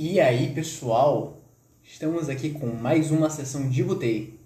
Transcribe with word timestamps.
E 0.00 0.20
aí, 0.20 0.54
pessoal, 0.54 1.42
estamos 1.82 2.28
aqui 2.28 2.50
com 2.50 2.68
mais 2.68 3.10
uma 3.10 3.28
sessão 3.28 3.68
de 3.68 3.82
Butei. 3.82 4.38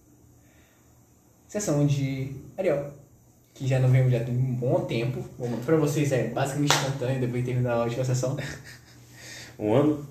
Sessão 1.47 1.87
de 1.87 2.35
Ariel, 2.57 2.91
que 3.53 3.67
já 3.67 3.79
não 3.79 3.91
vem 3.91 4.09
já 4.09 4.25
tem 4.25 4.35
um 4.35 4.55
bom 4.55 4.87
tempo. 4.87 5.23
Bom, 5.39 5.51
pra 5.63 5.77
vocês 5.77 6.11
é 6.11 6.29
basicamente 6.29 6.75
instantâneo 6.75 7.21
depois 7.21 7.45
de 7.45 7.51
terminar 7.51 7.75
a 7.75 7.85
última 7.85 8.03
sessão. 8.03 8.35
Um 9.59 9.75
ano? 9.75 10.07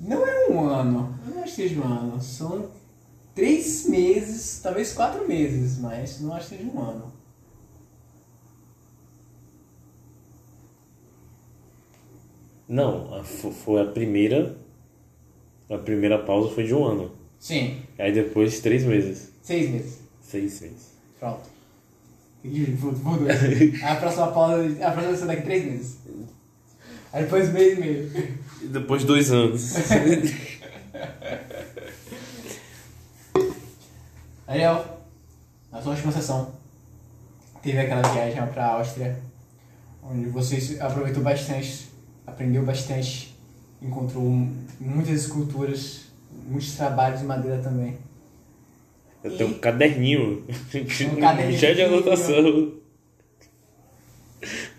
Não 0.00 0.26
é 0.26 0.48
um 0.48 0.64
ano, 0.64 1.16
eu 1.24 1.34
não 1.36 1.42
acho 1.44 1.54
que 1.54 1.68
seja 1.68 1.80
um 1.80 1.84
ano. 1.84 2.20
São 2.20 2.68
três 3.32 3.86
meses, 3.88 4.58
talvez 4.60 4.92
quatro 4.92 5.28
meses, 5.28 5.78
mas 5.78 6.20
não 6.20 6.34
acho 6.34 6.48
que 6.48 6.56
seja 6.56 6.68
um 6.68 6.80
ano. 6.80 7.12
Não, 12.70 13.12
a- 13.18 13.24
fo- 13.24 13.50
foi 13.50 13.82
a 13.82 13.86
primeira. 13.86 14.56
A 15.68 15.76
primeira 15.76 16.18
pausa 16.20 16.54
foi 16.54 16.64
de 16.64 16.72
um 16.74 16.84
ano. 16.84 17.10
Sim, 17.38 17.82
Aí 17.98 18.12
depois 18.12 18.60
três 18.60 18.84
meses. 18.84 19.32
seis 19.42 19.68
meses. 19.70 19.98
Seis 20.22 20.60
meses. 20.60 20.90
Pronto. 21.18 21.40
Aí 22.44 23.82
a 23.82 23.96
próxima 23.96 24.28
pausa, 24.28 24.62
a 24.86 24.90
próxima 24.92 25.08
vai 25.08 25.16
ser 25.16 25.26
daqui 25.26 25.42
três 25.42 25.64
meses. 25.64 25.98
Aí 27.12 27.24
depois 27.24 27.48
um 27.48 27.52
mês 27.52 27.76
e 27.76 27.80
meio. 27.80 28.10
E 28.62 28.66
depois 28.68 29.02
dois 29.04 29.32
anos. 29.32 29.74
Ariel, 34.46 34.84
na 35.70 35.80
sua 35.82 35.92
última 35.92 36.12
sessão, 36.12 36.52
teve 37.62 37.78
aquela 37.78 38.02
viagem 38.12 38.44
para 38.48 38.64
a 38.66 38.72
Áustria, 38.74 39.18
onde 40.02 40.28
você 40.28 40.78
aproveitou 40.80 41.22
bastante, 41.22 41.88
aprendeu 42.40 42.64
bastante, 42.64 43.36
encontrou 43.82 44.24
muitas 44.80 45.26
esculturas, 45.26 46.06
muitos 46.46 46.74
trabalhos 46.74 47.20
de 47.20 47.26
madeira 47.26 47.58
também. 47.58 47.98
Eu 49.22 49.36
tenho 49.36 49.50
um 49.50 49.58
caderninho. 49.58 50.46
Um 50.48 51.20
caderninho. 51.20 51.58
Cheio 51.58 51.74
de 51.74 51.82
anotação. 51.82 52.72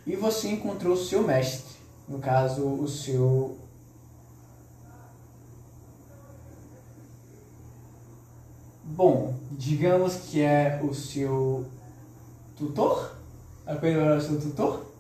E 0.08 0.16
você 0.16 0.50
encontrou 0.50 0.94
o 0.94 0.98
seu 0.98 1.22
mestre, 1.22 1.76
no 2.09 2.18
caso, 2.18 2.66
o 2.66 2.88
seu. 2.88 3.56
Bom, 8.84 9.36
digamos 9.52 10.16
que 10.16 10.42
é 10.42 10.81
o 10.84 10.96
seu 10.96 11.68
tutor? 12.58 13.16
A 13.68 13.75
coisa 13.75 14.00
era 14.00 14.18
o 14.18 14.22
seu 14.22 14.42
tutor? 14.42 14.91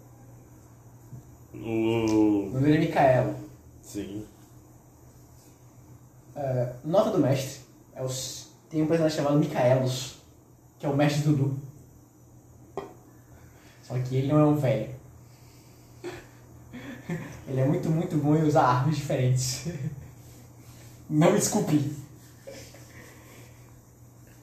O... 1.53 2.49
Nome 2.53 2.61
dele 2.61 2.77
é 2.77 2.79
Micaelo. 2.79 3.35
Sim. 3.81 4.25
É, 6.35 6.73
nota 6.83 7.11
do 7.11 7.19
mestre. 7.19 7.61
É 7.93 8.03
os, 8.03 8.47
tem 8.69 8.81
um 8.81 8.87
personagem 8.87 9.17
chamado 9.17 9.37
Micaelos, 9.37 10.17
que 10.79 10.85
é 10.85 10.89
o 10.89 10.95
mestre 10.95 11.23
Dudu. 11.23 11.57
Só 13.83 13.99
que 13.99 14.15
ele 14.15 14.27
não 14.27 14.39
é 14.39 14.45
um 14.45 14.55
velho. 14.55 14.89
Ele 17.47 17.59
é 17.59 17.65
muito, 17.65 17.89
muito 17.89 18.15
bom 18.15 18.37
em 18.37 18.43
usar 18.43 18.63
armas 18.63 18.95
diferentes. 18.95 19.65
Não 21.09 21.33
me 21.33 21.37
desculpe. 21.37 21.93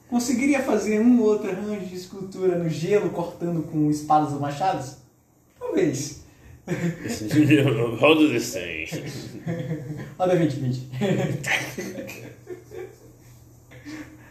Conseguiria 0.07 0.61
fazer 0.61 0.99
um 0.99 1.19
ou 1.19 1.29
outro 1.29 1.49
arranjo 1.49 1.87
de 1.87 1.95
escultura 1.95 2.59
no 2.59 2.69
gelo 2.69 3.09
cortando 3.09 3.63
com 3.63 3.89
espadas 3.89 4.33
ou 4.33 4.39
machados? 4.39 4.97
Talvez. 5.57 6.18
Roda 7.99 8.27
de 8.27 8.39
100. 8.39 8.87
Roda 10.17 10.35
20, 10.35 10.53
20. 10.53 10.89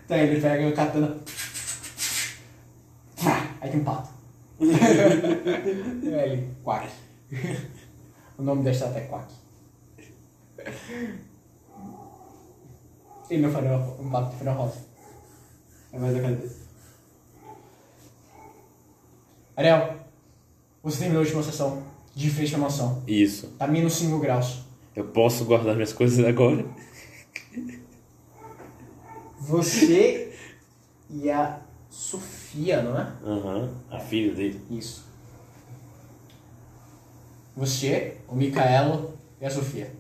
Então 0.04 0.16
ele 0.16 0.40
pega 0.40 0.68
o 0.68 0.72
katana. 0.72 1.18
Aí 3.60 3.70
tem 3.70 3.80
um 3.80 3.84
pato. 3.84 4.08
Aí 4.60 6.32
ele, 6.32 6.54
Quack. 6.64 6.88
O 8.38 8.42
nome 8.42 8.62
da 8.62 8.70
estátua 8.70 9.00
é 9.00 9.06
Quack. 9.06 9.34
Ele 13.28 13.42
não 13.42 13.52
faria 13.52 13.76
um 13.76 14.10
pato 14.10 14.36
de 14.36 14.48
rosa. 14.48 14.78
É 15.92 15.98
mais 15.98 16.16
a 16.16 16.20
dele. 16.20 16.50
Ariel, 19.56 19.96
você 20.82 21.00
terminou 21.00 21.20
a 21.20 21.24
última 21.24 21.42
sessão 21.42 21.82
de 22.18 22.28
frente 22.28 22.52
à 22.52 22.58
mansão. 22.58 23.00
Isso. 23.06 23.46
Tá 23.56 23.68
menos 23.68 23.92
5 23.92 24.18
graus. 24.18 24.64
Eu 24.96 25.04
posso 25.04 25.44
guardar 25.44 25.76
minhas 25.76 25.92
coisas 25.92 26.26
agora? 26.26 26.66
Você 29.38 30.36
e 31.08 31.30
a 31.30 31.60
Sofia, 31.88 32.82
não 32.82 32.98
é? 32.98 33.12
Aham. 33.24 33.72
A 33.88 34.00
filha 34.00 34.34
dele. 34.34 34.60
Isso. 34.68 35.06
Você, 37.56 38.16
o 38.26 38.34
Micaelo 38.34 39.16
e 39.40 39.46
a 39.46 39.50
Sofia. 39.50 39.94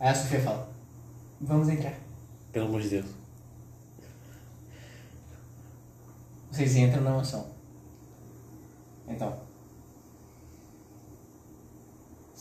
Aí 0.00 0.08
a 0.08 0.14
Sofia 0.14 0.40
fala: 0.40 0.72
Vamos 1.38 1.68
entrar. 1.68 1.92
Pelo 2.52 2.68
amor 2.68 2.80
de 2.80 2.88
Deus. 2.88 3.06
Vocês 6.50 6.74
entram 6.74 7.02
na 7.02 7.10
mansão. 7.10 7.50
Então. 9.06 9.45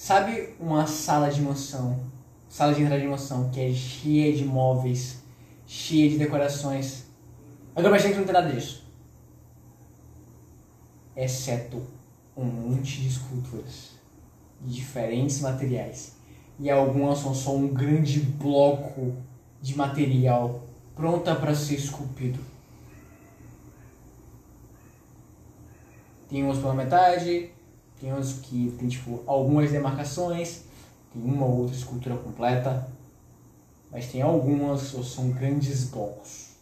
Sabe 0.06 0.54
uma 0.60 0.86
sala 0.86 1.32
de 1.32 1.42
mansão? 1.42 2.00
Sala 2.48 2.76
de 2.76 2.84
entrada 2.84 3.02
de 3.02 3.08
mansão 3.08 3.50
que 3.50 3.60
é 3.60 3.74
cheia 3.74 4.38
de 4.38 4.46
móveis, 4.46 5.24
cheia 5.66 6.12
de 6.12 6.20
decorações. 6.20 7.06
Agora 7.76 7.88
imagina 7.88 8.14
que 8.14 8.20
não 8.20 8.26
tem 8.26 8.34
nada 8.34 8.54
disso. 8.54 8.84
Exceto 11.18 11.82
um 12.38 12.46
monte 12.46 13.02
de 13.02 13.08
esculturas 13.08 13.94
de 14.62 14.76
diferentes 14.76 15.42
materiais. 15.42 16.18
E 16.60 16.70
algumas 16.70 17.18
são 17.18 17.34
só 17.34 17.56
um 17.56 17.68
grande 17.68 18.20
bloco 18.20 19.16
de 19.60 19.76
material 19.76 20.68
pronta 20.96 21.34
para 21.34 21.56
ser 21.56 21.78
esculpido. 21.78 22.40
Tem 26.30 26.46
uns 26.46 26.60
pela 26.60 26.76
metade, 26.76 27.50
tem 28.00 28.14
uns 28.14 28.40
que 28.40 28.76
tem 28.78 28.88
tipo 28.88 29.24
algumas 29.26 29.72
demarcações, 29.72 30.64
tem 31.14 31.22
uma 31.24 31.46
ou 31.46 31.62
outra 31.62 31.76
escultura 31.76 32.18
completa, 32.18 32.90
mas 33.92 34.12
tem 34.12 34.22
algumas 34.22 34.92
que 34.92 35.04
são 35.04 35.32
grandes 35.32 35.86
blocos. 35.86 36.56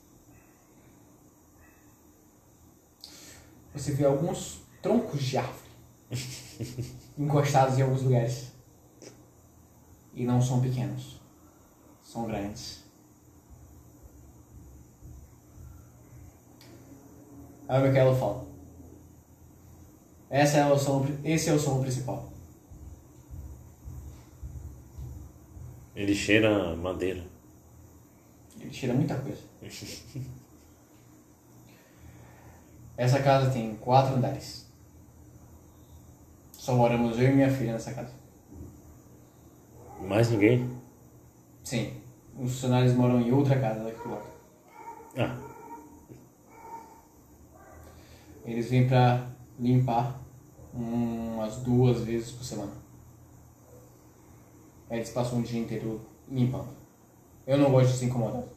Você 3.73 3.91
vê 3.93 4.05
alguns 4.05 4.61
troncos 4.81 5.23
de 5.23 5.37
árvore 5.37 5.57
encostados 7.17 7.79
em 7.79 7.81
alguns 7.81 8.03
lugares. 8.03 8.51
E 10.13 10.25
não 10.25 10.39
são 10.39 10.61
pequenos, 10.61 11.19
são 12.03 12.27
grandes. 12.27 12.83
Aí 17.67 17.81
o 17.81 17.87
Michaelo 17.87 18.15
fala. 18.15 18.52
Essa 20.33 20.57
é 20.57 20.65
o 20.65 20.75
som, 20.75 21.05
esse 21.23 21.47
é 21.47 21.53
o 21.53 21.59
som 21.59 21.79
principal. 21.79 22.27
Ele 25.95 26.15
cheira 26.15 26.75
madeira. 26.75 27.23
Ele 28.59 28.71
tira 28.71 28.95
muita 28.95 29.13
coisa. 29.13 29.43
Essa 32.97 33.21
casa 33.21 33.51
tem 33.51 33.75
quatro 33.75 34.15
andares. 34.15 34.65
Só 36.51 36.73
moramos 36.73 37.19
eu 37.19 37.29
e 37.29 37.35
minha 37.35 37.51
filha 37.51 37.73
nessa 37.73 37.93
casa. 37.93 38.15
Mais 40.01 40.31
ninguém? 40.31 40.67
Sim. 41.63 41.93
Os 42.39 42.53
funcionários 42.53 42.95
moram 42.95 43.21
em 43.21 43.31
outra 43.31 43.59
casa 43.61 43.83
daqui 43.83 43.99
do 43.99 44.09
lado. 44.09 44.27
Ah, 45.15 45.37
Eles 48.45 48.71
vêm 48.71 48.87
pra 48.87 49.29
limpar 49.59 50.22
umas 50.73 51.57
duas 51.57 52.01
vezes 52.01 52.31
por 52.31 52.43
semana. 52.43 52.71
Aí 54.89 54.97
Eles 54.97 55.09
passam 55.11 55.39
o 55.39 55.43
dia 55.43 55.59
inteiro 55.59 56.01
limpando. 56.29 56.69
Eu 57.45 57.57
não 57.57 57.71
gosto 57.71 57.91
de 57.91 57.97
ser 57.97 58.05
incomodado. 58.05 58.47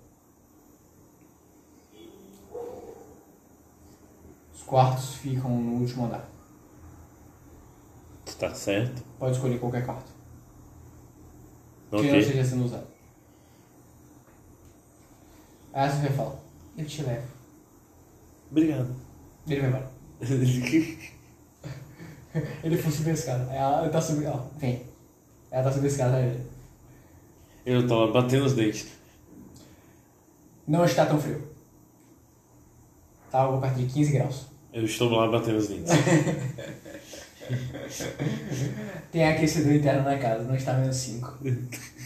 Os 4.54 4.62
quartos 4.62 5.14
ficam 5.16 5.50
no 5.50 5.80
último 5.80 6.06
andar. 6.06 6.28
tá 8.38 8.54
certo. 8.54 9.02
Pode 9.18 9.36
escolher 9.36 9.58
qualquer 9.58 9.84
quarto. 9.86 10.12
Que 11.90 11.96
não 11.96 12.00
Ok. 12.00 12.18
esteja 12.18 12.44
sendo 12.44 12.64
usado. 12.64 12.86
Aí 15.72 15.88
a 15.88 15.90
Sofia 15.90 16.10
fala, 16.12 16.40
eu 16.76 16.86
te 16.86 17.02
levo. 17.02 17.26
Obrigado. 18.50 18.94
Ele 19.46 19.60
vai 19.60 19.68
embora. 19.70 19.90
Ele 22.62 22.76
foi 22.76 22.92
subir 22.92 23.10
a 23.10 23.14
escada. 23.14 23.50
Aí 23.50 23.56
ela 23.56 23.88
tá 23.88 24.00
subindo, 24.00 24.28
ó, 24.28 24.46
vem. 24.58 24.82
Ela 25.50 25.64
tá 25.64 25.70
subindo 25.70 25.86
a 25.86 25.92
escada, 25.92 26.12
tá? 26.12 26.18
Eu 27.64 27.86
tô 27.86 28.12
batendo 28.12 28.44
os 28.44 28.54
dentes. 28.54 28.88
Não 30.66 30.84
está 30.84 31.06
tão 31.06 31.20
frio. 31.20 31.42
Tá 33.30 33.40
algo 33.40 33.60
perto 33.60 33.76
de 33.76 33.86
15 33.86 34.12
graus. 34.12 34.46
Eu 34.72 34.84
estou 34.84 35.10
lá 35.10 35.28
batendo 35.28 35.58
os 35.58 35.68
dentes. 35.68 35.92
Tem 39.12 39.26
aquecedor 39.28 39.72
interno 39.72 40.02
na 40.02 40.18
casa, 40.18 40.42
não 40.44 40.54
está 40.54 40.74
menos 40.74 40.96
5. 40.96 41.38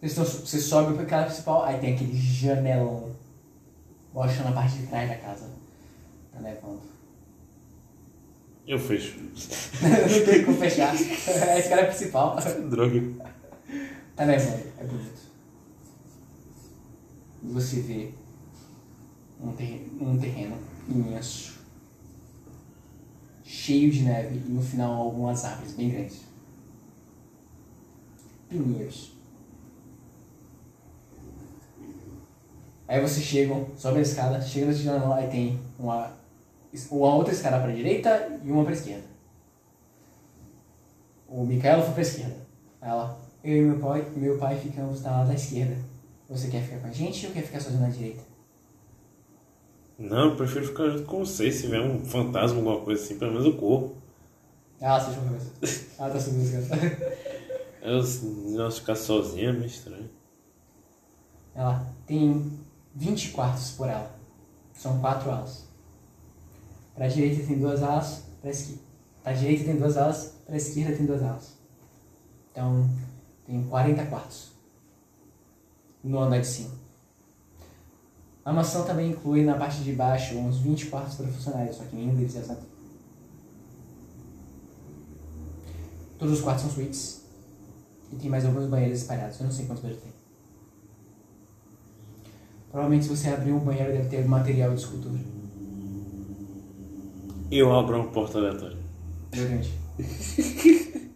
Vocês 0.00 0.12
estão, 0.12 0.24
você 0.24 0.58
sobe 0.58 0.94
pra 0.94 1.04
casa 1.04 1.26
principal, 1.26 1.62
aí 1.62 1.78
tem 1.78 1.94
aquele 1.94 2.16
janelão 2.16 3.14
mostrando 4.14 4.48
a 4.48 4.52
parte 4.52 4.78
de 4.78 4.86
trás 4.86 5.06
da 5.10 5.16
casa. 5.16 5.46
Tá 6.32 6.40
nevando. 6.40 6.80
Eu 8.66 8.78
fecho. 8.78 9.18
não 9.20 10.24
tem 10.24 10.44
como 10.44 10.58
fechar. 10.58 10.94
É 10.94 11.52
a 11.52 11.58
escada 11.58 11.86
principal. 11.86 12.36
Droga. 12.70 13.00
Tá 14.14 14.26
nevando, 14.26 14.64
é 14.78 14.84
bonito. 14.84 15.30
E 17.42 17.48
você 17.48 17.80
vê 17.80 18.10
um 19.40 19.52
terreno, 19.52 19.88
um 20.00 20.18
terreno 20.18 20.58
imenso, 20.88 21.58
cheio 23.42 23.90
de 23.90 24.02
neve 24.02 24.36
e 24.36 24.50
no 24.50 24.62
final 24.62 24.92
algumas 24.92 25.44
árvores 25.44 25.72
bem 25.72 25.90
grandes. 25.90 26.20
Pinheiros. 28.48 29.12
Aí 32.86 33.00
vocês 33.00 33.24
chegam, 33.24 33.68
sobe 33.76 34.00
a 34.00 34.02
escada, 34.02 34.40
chega 34.42 34.66
no 34.66 34.72
janela, 34.72 35.16
aí 35.16 35.30
tem 35.30 35.60
uma, 35.78 36.12
uma 36.90 37.14
outra 37.14 37.32
escada 37.32 37.58
para 37.58 37.70
a 37.70 37.74
direita 37.74 38.40
e 38.44 38.50
uma 38.50 38.62
para 38.62 38.72
a 38.72 38.76
esquerda. 38.76 39.04
O 41.28 41.44
Micaela 41.44 41.82
foi 41.82 41.92
para 41.92 42.00
a 42.00 42.02
esquerda. 42.02 42.36
Ela, 42.80 43.18
eu 43.44 43.56
e 43.56 43.60
meu 43.62 43.78
pai, 43.78 44.06
meu 44.16 44.38
pai 44.38 44.58
ficamos 44.58 45.02
na 45.02 45.24
da 45.24 45.34
esquerda. 45.34 45.76
Você 46.28 46.48
quer 46.48 46.62
ficar 46.62 46.78
com 46.78 46.88
a 46.88 46.92
gente 46.92 47.26
ou 47.26 47.32
quer 47.32 47.42
ficar 47.42 47.60
sozinho 47.60 47.82
na 47.82 47.88
direita? 47.88 48.22
Não, 49.98 50.30
eu 50.30 50.36
prefiro 50.36 50.66
ficar 50.66 50.88
junto 50.88 51.04
com 51.04 51.18
vocês. 51.24 51.56
Se 51.56 51.62
tiver 51.62 51.80
um 51.80 52.04
fantasma, 52.04 52.58
alguma 52.58 52.80
coisa 52.84 53.02
assim, 53.02 53.18
pelo 53.18 53.32
menos 53.32 53.46
eu 53.46 53.56
corro. 53.56 53.96
Ah, 54.80 54.98
você 54.98 55.10
eu 55.10 55.24
cabeça. 55.24 55.86
Ah, 55.98 56.08
tá 56.08 56.18
subindo 56.18 56.56
a 56.56 56.60
escada. 56.60 57.16
Eu, 57.82 58.02
não, 58.50 58.70
ficar 58.70 58.94
sozinho 58.94 59.50
é 59.50 59.52
meio 59.52 59.66
estranho. 59.66 60.08
Ela 61.54 61.86
tem 62.06 62.58
20 62.94 63.30
quartos 63.32 63.72
por 63.72 63.88
ala. 63.88 64.10
São 64.72 65.00
quatro 65.00 65.30
alas. 65.30 65.69
Para 66.94 67.06
a 67.06 67.08
direita 67.08 67.46
tem 67.46 67.58
duas 67.58 67.82
alas, 67.82 68.24
para 68.40 68.50
esquerda. 68.50 68.82
Para 69.22 69.32
a 69.32 69.34
direita 69.34 69.64
tem 69.64 69.76
duas 69.76 69.96
alas, 69.96 70.34
para 70.44 70.54
a 70.54 70.58
esquerda 70.58 70.96
tem 70.96 71.06
duas 71.06 71.22
alas. 71.22 71.52
Então, 72.52 72.88
tem 73.46 73.62
40 73.64 74.06
quartos 74.06 74.52
no 76.02 76.18
andar 76.18 76.40
de 76.40 76.46
cima. 76.46 76.70
A 78.44 78.52
mansão 78.52 78.84
também 78.84 79.10
inclui 79.10 79.44
na 79.44 79.56
parte 79.56 79.82
de 79.82 79.92
baixo 79.92 80.36
uns 80.36 80.58
20 80.58 80.86
quartos 80.86 81.16
para 81.16 81.26
funcionários, 81.28 81.76
só 81.76 81.84
que 81.84 81.94
nenhum 81.94 82.14
deles 82.14 82.34
é 82.36 82.40
assento. 82.40 82.66
Todos 86.18 86.38
os 86.38 86.40
quartos 86.40 86.64
são 86.64 86.72
suítes. 86.72 87.22
E 88.12 88.16
tem 88.16 88.28
mais 88.28 88.44
alguns 88.44 88.66
banheiros 88.66 88.98
espalhados. 88.98 89.38
Eu 89.38 89.46
não 89.46 89.52
sei 89.52 89.66
quantos 89.66 89.82
banheiros 89.82 90.04
tem. 90.04 90.12
Provavelmente 92.70 93.04
se 93.04 93.16
você 93.16 93.28
abrir 93.30 93.52
um 93.52 93.58
banheiro 93.58 93.92
deve 93.92 94.08
ter 94.08 94.26
material 94.26 94.74
de 94.74 94.80
escultura. 94.80 95.18
Eu 97.50 97.76
abro 97.76 97.96
uma 97.96 98.08
porta 98.10 98.38
aleatória. 98.38 98.78
Exatamente. 99.32 99.70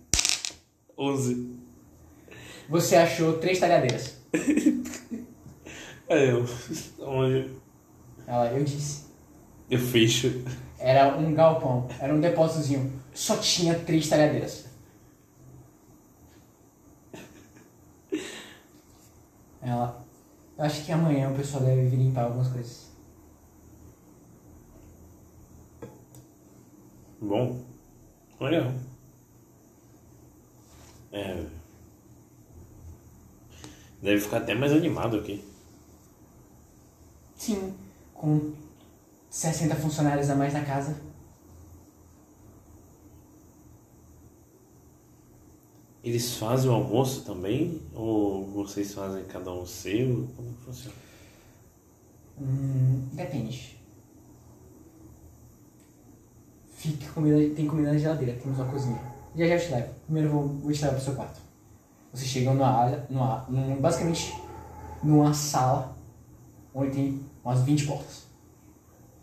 11. 0.98 1.54
Você 2.68 2.96
achou 2.96 3.38
três 3.38 3.58
talhadeiras. 3.60 4.16
Aí 6.08 6.28
eu. 6.30 6.44
Onde? 6.98 7.50
Ela, 8.26 8.52
eu 8.52 8.64
disse. 8.64 9.04
Eu 9.70 9.78
fecho. 9.78 10.42
Era 10.78 11.16
um 11.16 11.32
galpão, 11.34 11.88
era 12.00 12.12
um 12.12 12.20
depósitozinho. 12.20 12.92
Só 13.12 13.36
tinha 13.36 13.78
três 13.78 14.08
talhadeiras. 14.08 14.64
Ela, 19.62 20.04
eu 20.58 20.64
acho 20.64 20.84
que 20.84 20.92
amanhã 20.92 21.30
o 21.30 21.34
pessoal 21.34 21.62
deve 21.62 21.88
vir 21.88 21.96
limpar 21.96 22.24
algumas 22.24 22.48
coisas. 22.48 22.93
Bom. 27.24 27.64
Legal. 28.40 28.72
É. 31.10 31.46
Deve 34.02 34.20
ficar 34.20 34.38
até 34.38 34.54
mais 34.54 34.72
animado 34.72 35.16
aqui. 35.16 35.42
Sim, 37.34 37.74
com 38.12 38.52
60 39.30 39.74
funcionários 39.76 40.28
a 40.28 40.34
mais 40.34 40.52
na 40.52 40.64
casa. 40.64 41.00
Eles 46.02 46.36
fazem 46.36 46.68
o 46.68 46.74
almoço 46.74 47.24
também? 47.24 47.80
Ou 47.94 48.44
vocês 48.50 48.92
fazem 48.92 49.24
cada 49.24 49.50
um 49.50 49.64
seu? 49.64 50.28
Como 50.36 50.52
que 50.52 50.64
funciona? 50.64 50.96
Hum, 52.38 53.08
depende. 53.12 53.73
Comida, 57.14 57.54
tem 57.54 57.66
comida 57.66 57.92
na 57.92 57.98
geladeira, 57.98 58.38
temos 58.40 58.58
uma 58.58 58.70
cozinha. 58.70 59.00
Já 59.36 59.46
já 59.46 59.58
te 59.58 59.70
levo. 59.70 59.88
Primeiro 60.04 60.30
vou, 60.30 60.48
vou 60.48 60.72
te 60.72 60.82
levar 60.82 60.94
pro 60.94 61.04
seu 61.04 61.14
quarto. 61.14 61.40
Vocês 62.12 62.28
chegam 62.28 62.54
numa 62.54 62.68
área, 62.68 63.04
numa, 63.10 63.44
num, 63.48 63.76
basicamente 63.80 64.34
numa 65.02 65.34
sala 65.34 65.96
onde 66.72 66.90
tem 66.90 67.20
umas 67.44 67.60
20 67.62 67.86
portas. 67.86 68.24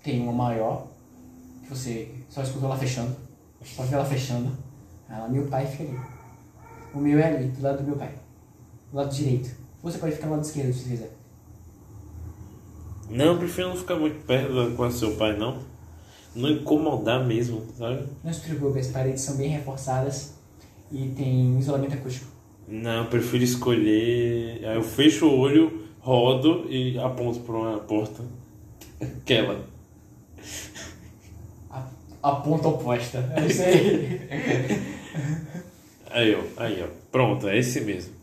Tem 0.04 0.22
uma 0.22 0.34
maior, 0.34 0.88
que 1.64 1.70
você 1.70 2.12
só 2.30 2.42
escuta 2.42 2.66
ela 2.66 2.78
fechando. 2.78 3.16
Só 3.64 3.84
vê 3.84 3.96
ela 3.96 4.06
fechando. 4.06 4.52
Ela, 5.10 5.28
meu 5.28 5.48
pai 5.48 5.66
fica 5.68 5.84
ali. 5.84 6.00
O 6.94 7.00
meu 7.00 7.20
é 7.20 7.28
ali, 7.28 7.48
do 7.48 7.62
lado 7.62 7.78
do 7.78 7.84
meu 7.84 7.96
pai. 7.96 8.14
Do 8.92 8.98
lado 8.98 9.14
direito. 9.14 9.50
Você 9.84 9.98
pode 9.98 10.16
ficar 10.16 10.28
do 10.28 10.34
lado 10.34 10.44
esquerdo 10.44 10.74
se 10.74 10.90
quiser. 10.90 11.16
Não, 13.10 13.26
eu 13.26 13.38
prefiro 13.38 13.70
não 13.70 13.76
ficar 13.76 13.96
muito 13.96 14.26
perto 14.26 14.84
a 14.84 14.92
seu 14.92 15.16
pai, 15.18 15.38
não. 15.38 15.71
Não 16.34 16.50
incomodar 16.50 17.26
mesmo, 17.26 17.66
sabe? 17.78 18.06
Não 18.24 18.34
se 18.34 18.42
preocupe, 18.42 18.80
as 18.80 18.88
paredes 18.88 19.22
são 19.22 19.36
bem 19.36 19.50
reforçadas 19.50 20.34
e 20.92 21.10
tem 21.10 21.60
isolamento 21.60 21.94
acústico. 21.96 22.28
Não, 22.68 23.04
eu 23.04 23.06
prefiro 23.06 23.44
escolher. 23.44 24.66
Aí 24.66 24.76
eu 24.76 24.84
fecho 24.84 25.28
o 25.28 25.38
olho, 25.38 25.88
rodo 26.00 26.66
e 26.70 26.98
aponto 27.00 27.42
para 27.42 27.56
uma 27.56 27.80
porta. 27.80 28.24
Aquela. 29.02 29.66
A, 31.70 31.86
a 32.24 32.36
ponta 32.36 32.68
oposta. 32.68 33.20
É 33.36 33.46
isso 33.48 33.62
aí. 33.62 34.22
Aí, 36.10 36.36
ó. 36.36 36.64
Aí, 36.64 36.84
ó. 36.84 36.88
Pronto, 37.12 37.48
é 37.48 37.58
esse 37.58 37.82
mesmo. 37.82 38.14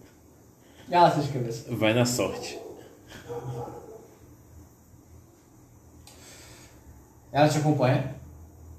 de 1.23 1.29
cabeça. 1.29 1.75
Vai 1.75 1.93
na 1.93 2.05
sorte. 2.07 2.59
Ela 7.33 7.49
te 7.49 7.59
acompanha. 7.59 8.15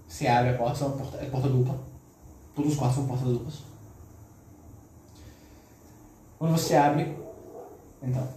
Você 0.08 0.27
abre 0.27 0.51
a 0.51 0.58
porta, 0.58 0.75
são 0.75 0.98
porta, 0.98 1.18
é 1.18 1.29
porta 1.29 1.48
dupla. 1.48 1.79
Todos 2.56 2.72
os 2.72 2.77
quartos 2.77 2.98
são 2.98 3.08
portas 3.08 3.27
duplas. 3.27 3.63
Quando 6.38 6.51
você 6.51 6.75
abre, 6.75 7.15
então. 8.01 8.27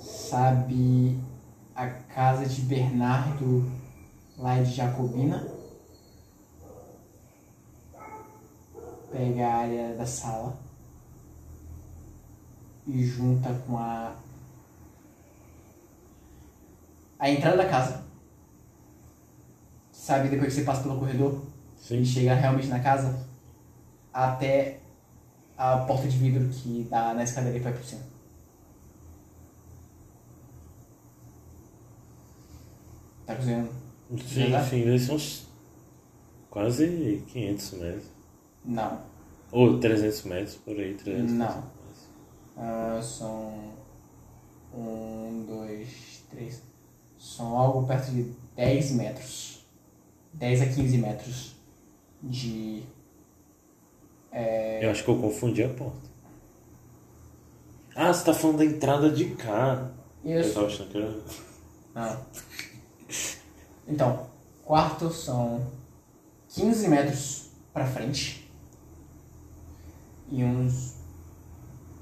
Sabe 0.00 1.18
a 1.76 1.86
casa 1.86 2.46
de 2.46 2.62
Bernardo 2.62 3.70
lá 4.36 4.60
de 4.60 4.72
Jacobina? 4.72 5.46
Pega 9.12 9.46
a 9.46 9.54
área 9.58 9.94
da 9.94 10.06
sala 10.06 10.58
e 12.86 13.04
junta 13.04 13.54
com 13.66 13.78
a 13.78 14.16
a 17.18 17.30
entrada 17.30 17.56
da 17.56 17.68
casa. 17.68 18.04
Sabe, 19.90 20.28
depois 20.28 20.52
que 20.52 20.60
você 20.60 20.64
passa 20.64 20.82
pelo 20.82 20.98
corredor 20.98 21.42
e 21.76 21.78
Sim. 21.78 22.04
chega 22.04 22.34
realmente 22.34 22.68
na 22.68 22.80
casa, 22.80 23.26
até 24.12 24.80
a 25.56 25.78
porta 25.78 26.06
de 26.08 26.18
vidro 26.18 26.48
que 26.48 26.86
dá 26.90 27.14
na 27.14 27.22
escadaria 27.22 27.58
que 27.58 27.64
vai 27.64 27.72
por 27.72 27.84
cima. 27.84 28.02
Tá 33.26 33.34
cozinhando? 33.36 33.70
Sim, 34.26 34.50
Já 34.50 34.62
sim, 34.64 34.80
eles 34.80 35.02
são 35.02 35.16
uns 35.16 35.46
quase 36.50 37.24
500 37.28 37.72
metros. 37.72 38.04
Não. 38.64 38.98
Ou 39.50 39.78
300 39.78 40.24
metros, 40.24 40.54
por 40.56 40.76
aí, 40.76 40.94
300 40.94 41.32
Não. 41.32 41.64
Ah, 42.56 43.00
são. 43.02 43.72
Um, 44.74 45.44
dois, 45.46 46.24
três. 46.30 46.62
São 47.24 47.56
algo 47.56 47.86
perto 47.86 48.10
de 48.10 48.24
10 48.54 48.90
metros. 48.92 49.64
10 50.34 50.60
a 50.60 50.66
15 50.66 50.98
metros 50.98 51.54
de. 52.22 52.82
Eu 54.82 54.90
acho 54.90 55.02
que 55.02 55.08
eu 55.08 55.18
confundi 55.18 55.62
a 55.64 55.68
porta. 55.70 56.10
Ah, 57.96 58.12
você 58.12 58.24
tá 58.26 58.34
falando 58.34 58.58
da 58.58 58.64
entrada 58.66 59.08
de 59.08 59.24
cá. 59.36 59.90
Eu 60.22 60.40
Isso. 60.40 60.52
tava 60.52 60.66
achando 60.66 60.90
que 60.90 60.98
era. 60.98 61.20
Ah. 61.94 62.20
Então, 63.88 64.26
quarto 64.62 65.10
são 65.10 65.66
15 66.50 66.88
metros 66.88 67.50
pra 67.72 67.86
frente 67.86 68.50
e 70.30 70.44
uns 70.44 70.96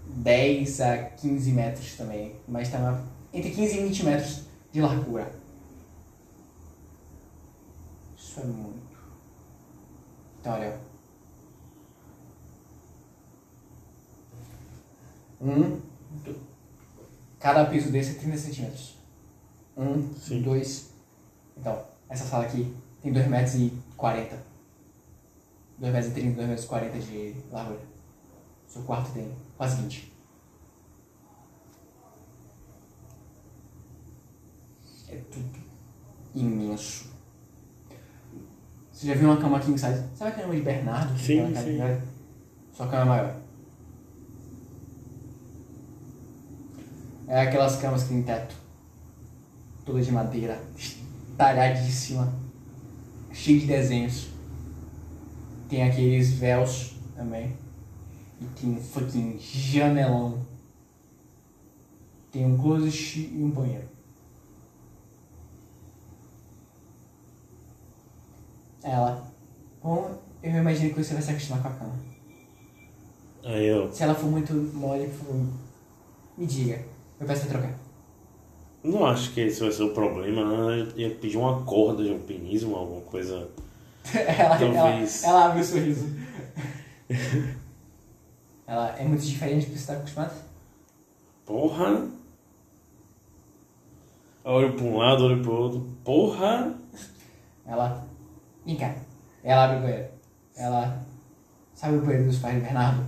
10 0.09 0.81
a 0.81 0.99
15 0.99 1.52
metros 1.52 1.97
também, 1.97 2.35
mas 2.49 2.71
tá 2.71 3.05
entre 3.33 3.50
15 3.50 3.79
e 3.79 3.83
20 3.85 4.05
metros 4.05 4.51
de 4.73 4.81
largura. 4.81 5.31
Isso 8.17 8.41
é 8.41 8.45
muito. 8.45 8.97
Então, 10.41 10.52
olha. 10.55 10.81
Um. 15.41 15.81
Cada 17.38 17.67
piso 17.67 17.91
desse 17.91 18.17
é 18.17 18.21
30 18.21 18.37
centímetros. 18.38 18.97
Um, 19.76 20.14
Sim. 20.14 20.43
dois. 20.43 20.91
Então, 21.57 21.85
essa 22.09 22.25
sala 22.25 22.45
aqui 22.45 22.75
tem 23.02 23.12
2 23.12 23.26
metros 23.26 23.55
e 23.57 23.73
40. 23.97 24.37
2 25.79 25.93
metros 25.93 26.12
e 26.12 26.14
30, 26.14 26.37
2 26.37 26.49
metros 26.49 26.64
e 26.64 26.69
40 26.69 26.99
de 26.99 27.37
largura. 27.50 27.81
O 28.69 28.73
seu 28.73 28.83
quarto 28.83 29.12
tem 29.12 29.37
quase 29.57 29.83
20. 29.83 30.12
É 35.12 35.16
tudo 35.31 35.59
imenso. 36.35 37.12
Você 38.90 39.09
já 39.09 39.14
viu 39.14 39.28
uma 39.28 39.37
cama 39.37 39.61
king 39.61 39.78
size? 39.78 40.04
Sabe 40.14 40.31
a 40.31 40.35
cama 40.35 40.54
de 40.54 40.62
Bernardo? 40.62 41.19
Sim, 41.19 41.54
sim. 41.54 41.76
grande? 41.76 42.02
Só 42.73 42.87
cama 42.87 43.04
maior. 43.04 43.37
É 47.28 47.42
aquelas 47.42 47.76
camas 47.76 48.04
que 48.04 48.09
tem 48.09 48.23
teto. 48.23 48.54
Toda 49.85 50.00
de 50.00 50.11
madeira. 50.11 50.59
Talhadíssima. 51.37 52.33
Cheia 53.33 53.61
de 53.61 53.66
desenhos. 53.66 54.28
Tem 55.69 55.83
aqueles 55.83 56.33
véus 56.33 56.95
também. 57.14 57.54
E 58.40 58.45
tem 58.59 58.71
um 58.71 58.81
fucking 58.81 59.38
janelão. 59.38 60.38
Tem 62.31 62.47
um 62.47 62.57
closet 62.57 63.31
e 63.31 63.42
um 63.42 63.50
banheiro. 63.50 63.92
Ela. 68.82 69.26
Bom, 69.82 70.18
eu 70.42 70.50
imagino 70.56 70.94
que 70.94 71.02
você 71.02 71.14
vai 71.14 71.22
se 71.22 71.30
acostumar 71.30 71.62
com 71.62 71.68
a 71.68 71.72
cama. 71.72 71.94
Aí 73.44 73.66
eu. 73.66 73.92
Se 73.92 74.02
ela 74.02 74.14
for 74.14 74.30
muito 74.30 74.52
mole, 74.54 75.06
por 75.08 75.26
favor, 75.26 75.46
me 76.38 76.46
diga. 76.46 76.82
Eu 77.20 77.26
peço 77.26 77.46
pra 77.46 77.58
trocar. 77.58 77.78
Não 78.84 79.04
acho 79.06 79.32
que 79.32 79.40
esse 79.40 79.60
vai 79.60 79.70
ser 79.70 79.84
o 79.84 79.94
problema. 79.94 80.44
né? 80.44 80.80
Eu 80.94 80.98
ia 80.98 81.14
pedir 81.14 81.36
uma 81.36 81.62
corda 81.64 82.02
de 82.02 82.10
alpinismo, 82.10 82.74
alguma 82.76 83.00
coisa. 83.02 83.48
ela, 84.14 84.58
ela, 84.60 84.74
Talvez. 84.74 85.22
ela 85.22 85.46
abre 85.46 85.60
o 85.60 85.64
sorriso. 85.64 86.06
ela 88.66 88.88
é 88.98 89.04
muito 89.04 89.22
diferente 89.24 89.66
do 89.66 89.72
que 89.72 89.78
você 89.78 89.92
está 89.92 89.92
acostumado? 89.94 90.34
Porra! 91.46 92.08
Olho 94.44 94.72
pra 94.74 94.84
um 94.84 94.96
lado, 94.98 95.24
olho 95.24 95.42
pro 95.42 95.52
outro. 95.52 95.86
Porra! 96.04 96.74
Ela. 97.64 98.04
Vem 98.64 98.76
cá. 98.76 98.95
Ela 99.42 99.64
abre 99.64 99.78
o 99.78 99.81
banheiro. 99.83 100.09
Ela. 100.57 101.04
Sabe 101.75 101.97
o 101.97 102.02
banheiro 102.02 102.26
dos 102.26 102.38
pais 102.38 102.57
do 102.57 102.62
Bernardo? 102.62 103.07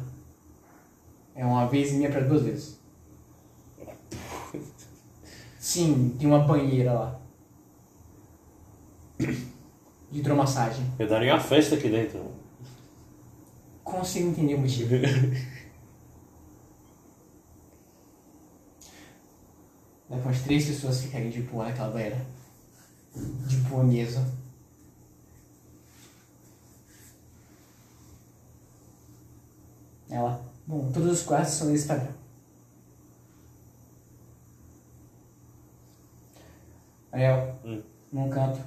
É 1.34 1.44
uma 1.44 1.66
vez 1.66 1.92
e 1.92 1.94
meia 1.94 2.10
pra 2.10 2.20
duas 2.20 2.42
vezes. 2.42 2.80
Sim, 5.58 6.16
tem 6.18 6.28
uma 6.28 6.40
banheira 6.40 6.92
lá. 6.92 7.20
De 9.18 10.18
hidromassagem. 10.20 10.84
Eu 10.98 11.08
daria 11.08 11.34
uma 11.34 11.40
festa 11.40 11.74
aqui 11.74 11.88
dentro. 11.88 12.32
Consigo 13.82 14.28
entender 14.28 14.54
o 14.54 14.60
motivo. 14.60 14.94
Pra 20.06 20.16
umas 20.18 20.42
três 20.42 20.66
pessoas 20.66 21.00
ficarem 21.02 21.30
de 21.30 21.42
boa 21.42 21.64
naquela 21.64 21.90
banheira. 21.90 22.24
De 23.14 23.56
boa 23.56 23.82
mesmo. 23.82 24.43
Ela. 30.14 30.40
Bom, 30.64 30.92
todos 30.92 31.10
os 31.10 31.22
quartos 31.24 31.54
são 31.54 31.72
desse 31.72 31.88
padrão. 31.88 32.14
Ariel, 37.10 37.58
Hum. 37.64 37.82
num 38.12 38.30
canto. 38.30 38.60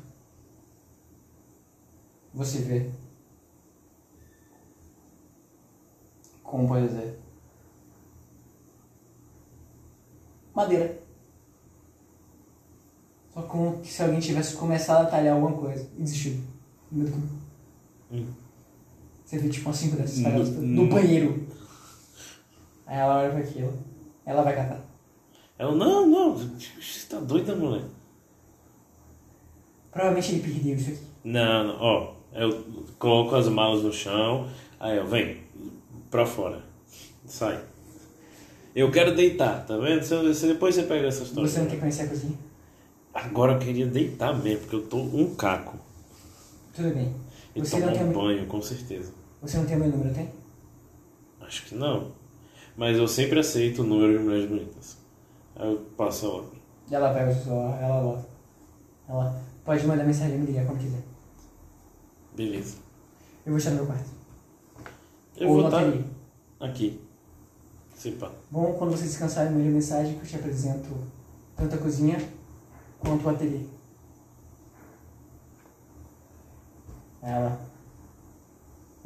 Você 2.33 2.59
vê. 2.59 2.91
Como 6.43 6.67
pode 6.67 6.87
dizer? 6.89 7.17
Madeira. 10.53 10.99
Só 13.33 13.41
como 13.43 13.79
que 13.81 13.87
se 13.87 14.03
alguém 14.03 14.19
tivesse 14.19 14.57
começado 14.57 15.07
a 15.07 15.09
talhar 15.09 15.35
alguma 15.35 15.57
coisa 15.57 15.89
e 15.97 16.01
desistido. 16.01 16.45
No 16.91 17.03
meio 17.03 17.15
do 17.15 17.21
campo. 17.21 17.33
Hum. 18.11 18.46
Você 19.27 19.37
vê 19.39 19.49
tipo 19.49 19.67
umas 19.67 19.75
cinco 19.75 19.97
dessas 19.97 20.19
No- 20.19 20.23
paradas 20.23 20.49
no 20.51 20.61
no- 20.61 20.87
banheiro. 20.87 21.47
Aí 22.85 22.97
ela 22.97 23.17
olha 23.19 23.29
pra 23.31 23.39
aquilo. 23.39 23.77
Ela 24.25 24.41
vai 24.41 24.55
catar. 24.55 24.79
Ela, 25.59 25.75
não, 25.75 26.07
não, 26.07 26.33
você 26.37 27.07
tá 27.09 27.19
doida, 27.19 27.53
moleque? 27.53 27.87
Provavelmente 29.91 30.31
ele 30.31 30.41
perdeu 30.41 30.75
isso 30.75 30.89
aqui. 30.91 30.99
Não, 31.25 31.63
não, 31.67 31.77
ó, 31.81 32.13
eu 32.33 32.63
coloco 32.97 33.35
as 33.35 33.49
malas 33.49 33.83
no 33.83 33.91
chão, 33.91 34.47
aí 34.79 34.95
eu, 34.97 35.05
vem, 35.07 35.41
pra 36.09 36.25
fora, 36.25 36.63
sai. 37.25 37.59
Eu 38.75 38.89
quero 38.91 39.13
deitar, 39.15 39.65
tá 39.65 39.75
vendo? 39.77 40.03
Se, 40.03 40.47
depois 40.47 40.75
você 40.75 40.83
pega 40.83 41.07
essa 41.07 41.23
história. 41.23 41.49
Você 41.49 41.59
não 41.59 41.67
quer 41.67 41.79
conhecer 41.79 42.03
a 42.03 42.07
cozinha? 42.07 42.37
Agora 43.13 43.53
eu 43.53 43.59
queria 43.59 43.87
deitar 43.87 44.33
mesmo, 44.41 44.61
porque 44.61 44.75
eu 44.75 44.87
tô 44.87 44.97
um 44.97 45.35
caco. 45.35 45.77
Tudo 46.73 46.93
bem. 46.93 47.13
E 47.55 47.59
Você 47.59 47.81
tomar 47.81 47.93
um 47.93 48.11
banho, 48.13 48.45
com 48.45 48.61
certeza. 48.61 49.11
Você 49.41 49.57
não 49.57 49.65
tem 49.65 49.75
o 49.75 49.79
meu 49.79 49.89
número, 49.89 50.13
tem? 50.13 50.31
Acho 51.41 51.65
que 51.65 51.75
não. 51.75 52.11
Mas 52.75 52.97
eu 52.97 53.07
sempre 53.07 53.39
aceito 53.39 53.81
o 53.81 53.85
número 53.85 54.17
de 54.17 54.23
mulheres 54.23 54.49
bonitas. 54.49 54.97
Aí 55.55 55.71
eu 55.71 55.79
passo 55.97 56.25
a 56.25 56.29
outra. 56.29 56.59
Ela 56.91 57.13
pega 57.13 57.31
o 57.31 57.33
seu 57.33 57.43
celular, 57.43 57.81
ela 57.81 58.01
volta. 58.01 58.29
Ela 59.09 59.41
pode 59.63 59.85
mandar 59.87 60.03
mensagem 60.03 60.35
e 60.35 60.39
me 60.39 60.45
ligar 60.47 60.65
quando 60.65 60.79
quiser. 60.79 61.01
Beleza. 62.35 62.77
Eu 63.45 63.51
vou 63.51 63.57
estar 63.57 63.71
no 63.71 63.77
meu 63.77 63.85
quarto. 63.87 64.09
Eu 65.37 65.47
Ou 65.49 65.53
vou 65.53 65.61
no 65.63 65.67
estar 65.69 65.81
ateliê. 65.81 66.03
aqui. 66.59 67.01
Se 67.95 68.11
pá. 68.11 68.31
Bom, 68.51 68.73
quando 68.73 68.91
você 68.91 69.03
descansar, 69.05 69.49
me 69.49 69.57
mande 69.57 69.69
mensagem 69.69 70.13
que 70.15 70.21
eu 70.21 70.27
te 70.27 70.35
apresento 70.35 70.89
tanto 71.55 71.75
a 71.75 71.77
cozinha 71.79 72.17
quanto 72.99 73.25
o 73.25 73.29
ateliê. 73.29 73.61
Ela. 77.21 77.59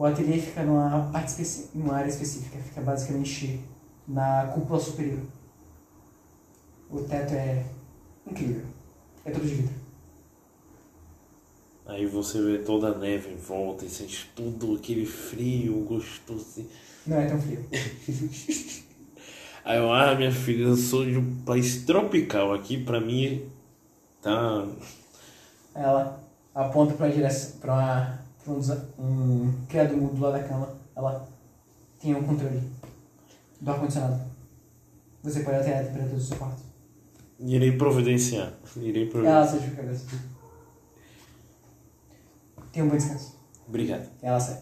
O 0.02 0.06
ateliê 0.08 0.40
fica 0.40 0.64
numa, 0.64 1.12
parte 1.12 1.28
especi... 1.28 1.70
numa 1.76 1.94
área 1.94 2.10
específica, 2.10 2.58
fica 2.58 2.82
basicamente 2.82 3.64
na 4.08 4.48
cúpula 4.52 4.80
superior. 4.80 5.20
O 6.90 7.04
teto 7.04 7.36
é 7.36 7.64
incrível. 8.26 8.66
É 9.24 9.30
todo 9.30 9.46
de 9.46 9.54
vidro. 9.54 9.76
Aí 11.86 12.08
você 12.08 12.42
vê 12.42 12.58
toda 12.64 12.88
a 12.88 12.98
neve 12.98 13.32
em 13.32 13.36
volta 13.36 13.86
e 13.86 13.90
sente 13.90 14.28
tudo 14.36 14.74
aquele 14.74 15.06
frio 15.06 15.86
gostoso. 15.86 16.66
Não 17.06 17.18
é 17.18 17.28
tão 17.28 17.40
frio. 17.40 17.64
Aí 19.64 19.78
eu, 19.78 19.94
ah, 19.94 20.16
minha 20.16 20.32
filha, 20.32 20.64
eu 20.64 20.78
sou 20.78 21.06
de 21.06 21.16
um 21.16 21.44
país 21.44 21.86
tropical. 21.86 22.56
Aqui 22.56 22.84
pra 22.84 23.00
mim 23.00 23.48
tá. 24.20 24.68
Ela 25.76 26.20
aponta 26.56 26.96
para 26.96 27.08
direção, 27.10 27.60
uma, 27.64 28.20
pra 28.44 28.54
um, 28.54 28.60
um 29.00 29.54
criado 29.68 29.96
mudo 29.98 30.16
do 30.16 30.22
lado 30.22 30.34
da 30.42 30.48
cama. 30.48 30.70
Ela 30.96 31.28
tem 32.00 32.16
um 32.16 32.24
controle 32.24 32.62
do 33.60 33.72
ar-condicionado. 33.72 34.22
Você 35.24 35.42
pode 35.42 35.58
alterar 35.58 35.82
a 35.82 35.86
temperatura 35.86 36.16
do 36.16 36.22
seu 36.22 36.38
quarto. 36.38 36.62
Irei 37.40 37.72
providenciar. 37.78 38.54
Irei 38.78 39.04
Ela 39.04 39.12
providenciar. 39.12 39.48
sai 39.48 39.60
de 39.70 39.76
cabeça. 39.76 40.06
Tenha 42.72 42.86
um 42.86 42.90
bom 42.90 42.96
descanso. 42.98 43.36
Obrigado. 43.68 44.10
Ela 44.22 44.40
sai. 44.40 44.62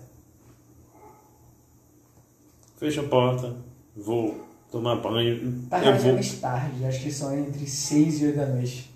Fecha 2.78 3.02
a 3.02 3.08
porta. 3.08 3.56
Vou 3.96 4.46
tomar 4.72 4.96
banho. 4.98 5.64
Tá 5.70 5.78
eu 5.80 5.84
vou. 5.84 5.92
relativamente 5.92 6.38
tarde, 6.38 6.86
acho 6.86 7.02
que 7.04 7.12
são 7.12 7.38
entre 7.38 7.68
6 7.68 8.22
e 8.22 8.26
8 8.28 8.36
da 8.38 8.46
noite. 8.48 8.90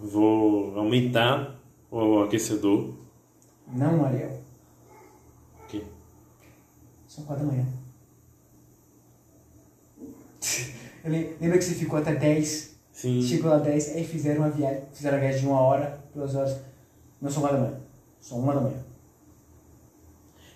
Vou 0.00 0.78
aumentar 0.78 1.54
o 1.90 2.22
aquecedor. 2.22 2.94
Não, 3.68 4.04
Ariel. 4.04 4.40
O 5.62 5.66
quê? 5.66 5.82
São 7.08 7.24
quatro 7.24 7.44
da 7.46 7.52
manhã. 7.52 7.66
Le- 11.04 11.36
Lembra 11.40 11.58
que 11.58 11.64
você 11.64 11.74
ficou 11.74 11.98
até 11.98 12.14
10? 12.14 12.76
Sim. 12.92 13.22
Chegou 13.22 13.50
lá 13.50 13.58
10, 13.58 13.96
aí 13.96 14.04
fizeram 14.04 14.40
uma 14.42 14.50
viagem. 14.50 14.82
Fizeram 14.92 15.18
a 15.18 15.20
viagem 15.20 15.40
de 15.42 15.46
uma 15.46 15.60
hora, 15.60 16.00
duas 16.14 16.34
horas. 16.34 16.60
Não 17.20 17.30
são 17.30 17.42
quatro 17.42 17.58
da 17.58 17.64
manhã. 17.64 17.80
São 18.20 18.38
uma 18.38 18.54
da 18.54 18.60
manhã. 18.60 18.84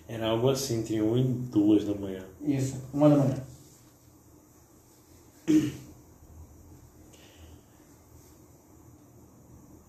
Era 0.07 0.27
algo 0.27 0.49
assim, 0.49 0.79
entre 0.79 1.01
1 1.01 1.17
e 1.17 1.23
2 1.23 1.85
da 1.85 1.93
manhã. 1.95 2.25
Isso, 2.41 2.75
uma 2.93 3.07
da 3.09 3.15
manhã. 3.17 3.37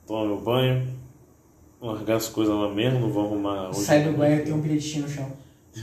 Tomar 0.07 0.27
meu 0.27 0.41
banho, 0.41 0.92
largar 1.83 2.17
as 2.17 2.29
coisas 2.29 2.55
lá 2.55 2.73
mesmo, 2.73 3.01
não 3.01 3.11
vou 3.11 3.27
arrumar 3.27 3.71
hoje. 3.71 3.81
Sai 3.85 4.05
do 4.05 4.17
banho 4.17 4.41
e 4.41 4.45
tem 4.45 4.55
um 4.55 4.61
bilhetinho 4.61 5.03
no 5.03 5.11
chão. 5.11 5.31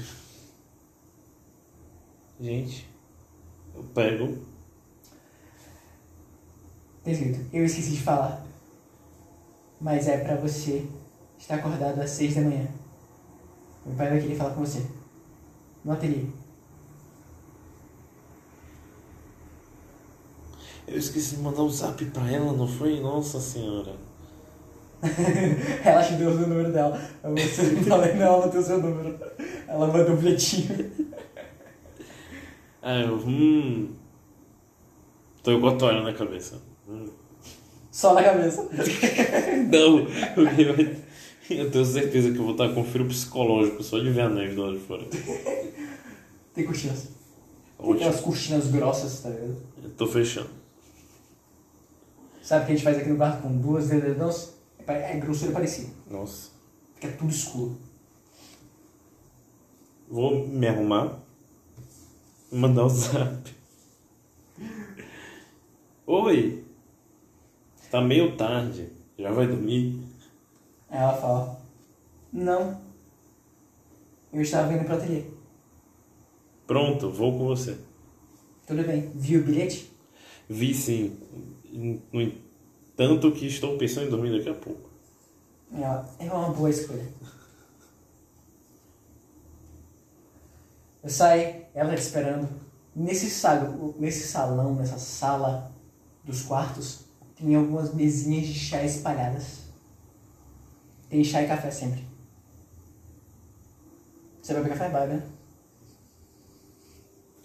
Gente, 2.40 2.88
eu 3.76 3.84
pego. 3.94 4.38
Escrito, 7.06 7.46
eu 7.52 7.66
esqueci 7.66 7.92
de 7.92 8.02
falar. 8.02 8.46
Mas 9.82 10.08
é 10.08 10.18
pra 10.18 10.36
você 10.36 10.88
estar 11.38 11.56
acordado 11.56 12.00
às 12.00 12.10
seis 12.12 12.36
da 12.36 12.42
manhã. 12.42 12.68
Meu 13.86 13.96
pai 13.96 14.10
vai 14.10 14.22
querer 14.22 14.36
falar 14.36 14.54
com 14.54 14.62
você. 14.62 14.86
No 15.84 15.92
ateliê. 15.92 16.26
Eu 20.88 20.98
esqueci 20.98 21.36
de 21.36 21.42
mandar 21.42 21.62
o 21.62 21.70
zap 21.70 22.04
pra 22.06 22.30
ela, 22.32 22.52
não 22.54 22.68
foi? 22.68 23.00
Nossa 23.00 23.40
senhora. 23.40 24.09
Ela 25.84 26.04
te 26.04 26.14
deu 26.14 26.32
o 26.32 26.36
número 26.36 26.72
dela. 26.72 27.00
Você 27.24 27.76
falei, 27.84 28.14
não, 28.16 28.26
ela 28.26 28.50
tem 28.50 28.60
o 28.60 28.64
seu 28.64 28.80
número. 28.80 29.18
Ela 29.68 29.88
mandou 29.88 30.14
um 30.14 30.18
bilhetinho. 30.18 30.92
Ah, 32.82 33.02
eu. 33.02 33.16
Hum. 33.16 33.90
Tô 35.44 35.78
toalha 35.78 36.02
na 36.02 36.14
cabeça. 36.14 36.62
Hum. 36.88 37.10
Só 37.92 38.14
na 38.14 38.24
cabeça. 38.24 38.70
Não, 39.70 40.08
eu 41.50 41.70
tenho 41.70 41.86
certeza 41.86 42.32
que 42.32 42.38
eu 42.38 42.44
vou 42.44 42.54
estar 42.54 42.70
com 42.70 42.86
frio 42.86 43.06
psicológico 43.06 43.84
só 43.84 44.00
de 44.00 44.10
ver 44.12 44.22
a 44.22 44.30
neve 44.30 44.56
do 44.56 44.62
lado 44.62 44.78
de 44.78 44.86
fora. 44.86 45.04
Tem 46.54 46.64
cortinas. 46.64 47.10
Tem 47.78 47.94
aquelas 47.94 48.22
cortinas 48.22 48.68
grossas, 48.68 49.22
tá 49.22 49.30
ligado? 49.30 49.58
Eu 49.84 49.90
tô 49.92 50.08
fechando. 50.08 50.50
Sabe 52.42 52.64
o 52.64 52.66
que 52.66 52.72
a 52.72 52.76
gente 52.76 52.84
faz 52.84 52.98
aqui 52.98 53.10
no 53.10 53.18
quarto 53.18 53.42
com 53.42 53.58
duas 53.58 53.90
dedãos? 53.90 54.54
É 54.92 55.18
grossura 55.20 55.52
parecida. 55.52 55.90
Nossa. 56.10 56.52
Fica 56.96 57.12
tudo 57.18 57.32
escuro. 57.32 57.78
Vou 60.10 60.48
me 60.48 60.68
arrumar 60.68 61.20
mandar 62.52 62.86
o 62.86 62.90
zap. 62.90 63.56
Oi. 66.06 66.64
Tá 67.92 68.02
meio 68.02 68.36
tarde. 68.36 68.90
Já 69.18 69.32
vai 69.32 69.48
dormir? 69.48 70.00
Ela 70.90 71.14
fala, 71.14 71.62
não. 72.32 72.82
Eu 74.32 74.42
estava 74.42 74.74
indo 74.74 74.86
pro 74.86 74.96
ateliê. 74.96 75.24
Pronto, 76.66 77.12
vou 77.12 77.38
com 77.38 77.46
você. 77.46 77.78
Tudo 78.66 78.84
bem. 78.84 79.12
Viu 79.16 79.42
o 79.42 79.44
bilhete? 79.44 79.92
Vi 80.48 80.74
sim. 80.74 81.18
No 81.72 82.32
entanto 83.00 83.32
que 83.32 83.48
estou 83.48 83.78
pensando 83.78 84.08
em 84.08 84.10
dormir 84.10 84.38
daqui 84.38 84.50
a 84.50 84.54
pouco. 84.54 84.90
Ela, 85.72 86.10
é 86.20 86.26
uma 86.26 86.50
boa 86.50 86.70
escolha. 86.70 87.08
Eu 91.02 91.10
saio, 91.10 91.66
ela 91.74 91.96
te 91.96 92.02
esperando. 92.02 92.50
Nesse, 92.94 93.30
sal, 93.30 93.96
nesse 93.98 94.28
salão, 94.28 94.76
nessa 94.76 95.00
sala 95.00 95.72
dos 96.26 96.42
quartos, 96.42 97.06
tem 97.38 97.56
algumas 97.56 97.94
mesinhas 97.94 98.48
de 98.48 98.54
chá 98.54 98.84
espalhadas. 98.84 99.60
Tem 101.08 101.24
chá 101.24 101.42
e 101.42 101.48
café 101.48 101.72
sempre. 101.72 102.06
Você 104.42 104.54
vai 104.54 104.64
beber 104.64 104.78
café? 104.78 104.90
Vai, 104.92 105.08
né? 105.08 105.24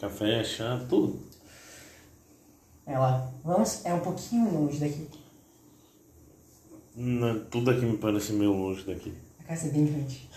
Café, 0.01 0.43
chá, 0.43 0.85
tudo. 0.89 1.23
Ela, 2.85 3.33
vamos, 3.45 3.85
é 3.85 3.95
um 3.95 4.01
pouquinho 4.01 4.53
longe 4.53 4.81
daqui. 4.81 5.24
Não, 6.95 7.45
tudo 7.47 7.73
aqui 7.73 7.85
me 7.85 7.99
parece 7.99 8.33
meio 8.33 8.53
longe 8.53 8.85
daqui. 8.85 9.13
A 9.41 9.45
casa 9.45 9.67
é 9.67 9.71
bem 9.71 9.87
grande. 9.87 10.29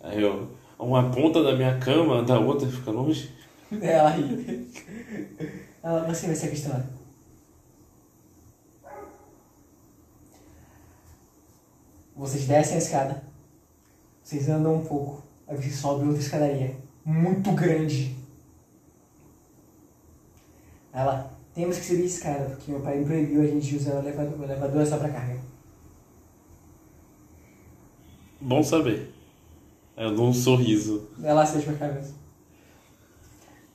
Aí 0.00 0.20
eu, 0.20 0.50
uma 0.78 1.10
ponta 1.10 1.42
da 1.42 1.54
minha 1.54 1.78
cama, 1.78 2.22
da 2.22 2.38
outra 2.38 2.68
fica 2.68 2.90
longe. 2.90 3.30
Ela 3.80 4.10
ri. 4.10 4.68
Ela, 5.82 6.04
você 6.06 6.26
vai 6.26 6.34
se 6.34 6.46
acostumar. 6.46 6.84
Vocês 12.16 12.46
descem 12.46 12.74
a 12.74 12.78
escada. 12.78 13.24
Vocês 14.22 14.48
andam 14.48 14.76
um 14.76 14.84
pouco. 14.84 15.22
Aí 15.46 15.56
vocês 15.56 15.76
sobem 15.76 16.08
outra 16.08 16.22
escadaria. 16.22 16.76
Muito 17.04 17.52
grande. 17.52 18.16
Ela, 20.92 21.33
temos 21.54 21.78
que 21.78 21.84
subir 21.84 22.04
escada, 22.04 22.46
porque 22.46 22.70
meu 22.70 22.80
pai 22.80 22.98
me 22.98 23.04
proibiu 23.04 23.42
a 23.42 23.46
gente 23.46 23.76
usar 23.76 23.94
o 23.94 23.98
elevador. 23.98 24.40
O 24.40 24.44
elevador 24.44 24.82
é 24.82 24.86
só 24.86 24.98
pra 24.98 25.08
carga. 25.08 25.38
Bom 28.40 28.62
saber. 28.62 29.12
Aí 29.96 30.04
eu 30.04 30.14
dou 30.14 30.28
um 30.28 30.34
sorriso. 30.34 31.08
Ela 31.22 31.46
seja 31.46 31.66
pra 31.72 31.88
cabeça. 31.88 32.14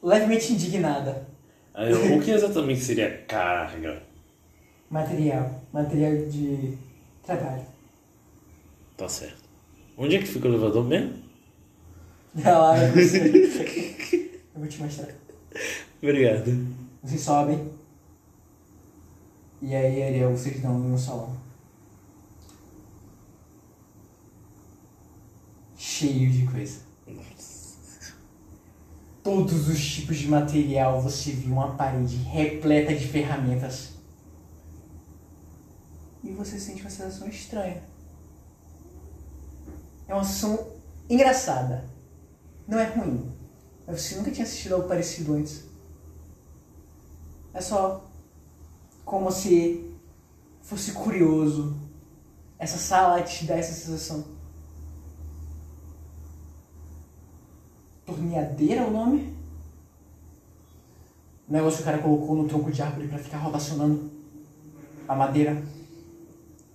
Levemente 0.03 0.53
indignada. 0.53 1.27
Eu, 1.75 2.17
o 2.17 2.21
que 2.21 2.31
exatamente 2.31 2.81
seria 2.81 3.23
carga? 3.27 4.03
Material. 4.89 5.63
Material 5.71 6.27
de 6.27 6.77
trabalho. 7.23 7.65
Tá 8.97 9.07
certo. 9.07 9.43
Onde 9.97 10.17
é 10.17 10.19
que 10.19 10.25
fica 10.27 10.47
o 10.47 10.51
elevador 10.51 10.85
mesmo? 10.85 11.13
Ela, 12.43 12.77
eu 12.83 12.95
não 12.95 13.03
sei. 13.07 14.43
Eu 14.53 14.59
vou 14.59 14.67
te 14.67 14.81
mostrar. 14.81 15.09
Obrigado. 16.01 16.67
Vocês 17.01 17.21
sobem. 17.21 17.71
E 19.61 19.75
aí, 19.75 20.03
Ariel, 20.03 20.31
vocês 20.31 20.55
estão 20.55 20.77
no 20.77 20.97
salão. 20.97 21.35
Cheio 25.77 26.31
de 26.31 26.45
coisa. 26.45 26.81
Todos 29.23 29.67
os 29.67 29.85
tipos 29.85 30.17
de 30.17 30.27
material, 30.27 31.01
você 31.01 31.31
viu 31.31 31.53
uma 31.53 31.75
parede 31.75 32.15
repleta 32.15 32.95
de 32.95 33.07
ferramentas. 33.07 33.89
E 36.23 36.31
você 36.31 36.59
sente 36.59 36.81
uma 36.81 36.89
sensação 36.89 37.27
estranha. 37.27 37.81
É 40.07 40.13
uma 40.13 40.23
sensação 40.23 40.73
engraçada. 41.09 41.85
Não 42.67 42.79
é 42.79 42.85
ruim. 42.85 43.31
Mas 43.85 44.01
você 44.01 44.15
nunca 44.15 44.31
tinha 44.31 44.45
assistido 44.45 44.75
algo 44.75 44.87
parecido 44.87 45.33
antes. 45.33 45.68
É 47.59 47.61
só 47.61 48.09
como 49.03 49.29
se 49.29 49.93
fosse 50.61 50.93
curioso. 50.93 51.75
Essa 52.57 52.77
sala 52.77 53.21
te 53.21 53.43
dá 53.45 53.57
essa 53.57 53.73
sensação. 53.73 54.23
Torneadeira 58.05 58.79
é 58.79 58.85
o 58.85 58.91
nome? 58.91 59.35
O 61.49 61.51
negócio 61.51 61.79
que 61.79 61.81
o 61.81 61.85
cara 61.85 61.97
colocou 61.97 62.37
no 62.37 62.47
tronco 62.47 62.71
de 62.71 62.81
árvore 62.81 63.09
pra 63.09 63.19
ficar 63.19 63.39
rotacionando 63.39 64.09
a 65.05 65.13
madeira. 65.13 65.61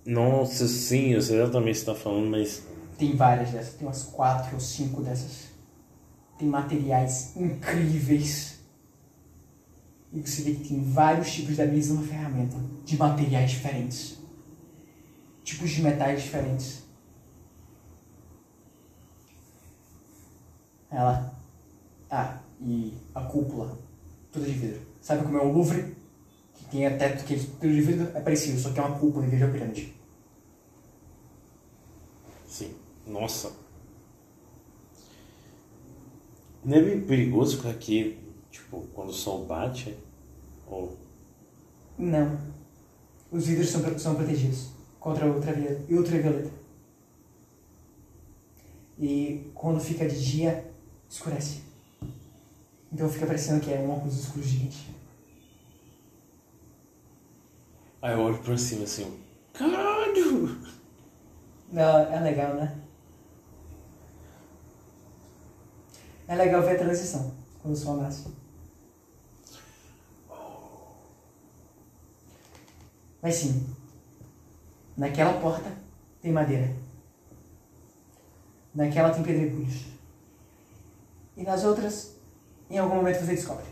Nossa, 0.05 0.67
sim, 0.67 1.13
eu 1.13 1.21
sei 1.23 1.41
exatamente 1.41 1.77
o 1.77 1.79
que 1.79 1.79
você 1.79 1.85
tá 1.85 1.95
falando, 1.95 2.29
mas. 2.29 2.61
Tem 2.95 3.15
várias 3.15 3.49
dessas, 3.49 3.73
tem 3.73 3.87
umas 3.87 4.03
quatro 4.03 4.53
ou 4.53 4.59
cinco 4.59 5.01
dessas. 5.01 5.45
Tem 6.37 6.47
materiais 6.47 7.35
incríveis. 7.35 8.54
E 10.15 10.21
você 10.25 10.43
vê 10.43 10.55
que 10.55 10.69
tem 10.69 10.81
vários 10.81 11.29
tipos 11.33 11.57
da 11.57 11.65
mesma 11.65 12.01
ferramenta, 12.01 12.55
de 12.85 12.97
materiais 12.97 13.51
diferentes. 13.51 14.17
Tipos 15.43 15.69
de 15.71 15.81
metais 15.81 16.23
diferentes. 16.23 16.83
Ela. 20.89 21.37
Ah, 22.09 22.39
e 22.61 22.93
a 23.13 23.21
cúpula, 23.23 23.77
toda 24.31 24.45
de 24.45 24.53
vidro. 24.53 24.81
Sabe 25.01 25.25
como 25.25 25.37
é 25.37 25.41
o 25.41 25.51
Louvre? 25.51 25.93
Que 26.53 26.65
tem 26.71 26.85
a 26.87 26.97
teto 26.97 27.25
que 27.25 27.33
é 27.33 27.37
tudo 27.37 27.73
de 27.73 27.81
vidro? 27.81 28.09
É 28.15 28.21
parecido, 28.21 28.57
só 28.57 28.71
que 28.71 28.79
é 28.79 28.83
uma 28.83 28.97
cúpula 28.97 29.25
em 29.25 29.29
vez 29.29 29.39
de 29.39 29.45
uma 29.45 29.53
pirâmide. 29.53 29.93
Sim. 32.47 32.73
Nossa. 33.05 33.51
Não 36.63 36.77
é 36.77 36.81
meio 36.81 37.05
perigoso 37.05 37.57
ficar 37.57 37.71
aqui, 37.71 38.17
tipo, 38.49 38.87
quando 38.93 39.09
o 39.09 39.13
sol 39.13 39.45
bate? 39.45 40.04
Ou. 40.67 40.97
Não. 41.97 42.37
os 43.31 43.47
vidros 43.47 43.69
são, 43.69 43.99
são 43.99 44.15
protegidos 44.15 44.69
contra 44.99 45.25
ultravioleta. 45.27 45.93
ultravioleta. 45.93 46.51
E 48.97 49.51
quando 49.53 49.79
fica 49.79 50.07
de 50.07 50.23
dia, 50.23 50.71
escurece. 51.09 51.61
Então 52.91 53.09
fica 53.09 53.25
parecendo 53.25 53.59
que 53.61 53.73
é 53.73 53.79
um 53.79 53.91
óculos 53.91 54.17
escuro 54.17 54.43
gigante. 54.43 54.89
Aí 58.01 58.13
eu 58.13 58.19
olho 58.19 58.37
pra 58.37 58.57
cima 58.57 58.83
assim, 58.83 59.19
caralho! 59.51 60.57
Não, 61.71 61.97
é 62.13 62.19
legal, 62.19 62.53
né? 62.55 62.79
É 66.27 66.35
legal 66.35 66.61
ver 66.61 66.75
a 66.75 66.79
transição 66.79 67.33
quando 67.61 67.73
o 67.73 67.77
sol 67.77 67.97
Mas 73.25 73.37
sim, 73.37 73.65
naquela 74.95 75.41
porta 75.41 75.75
tem 76.21 76.31
madeira. 76.31 76.71
Naquela 78.75 79.09
tem 79.09 79.23
pedregulhos. 79.23 79.85
E 81.35 81.41
nas 81.41 81.63
outras, 81.63 82.17
em 82.69 82.77
algum 82.77 82.97
momento 82.97 83.21
você 83.21 83.33
descobre. 83.33 83.65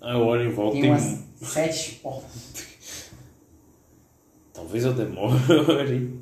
Eu 0.00 0.26
olho 0.26 0.50
em 0.50 0.52
volta 0.52 0.72
Tem 0.72 0.86
e 0.86 0.88
umas 0.88 1.20
sete 1.40 2.00
portas. 2.00 3.12
talvez 4.52 4.84
eu 4.84 4.94
demore. 4.94 6.20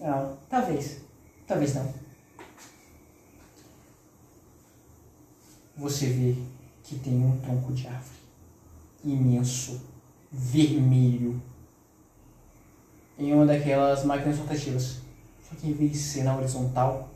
Não, 0.00 0.38
talvez. 0.48 1.02
Talvez 1.46 1.74
não. 1.74 1.94
Você 5.76 6.06
vê 6.06 6.36
que 6.82 6.98
tem 7.00 7.22
um 7.22 7.38
tronco 7.38 7.74
de 7.74 7.86
árvore 7.86 8.21
imenso, 9.04 9.80
vermelho, 10.30 11.40
em 13.18 13.32
uma 13.32 13.46
daquelas 13.46 14.04
máquinas 14.04 14.38
rotativas. 14.38 14.98
Só 15.48 15.54
que 15.56 15.68
em 15.68 15.72
vez 15.72 15.92
de 15.92 15.98
ser 15.98 16.24
na 16.24 16.36
horizontal, 16.36 17.10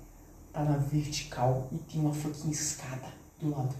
tá 0.53 0.62
na 0.64 0.77
vertical 0.77 1.68
e 1.72 1.79
tem 1.79 2.01
uma 2.01 2.12
fucking 2.12 2.51
escada 2.51 3.09
do 3.40 3.51
lado. 3.51 3.75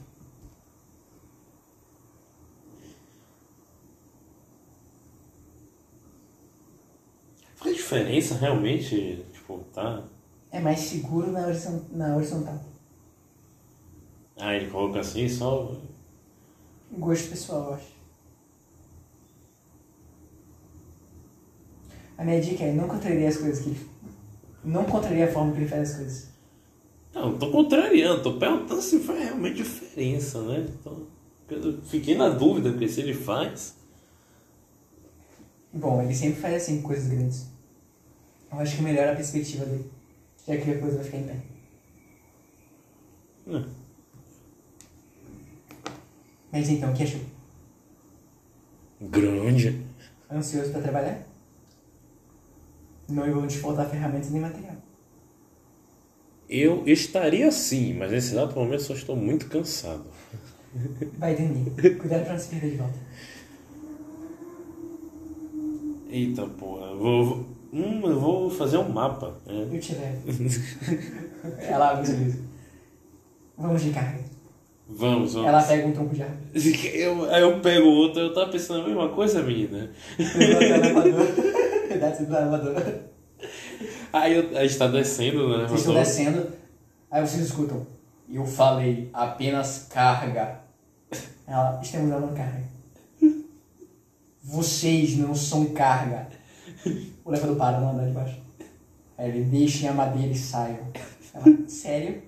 Faz 7.55 7.77
diferença 7.77 8.35
realmente? 8.37 9.25
Tipo, 9.33 9.59
tá. 9.73 10.05
É 10.51 10.61
mais 10.61 10.81
seguro 10.81 11.33
na, 11.33 11.47
horizon- 11.47 11.85
na 11.92 12.16
horizontal. 12.16 12.61
Ah, 14.38 14.55
ele 14.55 14.71
coloca 14.71 15.01
assim 15.01 15.29
só. 15.29 15.75
Gosto 16.92 17.31
pessoal, 17.31 17.64
eu 17.69 17.75
acho. 17.75 17.95
A 22.18 22.24
minha 22.24 22.40
dica 22.40 22.64
é 22.64 22.72
não 22.72 22.88
contraria 22.88 23.29
as 23.29 23.37
coisas 23.37 23.62
que 23.62 23.70
ele... 23.70 23.81
Não 24.64 24.85
contraria 24.85 25.26
a 25.26 25.33
forma 25.33 25.52
que 25.52 25.59
ele 25.59 25.68
faz 25.68 25.90
as 25.90 25.96
coisas. 25.96 26.29
Não, 27.14 27.38
tô 27.38 27.50
contrariando, 27.50 28.22
tô 28.22 28.35
perguntando 28.35 28.83
se 28.83 29.00
faz 29.00 29.22
realmente 29.22 29.57
diferença, 29.57 30.42
né? 30.42 30.66
Então, 30.68 31.07
eu 31.48 31.81
fiquei 31.83 32.14
na 32.16 32.29
dúvida, 32.29 32.70
porque 32.70 32.88
se 32.88 33.00
ele 33.00 33.14
faz. 33.14 33.76
Bom, 35.72 36.02
ele 36.02 36.14
sempre 36.14 36.40
faz 36.40 36.55
assim, 36.55 36.83
coisas 36.83 37.09
grandes. 37.09 37.46
Eu 38.50 38.59
acho 38.59 38.76
que 38.76 38.83
melhora 38.83 39.12
a 39.12 39.16
perspectiva 39.16 39.64
dele. 39.64 39.90
Já 40.46 40.57
que 40.57 40.70
a 40.70 40.79
coisa 40.79 40.96
vai 40.96 41.05
ficar 41.05 41.18
em 41.18 41.24
pé. 41.24 41.37
Hum. 43.46 43.64
Mas 46.52 46.68
então, 46.68 46.90
o 46.90 46.94
que 46.94 47.02
achou? 47.02 47.20
Grande. 49.00 49.85
Ansioso 50.31 50.72
pra 50.72 50.83
trabalhar? 50.83 51.26
Não 53.09 53.47
te 53.47 53.59
faltar 53.59 53.88
ferramentas 53.88 54.31
nem 54.31 54.40
material. 54.40 54.77
Eu 56.49 56.85
estaria 56.87 57.51
sim, 57.51 57.95
mas 57.95 58.11
nesse 58.12 58.33
exato 58.33 58.55
momento 58.59 58.83
só 58.83 58.95
estou 58.95 59.16
muito 59.16 59.49
cansado. 59.49 60.05
Vai 61.19 61.35
dormir. 61.35 61.71
Cuidado 61.99 62.25
pra 62.25 62.33
não 62.35 62.38
se 62.38 62.49
perder 62.49 62.71
de 62.73 62.77
volta. 62.77 62.99
Eita 66.09 66.47
porra, 66.47 66.87
eu 66.92 66.99
vou, 66.99 67.25
vou- 67.25 67.47
hum, 67.73 68.01
eu 68.09 68.21
vou 68.21 68.51
fazer 68.51 68.79
um 68.79 68.88
mapa. 68.88 69.35
né? 69.47 69.69
Eu 69.73 69.81
te 69.81 69.95
levo. 69.95 70.23
Ela 71.61 71.90
abre 71.90 72.03
o 72.05 72.07
sorriso. 72.07 72.38
Vamos 73.59 73.83
de 73.83 73.90
carga. 73.90 74.21
Vamos, 74.88 75.35
vamos. 75.35 75.49
Ela 75.49 75.62
pega 75.62 75.87
um 75.88 75.92
tronco 75.92 76.14
de 76.14 76.23
árvore. 76.23 76.40
Eu, 76.95 77.25
aí 77.29 77.42
eu 77.42 77.61
pego 77.61 77.87
outro, 77.88 78.21
eu 78.21 78.33
tava 78.33 78.53
pensando 78.53 78.83
a 78.85 78.87
mesma 78.87 79.09
coisa, 79.09 79.42
menina. 79.42 79.90
Vão 80.16 80.57
até 81.33 81.45
Aí 84.12 84.56
a 84.56 84.62
gente 84.62 84.78
tá 84.78 84.87
descendo, 84.88 85.59
né? 85.59 85.64
Vocês 85.64 85.80
estão 85.80 85.94
descendo, 85.94 86.52
aí 87.11 87.20
vocês 87.20 87.44
escutam. 87.44 87.87
Eu 88.32 88.44
falei 88.44 89.11
apenas 89.12 89.87
carga. 89.90 90.61
Ela, 91.46 91.78
estamos 91.82 92.11
dando 92.11 92.35
carga. 92.35 92.64
Vocês 94.42 95.16
não 95.16 95.35
são 95.35 95.66
carga. 95.66 96.28
O 97.24 97.30
elevador 97.30 97.56
para 97.56 97.80
no 97.80 97.90
andar 97.90 98.06
de 98.06 98.12
baixo. 98.12 98.40
Aí 99.18 99.28
ele, 99.28 99.44
deixem 99.44 99.88
a 99.88 99.92
madeira 99.92 100.32
e 100.32 100.37
saiam. 100.37 100.92
Ela, 101.35 101.68
sério? 101.68 102.22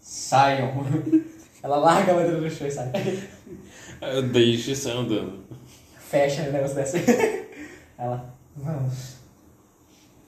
Saiam. 0.00 0.72
Ela 1.62 1.76
larga 1.76 2.12
a 2.12 2.14
madeira 2.16 2.40
no 2.40 2.50
chão 2.50 2.66
e 2.66 2.70
sai. 2.70 2.90
Eu 4.00 4.28
deixo 4.28 4.70
e 4.70 4.90
andando. 4.90 5.44
Fecha 5.98 6.48
o 6.48 6.52
negócio 6.52 6.74
dessa. 6.74 6.98
Ela, 7.96 8.31
vamos. 8.56 9.16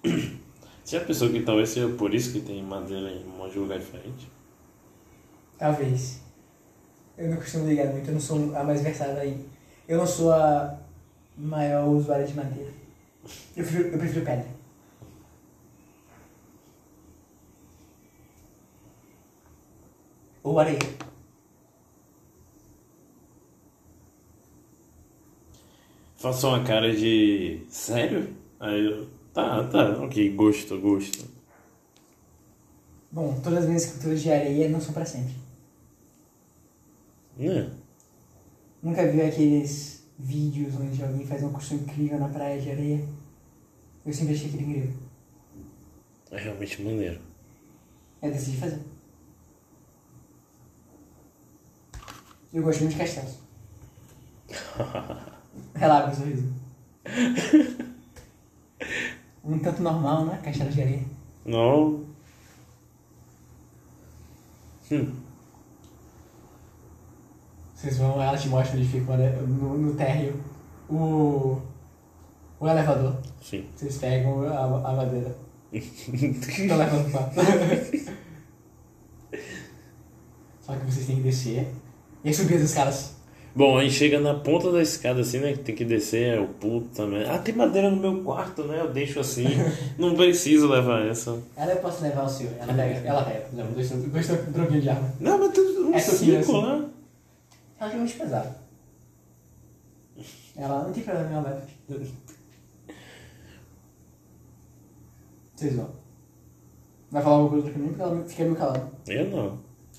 Você 0.03 0.99
já 0.99 1.05
pensou 1.05 1.31
que 1.31 1.43
talvez 1.43 1.71
seja 1.71 1.89
por 1.95 2.15
isso 2.15 2.33
que 2.33 2.41
tem 2.41 2.63
madeira 2.63 3.11
em 3.11 3.25
um 3.25 3.39
monte 3.39 3.53
de 3.53 3.59
lugar 3.59 3.79
diferente? 3.79 4.31
Talvez. 5.59 6.21
Eu 7.17 7.31
não 7.31 7.37
costumo 7.37 7.69
ligar 7.69 7.87
muito, 7.93 8.09
eu 8.09 8.15
não 8.15 8.21
sou 8.21 8.57
a 8.57 8.65
mais 8.65 8.83
versada 8.83 9.21
aí. 9.21 9.47
Eu 9.87 9.99
não 9.99 10.07
sou 10.07 10.33
a 10.33 10.79
maior 11.37 11.89
usuária 11.89 12.27
de 12.27 12.35
madeira. 12.35 12.71
Eu 13.57 13.65
prefiro, 13.65 13.89
eu 13.89 13.99
prefiro 13.99 14.25
pedra. 14.25 14.47
Ou 20.43 20.59
areia. 20.59 20.79
Faço 26.25 26.49
uma 26.49 26.65
cara 26.65 26.91
de. 26.97 27.67
Sério? 27.69 28.35
Aí 28.59 28.83
eu. 28.83 29.07
Tá, 29.35 29.63
tá, 29.65 29.91
ok, 30.03 30.35
gosto, 30.35 30.81
gosto. 30.81 31.29
Bom, 33.13 33.39
todas 33.43 33.59
as 33.59 33.67
minhas 33.67 33.85
esculturas 33.85 34.23
de 34.23 34.33
areia 34.33 34.71
não 34.71 34.81
são 34.81 34.95
pra 34.95 35.05
sempre. 35.05 35.35
Né? 37.37 37.71
Nunca 38.83 39.07
viu 39.07 39.27
aqueles 39.27 40.03
vídeos 40.19 40.75
onde 40.77 41.05
alguém 41.05 41.27
faz 41.27 41.43
uma 41.43 41.53
construção 41.53 41.85
incrível 41.85 42.19
na 42.19 42.31
praia 42.31 42.59
de 42.59 42.71
areia? 42.71 43.07
Eu 44.07 44.13
sempre 44.15 44.33
achei 44.33 44.47
aquilo 44.47 44.63
incrível. 44.63 44.97
É 46.31 46.39
realmente 46.39 46.83
maneiro. 46.83 47.21
Eu 48.23 48.33
decidi 48.33 48.57
fazer. 48.57 48.81
Eu 52.51 52.63
gosto 52.63 52.81
muito 52.81 52.93
de 52.93 52.99
castelos. 52.99 53.35
Relaxa 55.75 56.11
o 56.13 56.17
sorriso. 56.17 56.53
Um 59.47 59.59
tanto 59.59 59.83
normal, 59.83 60.25
né? 60.25 60.41
Castelo 60.43 60.71
de 60.71 60.81
areia. 60.81 61.03
Não. 61.45 62.03
Hum. 64.91 65.13
Vocês 67.75 67.99
vão, 67.99 68.23
ela 68.23 68.39
te 68.39 68.49
mostra 68.49 68.79
onde 68.79 68.89
fica 68.89 69.13
ale- 69.13 69.37
no, 69.47 69.77
no 69.77 69.95
térreo 69.95 70.41
o, 70.89 71.61
o 72.59 72.67
elevador. 72.69 73.19
Sim. 73.43 73.67
Vocês 73.77 73.99
pegam 73.99 74.43
a, 74.49 74.65
a 74.91 74.93
madeira. 74.95 75.37
Estão 75.73 76.79
levando 76.79 77.11
pra. 77.11 77.31
Só 80.63 80.75
que 80.77 80.87
vocês 80.87 81.07
têm 81.07 81.17
que 81.17 81.23
descer 81.23 81.71
e 82.25 82.33
subir 82.33 82.55
as 82.57 82.63
escadas. 82.63 83.15
Bom, 83.57 83.79
aí 83.79 83.89
chega 83.89 84.19
na 84.19 84.35
ponta 84.35 84.73
da 84.73 84.83
escada 84.83 85.21
assim, 85.21 85.39
né? 85.39 85.53
Que 85.53 85.59
tem 85.61 85.75
que 85.77 85.85
descer, 85.85 86.39
eu 86.39 86.49
pulo 86.49 86.83
também. 86.89 87.23
Ah, 87.29 87.39
tem 87.39 87.55
madeira 87.55 87.89
no 87.89 87.97
meu 87.97 88.25
quarto, 88.25 88.65
né? 88.65 88.81
Eu 88.81 88.93
deixo 88.93 89.21
assim. 89.21 89.45
Não 89.97 90.15
preciso 90.17 90.67
levar 90.69 91.07
essa. 91.07 91.39
Ela 91.57 91.73
eu 91.73 91.77
posso 91.79 92.03
levar 92.03 92.25
o 92.25 92.29
seu. 92.29 92.51
Ela 92.59 92.75
pega, 92.75 93.07
ela 93.07 93.23
pega. 93.25 93.47
Leva 93.53 93.71
dois, 93.73 93.89
dois 93.91 94.27
tronquinhos 94.27 94.83
de 94.83 94.89
árvore. 94.91 95.13
Não, 95.21 95.39
mas 95.39 95.53
tem 95.53 95.65
um 95.79 95.95
É 95.95 95.99
ciclo, 96.01 96.39
assim. 96.39 96.63
né? 96.63 96.89
Ela 97.79 97.93
é 97.93 97.97
muito 97.97 98.19
pesada. 98.19 98.57
Ela 100.57 100.85
não 100.85 100.93
tem 100.93 101.03
problema, 101.05 101.31
ela 101.31 101.43
leva. 101.43 101.63
Vocês 105.55 105.77
vão. 105.77 105.91
Vai 107.11 107.23
falar 107.23 107.37
alguma 107.37 107.51
coisa 107.63 107.71
pra 107.71 107.79
mim 107.83 107.89
porque 107.89 108.03
ela 108.03 108.25
fica 108.25 108.43
meio 108.45 108.57
calada. 108.57 108.91
Eu 109.07 109.31
não. 109.31 109.59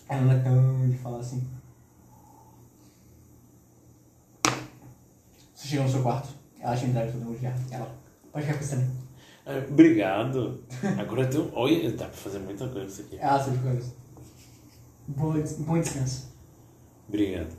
Ela 0.10 0.22
não 0.22 0.32
é 0.34 0.40
tão 0.40 0.90
de 0.90 0.98
falar 0.98 1.20
assim. 1.20 1.42
Você 5.66 5.72
chega 5.72 5.84
no 5.84 5.90
seu 5.90 6.04
quarto, 6.04 6.30
ela 6.60 6.78
te 6.78 6.86
entrega 6.86 7.12
todo 7.12 7.26
mundo 7.26 7.42
já. 7.42 7.52
Ela, 7.72 7.90
pode 8.32 8.46
ficar 8.46 8.60
com 8.60 8.64
isso 8.64 8.76
também. 8.76 8.92
Ah, 9.48 9.66
Obrigado. 9.68 10.64
Agora 11.00 11.24
eu 11.24 11.30
tenho. 11.32 11.52
Olha, 11.56 11.92
dá 11.92 12.06
pra 12.06 12.14
fazer 12.14 12.38
muita 12.38 12.70
coisa 12.70 12.86
isso 12.86 13.02
aqui. 13.02 13.18
Ela 13.18 13.44
sabe 13.44 13.58
coisas. 13.58 13.96
Boa, 15.08 15.44
bom 15.66 15.80
descanso. 15.80 16.32
Obrigado. 17.08 17.50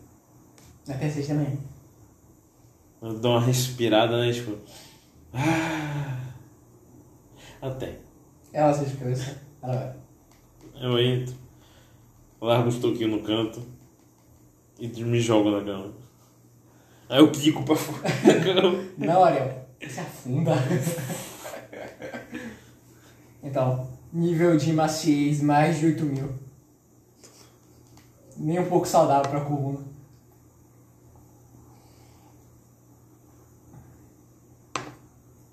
Até 0.89 1.11
seis 1.11 1.27
da 1.27 1.35
manhã. 1.35 1.57
Eu 3.03 3.19
dou 3.19 3.33
uma 3.33 3.41
respirada, 3.41 4.21
né? 4.25 4.33
Tipo. 4.33 4.57
Ah, 5.33 6.31
até. 7.61 7.99
Ela 8.53 8.73
sabe 8.73 8.91
de 8.91 8.97
cabeça. 8.99 9.37
Ela 9.61 9.77
vai. 9.77 9.97
Eu 10.81 10.97
entro, 11.01 11.35
largo 12.41 12.69
os 12.69 12.79
toquinhos 12.79 13.21
no 13.21 13.27
canto 13.27 13.61
e 14.79 14.87
me 15.03 15.19
jogo 15.19 15.51
na 15.51 15.65
cama. 15.65 16.06
Aí 17.09 17.19
eu 17.21 17.31
quico 17.31 17.63
pra 17.63 17.77
fora 17.77 18.03
da 18.03 18.41
cama. 18.45 18.85
Não, 18.99 19.25
Ariel. 19.25 19.67
Você 19.81 20.01
afunda. 20.01 20.53
então, 23.43 23.89
nível 24.13 24.57
de 24.57 24.73
maciez 24.73 25.41
mais 25.41 25.79
de 25.79 25.87
8 25.87 26.05
mil. 26.05 26.31
Nem 28.37 28.59
um 28.59 28.69
pouco 28.69 28.87
saudável 28.87 29.31
pra 29.31 29.41
coluna. 29.41 29.81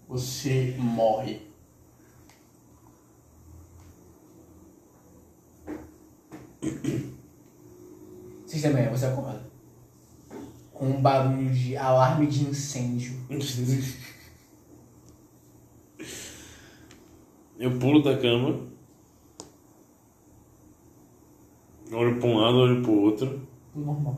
Você 0.07 0.75
morre. 0.77 1.41
Seis 8.45 8.61
da 8.61 8.69
manhã, 8.69 8.89
você 8.91 9.05
acorda. 9.05 9.52
Com 10.73 10.87
um 10.89 11.01
barulho 11.01 11.49
de 11.51 11.77
alarme 11.77 12.27
de 12.27 12.45
incêndio. 12.45 13.13
Eu 17.59 17.77
pulo 17.79 18.01
da 18.01 18.17
cama, 18.17 18.59
olho 21.91 22.19
pra 22.19 22.27
um 22.27 22.37
lado, 22.37 22.57
olho 22.57 22.81
pro 22.81 22.91
outro. 22.91 23.47
Tudo 23.71 23.85
normal. 23.85 24.17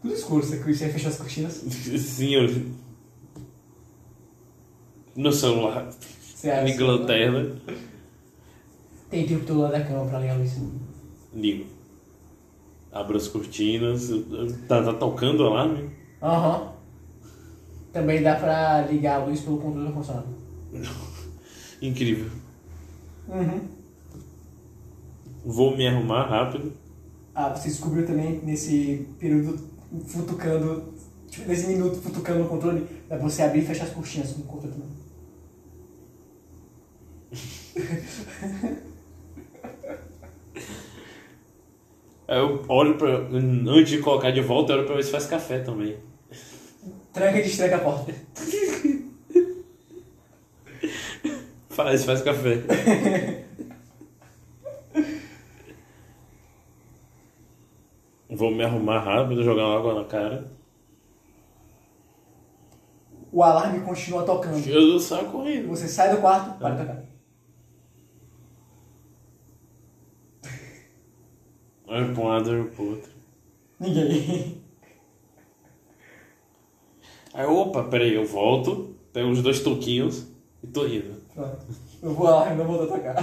Tudo 0.00 0.14
escuro, 0.14 0.42
você 0.44 0.56
você 0.58 0.88
fechou 0.88 1.10
as 1.10 1.16
cortinas. 1.18 1.52
Sim, 1.62 2.34
eu. 2.34 2.66
No 5.14 5.32
celular, 5.32 5.90
Você 6.22 6.50
abre 6.50 6.70
ligo 6.72 6.84
lanterna, 6.84 7.60
Tem 9.10 9.26
tempo 9.26 9.44
do 9.44 9.58
lado 9.58 9.72
da 9.72 9.84
cama 9.84 10.06
pra 10.08 10.20
ligar 10.20 10.34
a 10.36 10.38
luz. 10.38 10.56
ligo. 11.34 11.77
Abro 12.90 13.16
as 13.16 13.28
cortinas, 13.28 14.10
tá, 14.66 14.82
tá 14.82 14.94
tocando 14.94 15.40
o 15.40 15.46
alarme? 15.46 15.90
Aham. 16.22 16.72
Também 17.92 18.22
dá 18.22 18.34
pra 18.34 18.82
ligar 18.82 19.20
a 19.20 19.24
luz 19.24 19.40
pelo 19.40 19.58
controle 19.58 19.88
do 19.88 19.94
funcionário. 19.94 20.28
Incrível. 21.82 22.30
Uhum. 23.28 23.60
Vou 25.44 25.76
me 25.76 25.86
arrumar 25.86 26.26
rápido. 26.26 26.72
Ah, 27.34 27.50
você 27.50 27.68
descobriu 27.68 28.06
também 28.06 28.40
nesse 28.42 29.06
período 29.18 29.58
futucando, 30.06 30.92
tipo, 31.28 31.48
nesse 31.48 31.66
minuto 31.68 31.96
futucando 31.96 32.40
no 32.40 32.48
controle, 32.48 32.86
dá 33.08 33.16
pra 33.16 33.28
você 33.28 33.42
abrir 33.42 33.60
e 33.60 33.66
fechar 33.66 33.84
as 33.84 33.92
cortinas 33.92 34.32
com 34.32 34.40
o 34.40 34.44
controle 34.44 34.74
também. 34.74 34.88
Aí 40.50 42.17
eu 42.36 42.64
olho 42.68 42.96
pra. 42.96 43.08
Antes 43.08 43.90
de 43.90 43.98
colocar 43.98 44.30
de 44.30 44.40
volta, 44.40 44.72
eu 44.72 44.78
olho 44.78 44.86
pra 44.86 44.96
ver 44.96 45.02
se 45.02 45.10
faz 45.10 45.26
café 45.26 45.60
também. 45.60 45.96
Tranca 47.12 47.38
e 47.38 47.42
destranca 47.42 47.76
a 47.76 47.80
porta. 47.80 48.14
Faz, 51.70 52.04
faz 52.04 52.22
café. 52.22 53.44
Vou 58.28 58.50
me 58.50 58.62
arrumar 58.62 59.00
rápido, 59.00 59.42
jogar 59.42 59.64
água 59.64 59.94
na 59.94 60.04
cara. 60.04 60.50
O 63.32 63.42
alarme 63.42 63.80
continua 63.80 64.24
tocando. 64.24 64.66
Eu 64.68 64.98
saio 64.98 65.26
correndo. 65.30 65.68
Você 65.68 65.88
sai 65.88 66.14
do 66.14 66.20
quarto, 66.20 66.58
para 66.58 66.74
de 66.74 66.80
tocar. 66.80 67.07
Olho 71.88 72.12
pra 72.12 72.22
um 72.22 72.28
lado, 72.28 72.50
olho 72.50 72.70
pro 72.70 72.90
outro. 72.90 73.10
Ninguém. 73.80 74.62
Aí, 77.32 77.46
opa, 77.46 77.84
peraí, 77.84 78.14
eu 78.14 78.26
volto, 78.26 78.94
pego 79.12 79.30
os 79.30 79.42
dois 79.42 79.60
toquinhos 79.60 80.26
e 80.62 80.66
tô 80.66 80.86
indo. 80.86 81.18
Pronto. 81.34 81.66
Eu 82.02 82.12
vou 82.12 82.26
lá 82.26 82.52
e 82.52 82.56
não 82.56 82.66
vou 82.66 82.86
tocar. 82.86 83.16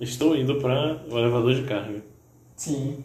Estou 0.00 0.36
indo 0.36 0.60
para 0.60 1.04
o 1.08 1.18
elevador 1.18 1.54
de 1.54 1.62
carga. 1.62 2.02
Sim. 2.56 3.04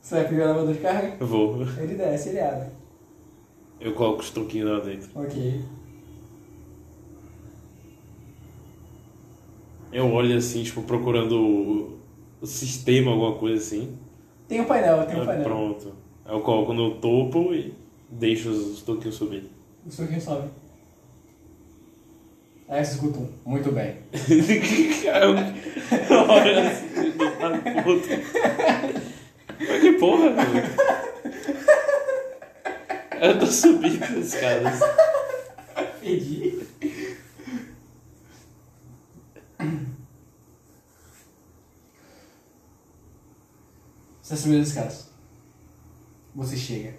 Você 0.00 0.16
vai 0.16 0.28
pegar 0.28 0.46
o 0.46 0.48
elevador 0.48 0.74
de 0.74 0.80
carga? 0.80 1.16
Eu 1.20 1.26
vou. 1.26 1.62
Ele 1.62 1.94
desce, 1.94 2.30
ele 2.30 2.40
abre. 2.40 2.70
Eu 3.80 3.94
coloco 3.94 4.20
os 4.20 4.30
toquinhos 4.30 4.70
lá 4.70 4.80
dentro. 4.80 5.08
Ok. 5.14 5.62
Eu 9.98 10.12
olho 10.12 10.36
assim, 10.36 10.62
tipo, 10.62 10.82
procurando 10.82 11.98
o, 12.40 12.46
sistema, 12.46 13.10
alguma 13.10 13.34
coisa 13.34 13.60
assim. 13.60 13.98
Tem 14.46 14.60
um 14.60 14.64
painel, 14.64 15.04
tem 15.04 15.16
um 15.16 15.22
Aí, 15.22 15.26
painel. 15.26 15.44
pronto. 15.44 15.92
Eu 16.24 16.38
coloco 16.38 16.72
no 16.72 16.94
topo 17.00 17.52
e 17.52 17.74
deixo 18.08 18.48
os 18.48 18.80
toquinhos 18.82 19.16
subir. 19.16 19.50
O 19.84 19.90
seu 19.90 20.06
sobe. 20.20 20.50
Aí 22.68 22.84
você 22.84 22.92
escuta 22.92 23.18
um. 23.18 23.28
Muito 23.44 23.72
bem. 23.72 23.96
Olho 26.30 26.60
assim, 26.60 27.18
lado 27.40 27.60
pro 27.82 27.92
outro. 27.92 28.10
Mas 29.58 29.80
que 29.80 29.92
porra, 29.94 30.30
velho? 30.30 30.64
Eu 33.20 33.38
tô 33.40 33.46
subindo 33.46 34.04
as 34.04 34.32
escadas. 34.32 34.78
Pedi. 36.00 36.57
Você 44.28 44.36
subiu 44.36 44.60
as 44.60 44.68
escadas. 44.68 45.08
Você 46.34 46.54
chega. 46.54 46.94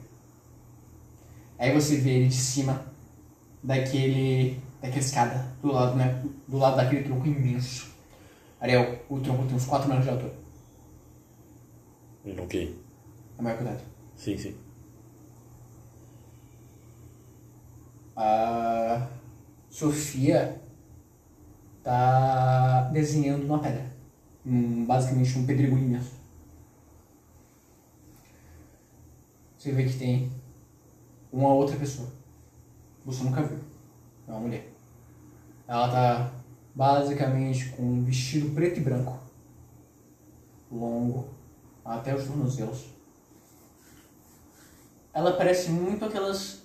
Aí 1.59 1.71
você 1.71 1.97
vê 1.97 2.09
ele 2.15 2.27
de 2.27 2.33
cima 2.33 2.83
daquele. 3.61 4.59
daquela 4.81 4.99
escada, 4.99 5.47
do 5.61 5.71
lado, 5.71 5.95
né? 5.95 6.23
Do 6.47 6.57
lado 6.57 6.77
daquele 6.77 7.03
tronco 7.03 7.27
imenso. 7.27 7.91
Ariel, 8.59 9.03
o 9.07 9.19
tronco 9.19 9.45
tem 9.45 9.55
uns 9.55 9.65
4 9.67 9.87
metros 9.87 10.05
de 10.05 10.11
altura. 10.11 10.33
Ok. 12.41 12.81
É 13.37 13.41
maior 13.43 13.57
que 13.57 13.63
o 13.63 13.67
teto. 13.67 13.83
Sim, 14.17 14.35
sim. 14.35 14.55
A 18.15 19.07
Sofia 19.69 20.59
tá 21.83 22.89
desenhando 22.91 23.43
numa 23.43 23.59
pedra. 23.59 23.85
Um, 24.43 24.83
basicamente 24.83 25.37
um 25.37 25.45
pedregulho 25.45 25.83
imenso. 25.83 26.18
Você 29.59 29.73
vê 29.73 29.83
que 29.83 29.99
tem 29.99 30.31
uma 31.33 31.53
outra 31.53 31.75
pessoa. 31.75 32.07
Você 33.05 33.25
nunca 33.25 33.43
viu. 33.43 33.59
É 34.25 34.31
uma 34.31 34.39
mulher. 34.39 34.71
Ela 35.67 35.91
tá 35.91 36.31
basicamente 36.73 37.67
com 37.71 37.83
um 37.83 38.03
vestido 38.05 38.55
preto 38.55 38.79
e 38.79 38.83
branco. 38.83 39.19
Longo. 40.71 41.27
Até 41.83 42.15
os 42.15 42.23
tornozelos. 42.23 42.85
Ela 45.13 45.33
parece 45.33 45.71
muito 45.71 46.05
aquelas 46.05 46.61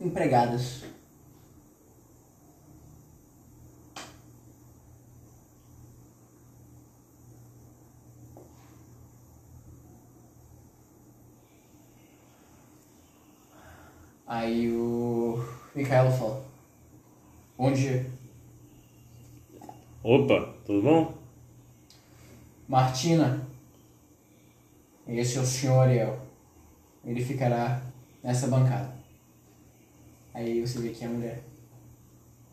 empregadas 0.00 0.84
Aí 14.26 14.72
o 14.72 15.38
Micaelo 15.72 16.10
fala: 16.10 16.44
Bom 17.56 17.72
dia. 17.72 18.04
Opa, 20.02 20.52
tudo 20.64 20.82
bom? 20.82 21.14
Martina, 22.68 23.46
esse 25.06 25.38
é 25.38 25.40
o 25.40 25.46
senhor 25.46 25.78
Ariel. 25.80 26.18
Ele 27.04 27.24
ficará 27.24 27.80
nessa 28.20 28.48
bancada. 28.48 28.92
Aí 30.34 30.60
você 30.60 30.80
vê 30.80 30.90
que 30.90 31.04
é 31.04 31.06
a 31.06 31.10
mulher. 31.10 31.44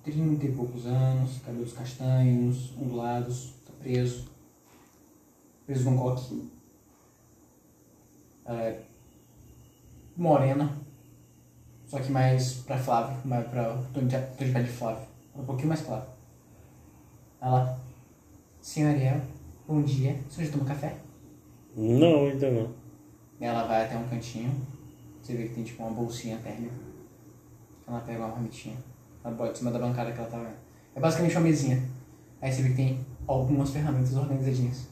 Trinta 0.04 0.46
e 0.46 0.52
poucos 0.52 0.86
anos, 0.86 1.40
cabelos 1.40 1.74
castanhos, 1.74 2.72
ondulados, 2.78 3.56
tá 3.66 3.74
preso. 3.82 4.30
Preso 5.66 5.90
num 5.90 5.98
coque. 5.98 6.52
Ela 8.46 8.62
é 8.62 8.84
morena, 10.16 10.83
só 11.94 12.00
que 12.00 12.12
mais 12.12 12.54
pra 12.66 12.76
Flávio, 12.76 13.16
mais 13.24 13.48
pra 13.50 13.76
de, 13.76 14.18
tom 14.36 14.64
de 14.64 14.68
Flávio. 14.72 15.08
Um 15.36 15.46
pouquinho 15.46 15.68
mais 15.68 15.82
claro. 15.82 16.04
Ela, 17.40 17.80
senhor 18.60 18.96
Ariel, 18.96 19.22
bom 19.68 19.80
dia. 19.84 20.20
O 20.28 20.32
senhor 20.32 20.48
já 20.48 20.54
tomou 20.54 20.66
café? 20.66 20.96
Não, 21.78 22.26
ainda 22.26 22.50
não. 22.50 22.72
Ela 23.40 23.68
vai 23.68 23.86
até 23.86 23.96
um 23.96 24.08
cantinho. 24.08 24.60
Você 25.22 25.36
vê 25.36 25.44
que 25.44 25.54
tem 25.54 25.64
tipo 25.64 25.84
uma 25.84 25.92
bolsinha 25.92 26.36
térmica. 26.38 26.74
Ela 27.88 28.00
pega 28.00 28.18
uma 28.22 28.30
marmitinha. 28.30 28.78
Ela 29.24 29.36
bota 29.36 29.52
em 29.52 29.56
cima 29.56 29.70
da 29.70 29.78
bancada 29.78 30.12
que 30.12 30.18
ela 30.18 30.28
tá 30.28 30.40
vendo. 30.40 30.58
É 30.96 31.00
basicamente 31.00 31.36
uma 31.36 31.44
mesinha. 31.44 31.80
Aí 32.42 32.52
você 32.52 32.64
vê 32.64 32.70
que 32.70 32.76
tem 32.76 33.06
algumas 33.28 33.70
ferramentas 33.70 34.18
organizadinhas. 34.18 34.88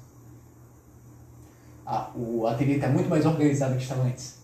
Ah, 1.83 2.11
o 2.15 2.45
ateliê 2.45 2.77
tá 2.77 2.89
muito 2.89 3.09
mais 3.09 3.25
organizado 3.25 3.73
do 3.73 3.77
que 3.77 3.83
estava 3.85 4.03
antes. 4.03 4.40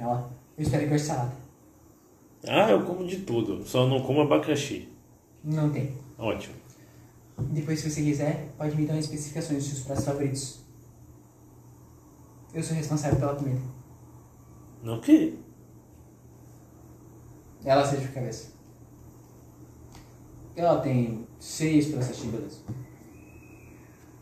Ela, 0.00 0.30
eu 0.56 0.62
espero 0.62 0.84
que 0.84 0.88
goste 0.88 1.06
de 1.06 1.12
salada. 1.12 1.32
Ah, 2.48 2.70
eu 2.70 2.86
como 2.86 3.06
de 3.06 3.18
tudo, 3.18 3.62
só 3.66 3.86
não 3.86 4.00
como 4.00 4.22
abacaxi. 4.22 4.88
Não 5.44 5.70
tem. 5.70 5.94
Ótimo. 6.16 6.54
Depois, 7.38 7.80
se 7.80 7.90
você 7.90 8.02
quiser, 8.02 8.48
pode 8.56 8.74
me 8.76 8.86
dar 8.86 8.98
especificações 8.98 9.58
dos 9.58 9.72
seus 9.74 9.84
pratos 9.84 10.04
favoritos. 10.06 10.60
Eu 12.54 12.62
sou 12.62 12.74
responsável 12.74 13.18
pela 13.18 13.34
comida. 13.34 13.60
Não 14.82 15.00
que? 15.00 15.38
Ela 17.62 17.84
seja 17.84 18.06
de 18.06 18.12
cabeça. 18.12 18.52
Ela 20.56 20.80
tem 20.80 21.26
seis 21.38 21.86
de 21.88 21.92
beleza. 21.92 22.60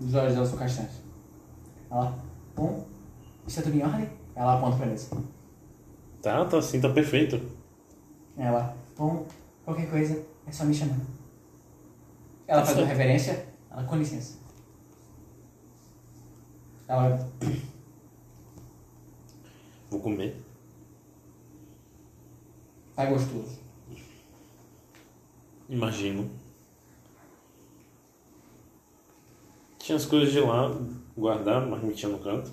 Os 0.01 0.13
olhos 0.13 0.35
dela 0.35 0.47
são 0.47 0.59
castanhos. 0.59 1.03
Ela, 1.89 2.19
bom, 2.57 2.85
está 3.47 3.63
tudo 3.63 3.77
em 3.77 3.83
ordem? 3.85 4.11
Ela 4.35 4.59
aponta 4.59 4.77
pra 4.77 4.87
mesa. 4.87 5.38
Tá, 6.23 6.45
tá 6.45 6.59
assim, 6.59 6.81
tá 6.81 6.89
perfeito. 6.89 7.41
Ela, 8.37 8.77
bom, 8.97 9.27
qualquer 9.65 9.89
coisa 9.91 10.25
é 10.47 10.53
só 10.53 10.65
me 10.65 10.75
chamar. 10.75 10.97
Ela 12.47 12.61
Tá 12.61 12.67
faz 12.67 12.79
uma 12.79 12.87
certo. 12.87 12.99
reverência. 12.99 13.47
Ela, 13.71 13.85
com 13.85 13.97
licença. 13.97 14.39
Ela, 16.89 17.29
Vou 19.91 20.01
comer. 20.01 20.37
tá 22.95 23.07
gostoso. 23.07 23.59
Imagino. 25.69 26.29
Tinha 29.79 29.97
as 29.97 30.05
coisas 30.05 30.33
de 30.33 30.41
lá, 30.41 30.71
guardar, 31.17 31.67
mas 31.67 31.83
me 31.83 31.95
tinha 31.95 32.11
no 32.11 32.19
canto. 32.19 32.51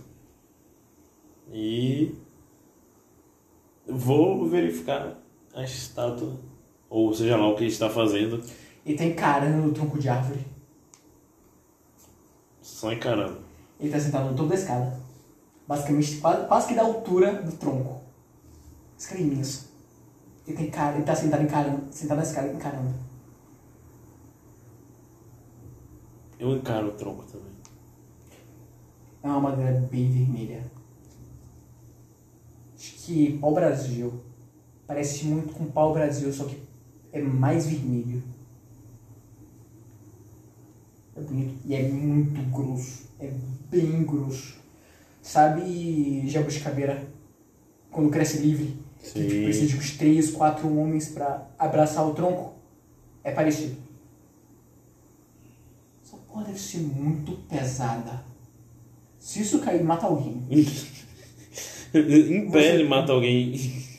E 1.52 2.14
vou 3.88 4.48
verificar 4.48 5.18
a 5.54 5.64
estátua, 5.64 6.38
ou 6.90 7.14
seja 7.14 7.38
lá 7.38 7.48
o 7.48 7.56
que 7.56 7.66
está 7.66 7.90
fazendo, 7.90 8.44
Ele 8.86 8.98
tá 8.98 9.04
encarando 9.06 9.68
o 9.68 9.74
tronco 9.74 9.98
de 10.00 10.10
árvore. 10.10 10.46
só 12.62 12.92
encarando. 12.92 13.40
Ele 13.80 13.92
tá 13.92 14.00
sentado 14.00 14.30
no 14.30 14.36
topo 14.36 14.50
da 14.50 14.56
escada. 14.56 15.00
Basicamente, 15.68 16.18
quase, 16.18 16.48
quase 16.48 16.68
que 16.68 16.76
da 16.76 16.84
altura 16.84 17.42
do 17.42 17.52
tronco. 17.54 18.02
Esse 18.98 19.10
cara 19.10 19.22
é 19.22 19.24
imenso. 19.24 19.70
Ele, 20.48 20.58
tem 20.58 20.70
cara, 20.70 20.96
ele 20.96 21.04
tá 21.04 21.16
sentado 21.16 21.44
encarando, 21.44 21.92
sentado 21.92 22.18
na 22.18 22.24
escada 22.24 22.48
encarando. 22.54 22.94
Eu 26.38 26.52
encaro 26.56 26.90
o 26.90 26.92
tronco 26.92 27.24
também. 27.24 27.52
É 29.24 29.28
uma 29.28 29.40
madeira 29.40 29.72
bem 29.92 30.12
vermelha. 30.12 30.64
Acho 32.86 32.94
que 32.98 33.40
pau-brasil. 33.40 34.14
Parece 34.86 35.26
muito 35.26 35.54
com 35.54 35.66
pau-brasil, 35.66 36.32
só 36.32 36.46
que 36.46 36.62
é 37.12 37.20
mais 37.20 37.66
vermelho. 37.66 38.22
É 41.16 41.22
bonito. 41.22 41.56
E 41.66 41.74
é 41.74 41.90
muito 41.90 42.40
grosso. 42.52 43.10
É 43.20 43.32
bem 43.72 44.04
grosso. 44.04 44.58
Sabe 45.20 46.28
jabuticabeira? 46.30 47.08
Quando 47.90 48.12
cresce 48.12 48.38
livre? 48.38 48.78
Que 49.00 49.06
tipo, 49.08 49.32
Sim. 49.32 49.44
precisa 49.44 49.68
de 49.68 49.78
uns 49.78 49.98
3, 49.98 50.32
4 50.32 50.78
homens 50.78 51.10
pra 51.10 51.50
abraçar 51.58 52.08
o 52.08 52.14
tronco? 52.14 52.54
É 53.24 53.32
parecido. 53.32 53.78
Essa 56.04 56.18
porra 56.18 56.44
deve 56.46 56.60
ser 56.60 56.82
muito 56.82 57.32
pesada. 57.48 58.24
Se 59.18 59.42
isso 59.42 59.60
cair, 59.60 59.84
mata 59.84 60.06
alguém. 60.06 60.46
em 62.00 62.50
pé 62.52 62.76
ele 62.76 62.84
mata 62.88 63.12
alguém. 63.12 63.54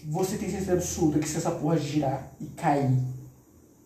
Você 0.09 0.37
tem 0.37 0.49
certeza 0.49 0.75
absoluta 0.75 1.19
que 1.19 1.29
se 1.29 1.37
essa 1.37 1.51
porra 1.51 1.77
girar 1.77 2.33
e 2.41 2.47
cair, 2.47 2.91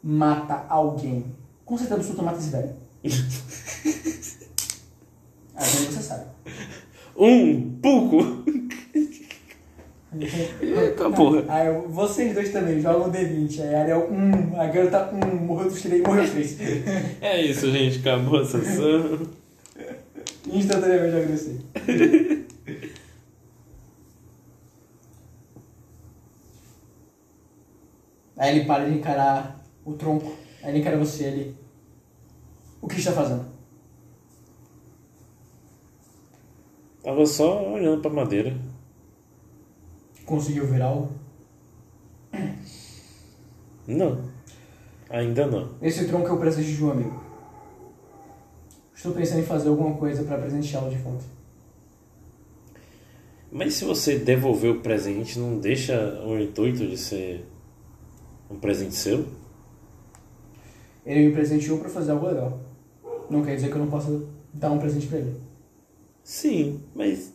mata 0.03 0.67
alguém. 0.69 1.25
Com 1.65 1.77
certeza 1.79 1.97
absoluta 1.97 2.23
mata 2.23 2.39
esse 2.39 2.51
velho. 2.51 2.71
Agora 5.55 5.67
você 5.91 6.03
sabe. 6.03 6.25
Um 7.17 7.79
pouco. 7.83 8.45
Eita 10.61 11.11
porra. 11.15 11.45
Aí 11.49 11.67
eu- 11.69 11.89
vocês 11.89 12.35
dois 12.35 12.51
também 12.51 12.81
jogam 12.81 13.09
o 13.09 13.13
D20. 13.13 13.61
Aí 13.61 13.75
Ariel, 13.75 14.09
um. 14.11 14.61
A 14.61 14.67
garota, 14.67 15.11
um. 15.15 15.37
Morreu 15.47 15.71
dos 15.71 15.81
três, 15.83 16.03
morreu 16.03 16.25
os 16.25 16.31
três. 16.31 16.57
É 17.21 17.41
isso, 17.45 17.71
gente. 17.71 17.99
Acabou 18.01 18.41
a 18.41 18.45
sessão. 18.45 19.21
Instantaneamente 20.53 21.15
eu 21.17 21.23
agressei. 21.23 21.61
Aí 28.41 28.57
ele 28.57 28.65
para 28.65 28.89
de 28.89 28.97
encarar 28.97 29.63
o 29.85 29.93
tronco. 29.93 30.33
Aí 30.63 30.71
ele 30.71 30.79
encara 30.79 30.97
você 30.97 31.27
ali. 31.27 31.57
O 32.81 32.89
que 32.89 32.97
está 32.97 33.13
fazendo? 33.13 33.45
Tava 37.03 37.27
só 37.27 37.71
olhando 37.71 38.01
pra 38.01 38.11
madeira. 38.11 38.57
Conseguiu 40.25 40.67
ver 40.67 40.81
algo? 40.81 41.11
Não. 43.87 44.31
Ainda 45.11 45.47
não. 45.47 45.75
Esse 45.83 46.09
tronco 46.09 46.29
é 46.29 46.33
o 46.33 46.39
presente 46.39 46.75
de 46.75 46.83
um 46.83 46.93
amigo. 46.93 47.23
Estou 48.95 49.13
pensando 49.13 49.41
em 49.41 49.45
fazer 49.45 49.69
alguma 49.69 49.99
coisa 49.99 50.25
para 50.25 50.39
presenteá-lo 50.39 50.89
de 50.89 50.97
volta. 50.97 51.25
Mas 53.53 53.75
se 53.75 53.85
você 53.85 54.19
devolver 54.19 54.71
o 54.71 54.81
presente, 54.81 55.39
não 55.39 55.59
deixa 55.59 56.23
o 56.25 56.39
intuito 56.39 56.87
de 56.87 56.97
ser 56.97 57.50
um 58.51 58.59
presente 58.59 58.95
seu? 58.95 59.27
Ele 61.07 61.29
me 61.29 61.33
presenteou 61.33 61.79
para 61.79 61.89
fazer 61.89 62.13
algo 62.13 62.27
legal. 62.27 62.61
Não 63.31 63.45
quer 63.45 63.55
dizer 63.55 63.69
que 63.69 63.75
eu 63.75 63.81
não 63.81 63.91
possa 63.91 64.23
dar 64.53 64.71
um 64.73 64.79
presente 64.79 65.07
para 65.07 65.19
ele. 65.19 65.41
Sim, 66.23 66.83
mas 66.95 67.33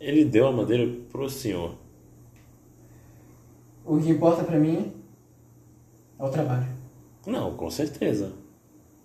ele 0.00 0.24
deu 0.24 0.46
a 0.46 0.52
madeira 0.52 0.90
pro 1.10 1.28
senhor. 1.28 1.76
O 3.84 4.00
que 4.00 4.10
importa 4.10 4.42
para 4.42 4.58
mim 4.58 4.92
é 6.18 6.24
o 6.24 6.28
trabalho. 6.28 6.66
Não, 7.26 7.54
com 7.54 7.70
certeza. 7.70 8.32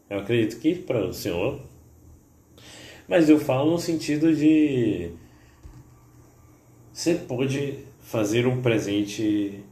Eu 0.09 0.19
acredito 0.19 0.59
que 0.59 0.75
para 0.75 1.05
o 1.05 1.13
senhor. 1.13 1.61
Mas 3.07 3.29
eu 3.29 3.39
falo 3.39 3.71
no 3.71 3.79
sentido 3.79 4.33
de. 4.33 5.11
Você 6.91 7.15
pode 7.15 7.85
fazer 7.99 8.47
um 8.47 8.61
presente 8.61 9.63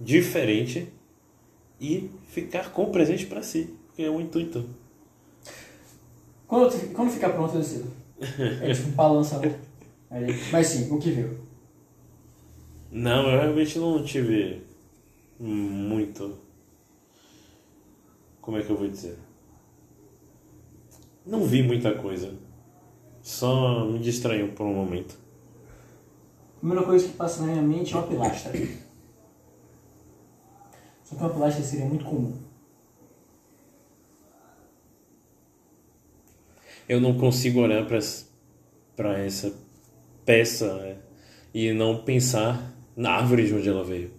diferente 0.00 0.88
e 1.80 2.10
ficar 2.28 2.72
com 2.72 2.84
o 2.84 2.90
presente 2.90 3.26
para 3.26 3.42
si, 3.42 3.74
porque 3.86 4.02
é 4.02 4.10
o 4.10 4.20
intuito. 4.20 4.68
Quando, 6.46 6.92
quando 6.92 7.10
ficar 7.10 7.30
pronto, 7.30 7.54
eu 7.54 7.60
decido. 7.60 7.90
É 8.62 8.72
tipo 8.72 8.88
balança. 8.90 9.38
né? 9.38 9.58
Aí, 10.10 10.26
mas 10.52 10.66
sim, 10.68 10.92
o 10.92 10.98
que 10.98 11.10
viu? 11.10 11.38
Não, 12.90 13.28
eu 13.28 13.40
realmente 13.40 13.78
não 13.78 14.04
tive 14.04 14.62
muito. 15.38 16.38
Como 18.40 18.56
é 18.56 18.62
que 18.62 18.70
eu 18.70 18.76
vou 18.76 18.88
dizer? 18.88 19.18
Não 21.26 21.44
vi 21.44 21.62
muita 21.62 21.92
coisa. 21.94 22.32
Só 23.22 23.86
me 23.86 23.98
distraiu 23.98 24.48
por 24.52 24.64
um 24.66 24.74
momento. 24.74 25.16
A 26.56 26.58
primeira 26.60 26.84
coisa 26.84 27.08
que 27.08 27.14
passa 27.14 27.40
na 27.40 27.48
minha 27.48 27.62
mente 27.62 27.94
é 27.94 27.96
uma 27.96 28.06
pilastra. 28.06 28.52
Uma 31.18 31.30
pilastra 31.30 31.62
seria 31.62 31.86
muito 31.86 32.04
comum. 32.04 32.36
Eu 36.88 37.00
não 37.00 37.16
consigo 37.16 37.60
olhar 37.60 37.86
para 37.86 39.18
essa 39.18 39.54
peça 40.24 40.74
né, 40.76 40.98
e 41.52 41.72
não 41.72 42.04
pensar 42.04 42.74
na 42.96 43.12
árvore 43.12 43.46
de 43.46 43.54
onde 43.54 43.68
ela 43.68 43.84
veio. 43.84 44.10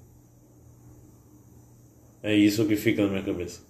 É 2.24 2.34
isso 2.34 2.66
que 2.66 2.76
fica 2.76 3.04
na 3.04 3.10
minha 3.10 3.24
cabeça. 3.24 3.62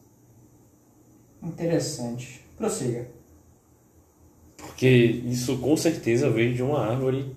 Interessante. 1.43 2.41
Prossiga. 2.57 3.07
Por 4.55 4.67
Porque 4.67 4.88
isso 4.88 5.57
com 5.57 5.76
certeza 5.76 6.30
veio 6.30 6.53
de 6.53 6.63
uma 6.63 6.80
árvore 6.80 7.36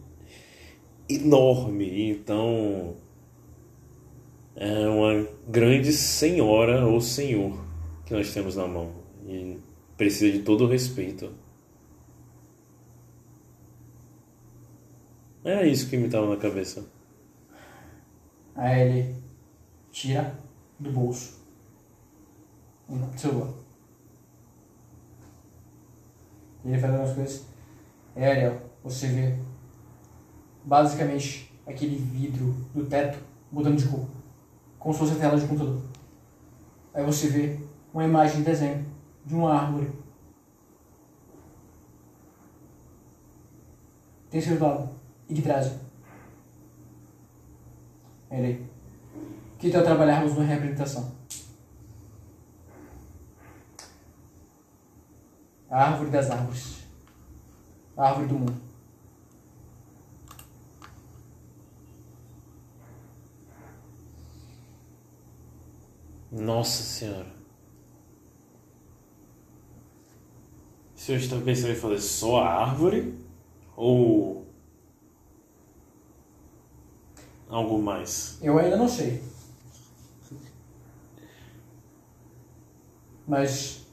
enorme. 1.09 2.11
Então 2.11 2.97
é 4.61 4.89
uma 4.89 5.25
grande 5.47 5.93
senhora 5.93 6.85
ou 6.85 7.01
senhor 7.01 7.65
que 8.05 8.13
nós 8.13 8.35
temos 8.35 8.57
na 8.57 8.67
mão. 8.67 8.93
E 9.25 9.57
precisa 9.97 10.37
de 10.37 10.43
todo 10.43 10.65
o 10.65 10.69
respeito. 10.69 11.33
Era 15.45 15.65
isso 15.65 15.89
que 15.89 15.97
me 15.97 16.07
estava 16.07 16.29
na 16.29 16.37
cabeça. 16.37 16.85
Aí 18.57 18.81
ele 18.81 19.15
tira 19.93 20.37
do 20.79 20.91
bolso 20.91 21.39
um 22.89 23.17
celular. 23.17 23.53
E 26.65 26.71
ele 26.71 26.81
faz 26.81 26.93
algumas 26.93 27.15
coisas. 27.15 27.47
É, 28.17 28.31
Ariel, 28.33 28.61
você 28.83 29.07
vê 29.07 29.39
basicamente 30.65 31.53
aquele 31.65 31.97
vidro 31.97 32.53
do 32.75 32.85
teto 32.87 33.23
mudando 33.53 33.77
de 33.77 33.87
cor. 33.87 34.18
Como 34.79 34.95
se 34.95 35.01
fosse 35.01 35.12
a 35.12 35.16
tela 35.16 35.39
de 35.39 35.47
computador. 35.47 35.83
Aí 36.95 37.05
você 37.05 37.29
vê 37.29 37.59
uma 37.93 38.05
imagem 38.05 38.39
de 38.39 38.45
desenho 38.45 38.87
de 39.24 39.35
uma 39.35 39.55
árvore. 39.55 39.91
Tem 44.31 44.41
seu 44.41 44.59
lado. 44.61 44.91
Yggdrasil. 45.29 45.79
Ele. 48.31 48.66
Que 49.59 49.70
tal 49.70 49.83
trabalharmos 49.83 50.35
numa 50.35 50.45
reabilitação? 50.45 51.12
A 55.70 55.85
árvore 55.85 56.11
das 56.11 56.31
árvores. 56.31 56.85
A 57.97 58.09
árvore 58.09 58.29
do 58.29 58.35
mundo. 58.35 58.68
Nossa 66.31 66.83
Senhora. 66.83 67.39
O 70.95 71.01
senhor 71.01 71.18
está 71.18 71.37
pensando 71.41 71.72
em 71.72 71.76
fazer 71.76 72.01
só 72.01 72.43
a 72.43 72.64
árvore? 72.64 73.14
Ou 73.76 74.47
algo 77.49 77.81
mais? 77.81 78.39
Eu 78.43 78.59
ainda 78.59 78.76
não 78.76 78.89
sei. 78.89 79.22
Mas 83.26 83.87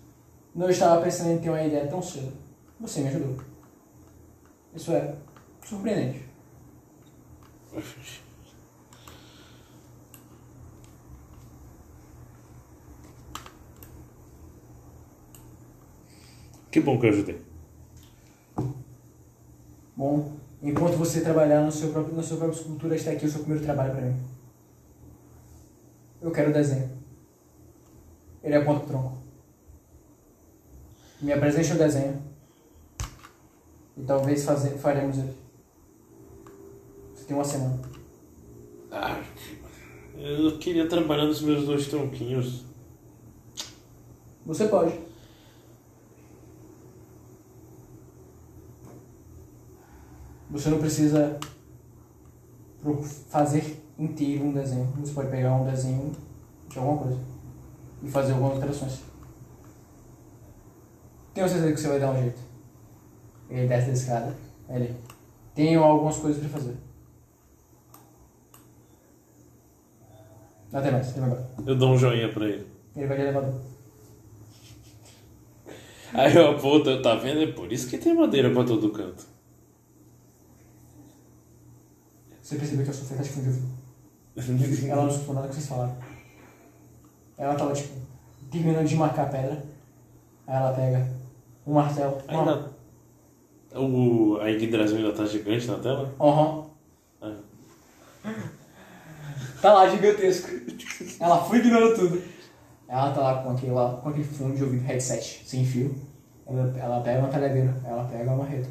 não 0.53 0.69
estava 0.69 1.01
pensando 1.01 1.31
em 1.31 1.39
ter 1.39 1.49
uma 1.49 1.63
ideia 1.63 1.87
tão 1.87 2.01
cedo. 2.01 2.33
Você 2.79 3.01
me 3.01 3.07
ajudou. 3.09 3.37
Isso 4.73 4.91
é 4.91 5.15
surpreendente. 5.63 6.25
Que 16.75 16.81
bom 16.81 16.99
que 16.99 17.05
eu 17.05 17.09
ajudei. 17.09 17.41
Bom, 19.95 20.33
enquanto 20.61 20.97
você 20.97 21.21
trabalhar 21.21 21.61
no 21.61 21.71
seu 21.71 21.89
próprio, 21.89 22.13
na 22.13 22.21
sua 22.21 22.35
própria 22.35 22.59
escultura, 22.59 22.95
está 22.97 23.11
aqui 23.11 23.25
o 23.25 23.29
seu 23.29 23.39
primeiro 23.39 23.63
trabalho 23.63 23.93
para 23.93 24.01
mim. 24.01 24.19
Eu 26.21 26.31
quero 26.31 26.49
o 26.49 26.53
desenho. 26.53 26.89
Ele 28.43 28.55
aponta 28.55 28.83
o 28.83 28.87
tronco. 28.87 29.17
Me 31.21 31.31
apresente 31.31 31.71
o 31.71 31.77
desenho. 31.77 32.21
E 33.95 34.03
talvez 34.03 34.43
fazer, 34.43 34.71
faremos 34.71 35.17
ele. 35.17 35.33
Você 37.15 37.23
tem 37.23 37.37
uma 37.37 37.45
semana. 37.45 37.79
Ah, 38.91 39.23
eu 40.17 40.57
queria 40.57 40.89
trabalhar 40.89 41.25
nos 41.25 41.41
meus 41.41 41.65
dois 41.65 41.87
tronquinhos. 41.87 42.65
Você 44.45 44.67
pode. 44.67 45.04
Você 50.55 50.69
não 50.69 50.79
precisa 50.79 51.37
fazer 53.29 53.83
inteiro 53.99 54.45
um 54.45 54.53
desenho. 54.53 54.85
Você 55.01 55.11
pode 55.11 55.29
pegar 55.29 55.53
um 55.53 55.65
desenho 55.65 56.13
de 56.69 56.79
alguma 56.79 56.97
coisa 56.97 57.19
e 58.01 58.09
fazer 58.09 58.31
algumas 58.31 58.53
alterações. 58.53 59.01
Tenho 61.33 61.49
certeza 61.49 61.73
que 61.73 61.79
você 61.81 61.87
vai 61.89 61.99
dar 61.99 62.11
um 62.11 62.21
jeito. 62.21 62.39
Ele 63.49 63.67
desce 63.67 63.87
da 63.87 63.93
escada. 63.93 64.35
Ele. 64.69 64.95
Tenho 65.53 65.83
algumas 65.83 66.15
coisas 66.15 66.39
pra 66.39 66.49
fazer. 66.49 66.77
Até 70.71 70.89
mais, 70.89 71.17
ele. 71.17 71.35
Eu 71.67 71.75
dou 71.75 71.91
um 71.91 71.97
joinha 71.97 72.31
pra 72.31 72.47
ele. 72.47 72.65
Ele 72.95 73.07
vai 73.07 73.17
de 73.17 73.23
elevador. 73.23 73.59
Aí 76.13 76.33
eu 76.33 76.51
aponto, 76.51 77.01
tá 77.01 77.15
vendo? 77.15 77.41
É 77.41 77.51
por 77.51 77.73
isso 77.73 77.89
que 77.89 77.97
tem 77.97 78.13
madeira 78.15 78.49
pra 78.53 78.63
todo 78.63 78.89
canto. 78.91 79.34
Você 82.45 82.57
percebeu 82.57 82.85
que 82.85 82.91
a 82.91 82.93
Sofia 82.93 83.17
tá 83.17 83.23
tipo 83.23 83.41
de 83.41 83.47
ouvido. 83.47 84.87
Ela 84.87 85.01
não 85.01 85.09
escutou 85.09 85.33
nada 85.33 85.47
que 85.47 85.55
vocês 85.55 85.65
falaram. 85.65 85.97
Ela 87.35 87.55
tava, 87.55 87.73
tipo, 87.73 87.95
terminando 88.51 88.85
de 88.85 88.95
marcar 88.95 89.23
a 89.23 89.29
pedra. 89.29 89.63
Aí 90.45 90.55
ela 90.55 90.71
pega 90.73 91.11
um 91.65 91.73
martelo. 91.73 92.21
Ainda. 92.27 92.71
O, 93.73 94.37
a 94.39 94.47
Yggdrasil 94.51 94.97
ainda 94.97 95.13
tá 95.13 95.25
gigante 95.25 95.65
na 95.65 95.79
tela? 95.79 96.13
Aham. 96.19 96.65
Ah. 97.19 97.35
Tá 99.59 99.73
lá, 99.73 99.89
gigantesco. 99.89 100.51
Ela 101.19 101.43
foi 101.43 101.57
ignorando 101.57 101.95
tudo. 101.95 102.21
Ela 102.87 103.11
tá 103.11 103.21
lá 103.21 103.41
com 103.41 103.49
aquele, 103.49 103.71
lá, 103.71 103.95
com 103.95 104.09
aquele 104.09 104.23
fundo 104.23 104.55
de 104.55 104.63
ouvido 104.63 104.83
headset, 104.83 105.41
sem 105.43 105.65
fio. 105.65 105.95
Ela, 106.45 106.71
ela 106.77 107.01
pega 107.01 107.19
uma 107.21 107.29
talhadeira, 107.29 107.75
ela 107.83 108.03
pega 108.03 108.29
uma 108.29 108.43
marreta. 108.43 108.69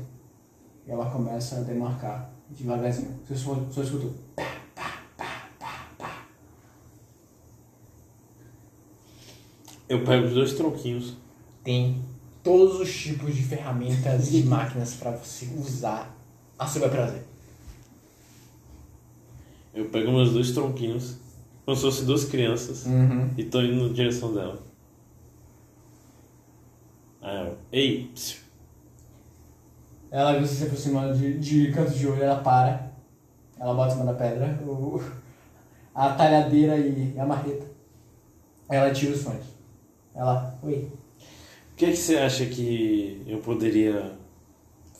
E 0.87 0.93
ela 0.93 1.11
começa 1.11 1.57
a 1.57 1.61
demarcar 1.63 2.34
devagarzinho. 2.51 3.19
Você 3.27 3.37
só, 3.37 3.55
só 3.71 3.83
escutou. 3.83 4.13
Eu 9.89 10.05
pego 10.05 10.27
os 10.27 10.35
dois 10.35 10.55
tronquinhos. 10.55 11.15
Tem 11.63 12.03
todos 12.43 12.81
os 12.81 12.95
tipos 12.95 13.35
de 13.35 13.43
ferramentas 13.43 14.33
e 14.33 14.43
máquinas 14.45 14.95
pra 14.95 15.13
você 15.13 15.47
usar 15.57 16.15
a 16.59 16.67
seu 16.67 16.81
bel 16.81 16.91
prazer. 16.91 17.23
Eu 19.73 19.87
pego 19.87 20.13
meus 20.13 20.33
dois 20.33 20.53
tronquinhos, 20.53 21.17
como 21.65 21.77
se 21.77 21.83
fossem 21.83 22.05
duas 22.07 22.25
crianças, 22.25 22.87
Uhum. 22.87 23.29
e 23.37 23.45
tô 23.45 23.61
indo 23.61 23.89
na 23.89 23.93
direção 23.93 24.33
dela. 24.33 24.63
Aí 27.21 27.47
eu, 27.47 27.59
ei, 27.73 28.11
psiu. 28.15 28.44
Ela 30.15 30.35
viu 30.35 30.47
você 30.47 30.55
se 30.55 30.63
aproximando 30.63 31.19
de, 31.19 31.37
de 31.41 31.73
canto 31.73 31.91
de 31.91 32.07
olho, 32.07 32.23
ela 32.23 32.41
para. 32.41 32.89
Ela 33.59 33.75
bota 33.75 33.89
em 33.89 33.97
cima 33.97 34.13
da 34.13 34.15
pedra 34.17 34.47
o, 34.65 35.03
a 35.93 36.11
talhadeira 36.11 36.79
e 36.79 37.19
a 37.19 37.27
marreta. 37.27 37.67
Ela 38.71 38.93
tira 38.93 39.13
os 39.13 39.25
fones. 39.25 39.45
Ela, 40.15 40.57
oi. 40.63 40.89
o 41.73 41.77
que, 41.77 41.87
é 41.87 41.91
que 41.91 41.97
você 41.97 42.17
acha 42.17 42.47
que 42.47 43.25
eu 43.27 43.39
poderia 43.39 44.17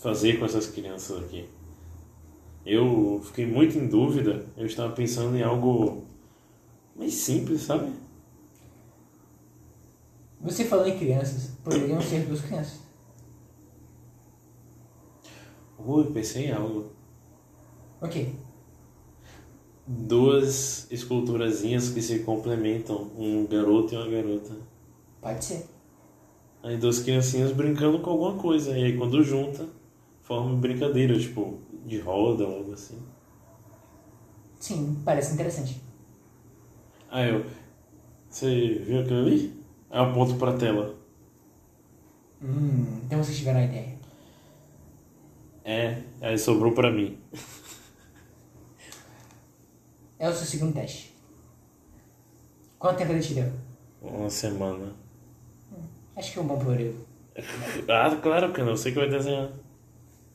fazer 0.01 0.41
com 0.41 0.47
essas 0.47 0.67
crianças 0.67 1.23
aqui? 1.23 1.49
Eu 2.67 3.23
fiquei 3.25 3.47
muito 3.47 3.79
em 3.79 3.87
dúvida, 3.87 4.45
eu 4.57 4.67
estava 4.67 4.93
pensando 4.95 5.37
em 5.37 5.45
algo 5.45 6.09
mais 6.97 7.15
simples, 7.15 7.63
sabe? 7.63 7.93
Você 10.41 10.65
falou 10.65 10.89
em 10.89 10.99
crianças, 10.99 11.53
poderiam 11.63 12.03
ser 12.03 12.27
duas 12.27 12.41
crianças. 12.41 12.84
Ui, 15.79 16.13
pensei 16.13 16.47
em 16.47 16.53
algo. 16.53 16.91
Ok. 18.01 18.35
Duas 19.87 20.91
esculturazinhas 20.91 21.91
que 21.91 22.01
se 22.03 22.21
complementam, 22.21 23.11
um 23.17 23.47
garoto 23.47 23.95
e 23.95 23.97
uma 23.97 24.09
garota. 24.09 24.57
Pode 25.21 25.45
ser. 25.45 25.67
Aí 26.63 26.77
duas 26.79 27.01
criancinhas 27.01 27.53
brincando 27.53 28.01
com 28.01 28.11
alguma 28.11 28.37
coisa. 28.37 28.77
E 28.79 28.85
aí 28.85 28.97
quando 28.97 29.23
junta, 29.23 29.69
forma 30.23 30.57
brincadeira, 30.57 31.19
tipo, 31.19 31.59
de 31.85 31.99
roda 32.01 32.47
ou 32.47 32.57
algo 32.59 32.73
assim. 32.73 32.99
Sim, 34.59 35.03
parece 35.05 35.35
interessante. 35.35 35.83
Aí 37.11 37.31
eu. 37.31 37.45
Você 38.29 38.79
viu 38.81 39.01
aquilo 39.01 39.21
ali? 39.21 39.53
Aí 39.91 40.01
eu 40.01 40.05
aponto 40.11 40.35
pra 40.37 40.55
tela. 40.57 40.97
Hum, 42.43 43.01
então 43.05 43.23
vocês 43.23 43.39
tiveram 43.39 43.61
a 43.61 43.65
ideia. 43.65 43.94
É, 45.65 46.03
aí 46.21 46.37
sobrou 46.39 46.73
pra 46.73 46.91
mim. 46.91 47.19
É 50.19 50.29
o 50.29 50.33
seu 50.33 50.47
segundo 50.47 50.75
teste. 50.75 51.15
Quanto 52.79 52.99
tempo 52.99 53.13
ele 53.13 53.21
te 53.21 53.35
deu? 53.35 53.51
Uma 54.03 54.29
semana. 54.29 54.93
Acho 56.15 56.33
que 56.33 56.39
é 56.39 56.43
um 56.43 56.47
bom 56.47 56.59
período. 56.65 57.07
Ah, 57.89 58.15
claro 58.23 58.53
que 58.53 58.63
não, 58.63 58.77
sei 58.77 58.93
que 58.93 58.99
vai 58.99 59.09
desenhar. 59.09 59.51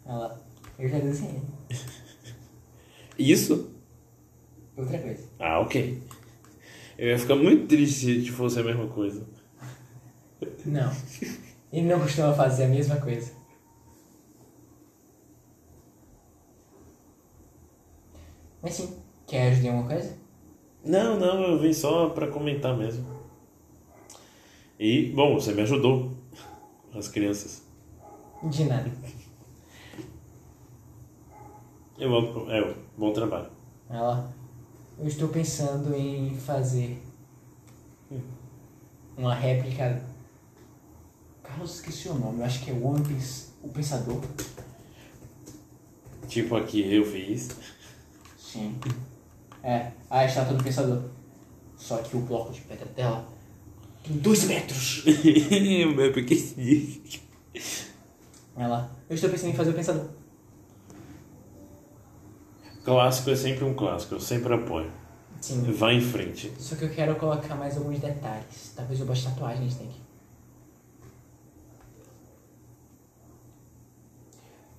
Olha 0.05 0.17
lá. 0.17 0.41
Eu 0.77 0.89
já 0.89 0.99
desenhei. 0.99 1.41
Isso? 3.17 3.71
Outra 4.75 4.97
coisa. 4.97 5.23
Ah, 5.39 5.59
ok. 5.59 6.01
Eu 6.97 7.07
ia 7.09 7.19
ficar 7.19 7.35
muito 7.35 7.67
triste 7.67 8.21
se 8.21 8.31
fosse 8.31 8.59
a 8.59 8.63
mesma 8.63 8.87
coisa. 8.87 9.25
Não. 10.65 10.91
Ele 11.71 11.87
não 11.87 11.99
costuma 11.99 12.33
fazer 12.33 12.65
a 12.65 12.67
mesma 12.69 12.97
coisa. 12.97 13.38
Mas 18.61 18.73
sim, 18.73 18.97
quer 19.25 19.51
ajudar 19.51 19.67
em 19.67 19.71
alguma 19.71 19.89
coisa? 19.89 20.17
Não, 20.83 21.19
não, 21.19 21.41
eu 21.43 21.59
vim 21.59 21.73
só 21.73 22.09
pra 22.09 22.27
comentar 22.27 22.75
mesmo. 22.77 23.05
E, 24.79 25.11
bom, 25.11 25.35
você 25.35 25.53
me 25.53 25.61
ajudou. 25.61 26.13
As 26.93 27.07
crianças. 27.07 27.61
De 28.43 28.63
nada. 28.63 28.89
Eu 31.97 32.15
amo, 32.15 32.49
é, 32.49 32.75
bom 32.97 33.11
trabalho. 33.11 33.49
Olha 33.89 34.01
lá. 34.01 34.33
Eu 34.97 35.07
estou 35.07 35.27
pensando 35.27 35.93
em 35.93 36.33
fazer 36.35 37.01
uma 39.17 39.35
réplica. 39.35 40.01
Carlos, 41.43 41.75
esqueci 41.75 42.07
o 42.07 42.13
nome. 42.13 42.39
Eu 42.39 42.45
acho 42.45 42.63
que 42.63 42.71
é 42.71 42.73
o 42.73 42.83
Homem 42.85 43.03
o 43.61 43.69
Pensador. 43.69 44.21
Tipo 46.27 46.55
aqui 46.55 46.93
eu 46.93 47.05
fiz. 47.05 47.49
Sim. 48.51 48.79
É, 49.63 49.91
a 50.09 50.25
estátua 50.25 50.55
do 50.55 50.63
Pensador. 50.63 51.03
Só 51.77 51.97
que 51.97 52.17
o 52.17 52.21
bloco 52.21 52.51
de 52.51 52.61
pedra 52.61 52.85
dela 52.87 53.25
tem 54.03 54.17
dois 54.17 54.43
metros. 54.45 55.03
Pequenininho. 55.05 57.01
Olha 58.55 58.67
lá. 58.67 58.91
Eu 59.09 59.15
estou 59.15 59.29
pensando 59.29 59.51
em 59.51 59.55
fazer 59.55 59.69
o 59.69 59.73
Pensador. 59.73 60.07
Clássico 62.83 63.29
é 63.29 63.35
sempre 63.35 63.65
um 63.65 63.75
clássico, 63.75 64.15
eu 64.15 64.19
sempre 64.19 64.53
apoio. 64.53 64.91
Sim. 65.39 65.71
Vai 65.71 65.95
em 65.95 66.01
frente. 66.01 66.51
Só 66.57 66.75
que 66.75 66.85
eu 66.85 66.89
quero 66.89 67.15
colocar 67.17 67.55
mais 67.55 67.77
alguns 67.77 67.99
detalhes. 67.99 68.73
Talvez 68.75 68.99
eu 68.99 69.05
bote 69.05 69.23
tatuagens 69.23 69.77
nele. 69.77 69.95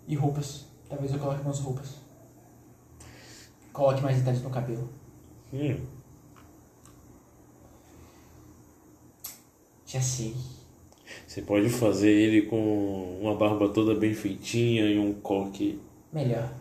E 0.09 0.16
roupas. 0.16 0.66
Talvez 0.89 1.12
eu 1.12 1.18
coloque 1.18 1.39
algumas 1.39 1.61
roupas. 1.61 2.09
Coloque 3.81 4.03
mais 4.03 4.18
detalhes 4.18 4.43
no 4.43 4.51
cabelo. 4.51 4.87
Hum, 5.55 5.74
Já 9.87 10.03
sei. 10.03 10.37
você 11.26 11.41
pode 11.41 11.70
fazer 11.70 12.11
ele 12.11 12.43
com 12.43 13.18
uma 13.22 13.35
barba 13.37 13.70
toda 13.70 13.95
bem 13.95 14.12
feitinha 14.12 14.85
e 14.85 14.99
um 14.99 15.14
coque. 15.22 15.81
Melhor. 16.12 16.53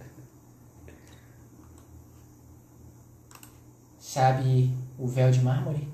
Sabe 3.97 4.71
o 4.97 5.05
véu 5.05 5.29
de 5.29 5.41
mármore? 5.41 5.89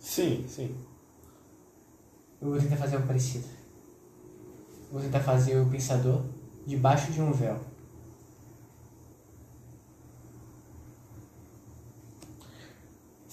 Sim, 0.00 0.44
sim. 0.48 0.74
Eu 2.42 2.50
vou 2.50 2.58
tentar 2.58 2.76
fazer 2.76 2.96
algo 2.96 3.06
parecido. 3.06 3.46
Vou 4.90 5.00
tentar 5.00 5.20
fazer 5.20 5.56
o 5.56 5.70
pensador 5.70 6.24
debaixo 6.66 7.12
de 7.12 7.22
um 7.22 7.30
véu. 7.30 7.77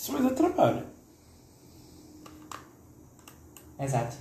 Isso 0.06 0.12
vai 0.12 0.22
dar 0.22 0.36
trabalho. 0.36 0.84
Exato. 3.80 4.18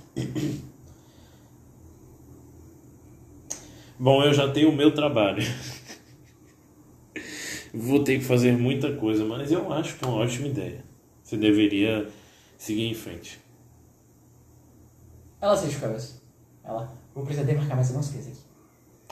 Bom, 3.99 4.23
eu 4.23 4.33
já 4.33 4.51
tenho 4.51 4.71
o 4.71 4.75
meu 4.75 4.95
trabalho. 4.95 5.43
Vou 7.71 8.03
ter 8.03 8.17
que 8.17 8.25
fazer 8.25 8.57
muita 8.57 8.95
coisa, 8.95 9.23
mas 9.25 9.51
eu 9.51 9.71
acho 9.71 9.95
que 9.95 10.03
é 10.03 10.07
uma 10.07 10.23
ótima 10.23 10.47
ideia. 10.47 10.83
Você 11.21 11.37
deveria 11.37 12.09
seguir 12.57 12.87
em 12.87 12.95
frente. 12.95 13.39
Ela 15.39 15.55
seja 15.55 15.77
cabeça. 15.77 16.19
Ela. 16.63 16.91
Vou 17.13 17.23
precisar 17.23 17.45
demarcar 17.45 17.75
mais 17.75 17.89
algumas 17.89 18.09
coisas 18.09 18.31
aqui. 18.31 18.41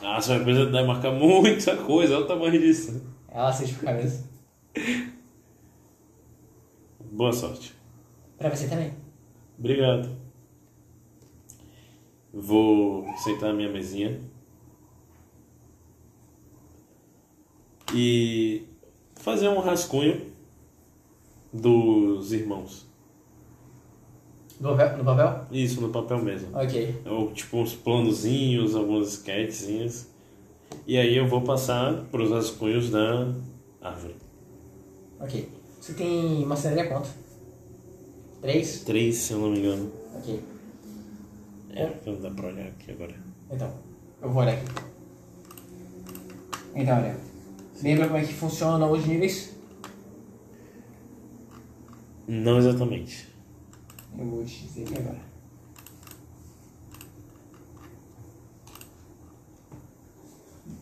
Ah, 0.02 0.20
você 0.20 0.30
vai 0.30 0.44
precisar 0.44 0.84
marcar 0.86 1.12
muita 1.12 1.78
coisa, 1.78 2.16
olha 2.16 2.26
o 2.26 2.28
tamanho 2.28 2.60
disso. 2.60 3.00
Ela 3.28 3.54
seja 3.54 3.78
cabeça. 3.78 4.28
Boa 7.14 7.32
sorte. 7.32 7.76
Pra 8.40 8.50
você 8.50 8.68
também. 8.68 8.92
Obrigado. 9.60 10.10
Vou 12.34 13.06
sentar 13.18 13.50
na 13.50 13.56
minha 13.56 13.70
mesinha. 13.70 14.20
E 17.94 18.64
fazer 19.14 19.48
um 19.48 19.60
rascunho 19.60 20.26
dos 21.54 22.34
irmãos. 22.34 22.88
No 24.60 24.70
papel? 24.70 24.98
No 24.98 25.04
papel? 25.06 25.46
Isso, 25.52 25.82
no 25.82 25.90
papel 25.90 26.18
mesmo. 26.18 26.58
Ok. 26.58 27.00
Ou, 27.06 27.32
tipo 27.32 27.58
uns 27.58 27.76
planozinhos, 27.76 28.76
alguns 28.76 29.10
sketchzinhos. 29.10 30.08
E 30.88 30.98
aí 30.98 31.16
eu 31.16 31.28
vou 31.28 31.42
passar 31.42 31.94
pros 32.06 32.32
rascunhos 32.32 32.90
da 32.90 33.32
árvore. 33.80 34.16
Ok. 35.20 35.63
Você 35.84 35.94
tem 35.96 36.46
marcenaria 36.46 36.88
quanto? 36.88 37.10
Três? 38.40 38.86
Três, 38.86 39.18
se 39.18 39.34
eu 39.34 39.40
não 39.40 39.52
me 39.52 39.60
engano. 39.60 39.92
Ok. 40.16 40.42
É, 41.72 42.00
não 42.06 42.22
dá 42.22 42.32
pra 42.32 42.48
olhar 42.48 42.68
aqui 42.68 42.92
agora. 42.92 43.14
Então, 43.52 43.70
eu 44.22 44.30
vou 44.32 44.44
olhar 44.44 44.54
aqui. 44.54 44.66
Então, 46.74 46.96
olha. 46.96 47.20
Lembra 47.82 48.08
como 48.08 48.18
é 48.18 48.24
que 48.24 48.34
funcionam 48.34 48.94
os 48.94 49.06
níveis? 49.06 49.54
Não 52.30 52.60
exatamente. 52.60 53.28
Eu 54.18 54.26
vou 54.26 54.46
te 54.46 54.64
dizer 54.64 54.84
aqui 54.84 54.98
agora. 55.00 55.20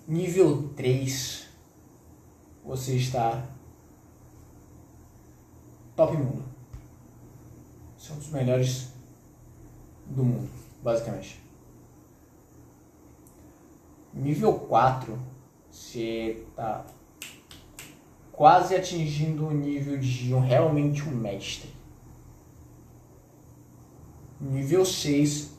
Nível 0.08 0.70
3. 0.76 1.48
Você 2.64 2.98
está 2.98 3.50
top 6.02 6.18
mundo. 6.18 6.44
São 7.96 8.18
os 8.18 8.30
melhores 8.30 8.92
do 10.08 10.24
mundo, 10.24 10.50
basicamente. 10.82 11.40
Nível 14.12 14.54
4, 14.58 15.20
você 15.70 16.44
tá 16.56 16.84
quase 18.32 18.76
atingindo 18.76 19.46
o 19.46 19.52
nível 19.52 20.00
de 20.00 20.34
um 20.34 20.40
realmente 20.40 21.04
um 21.08 21.12
mestre. 21.12 21.70
Nível 24.40 24.84
6, 24.84 25.56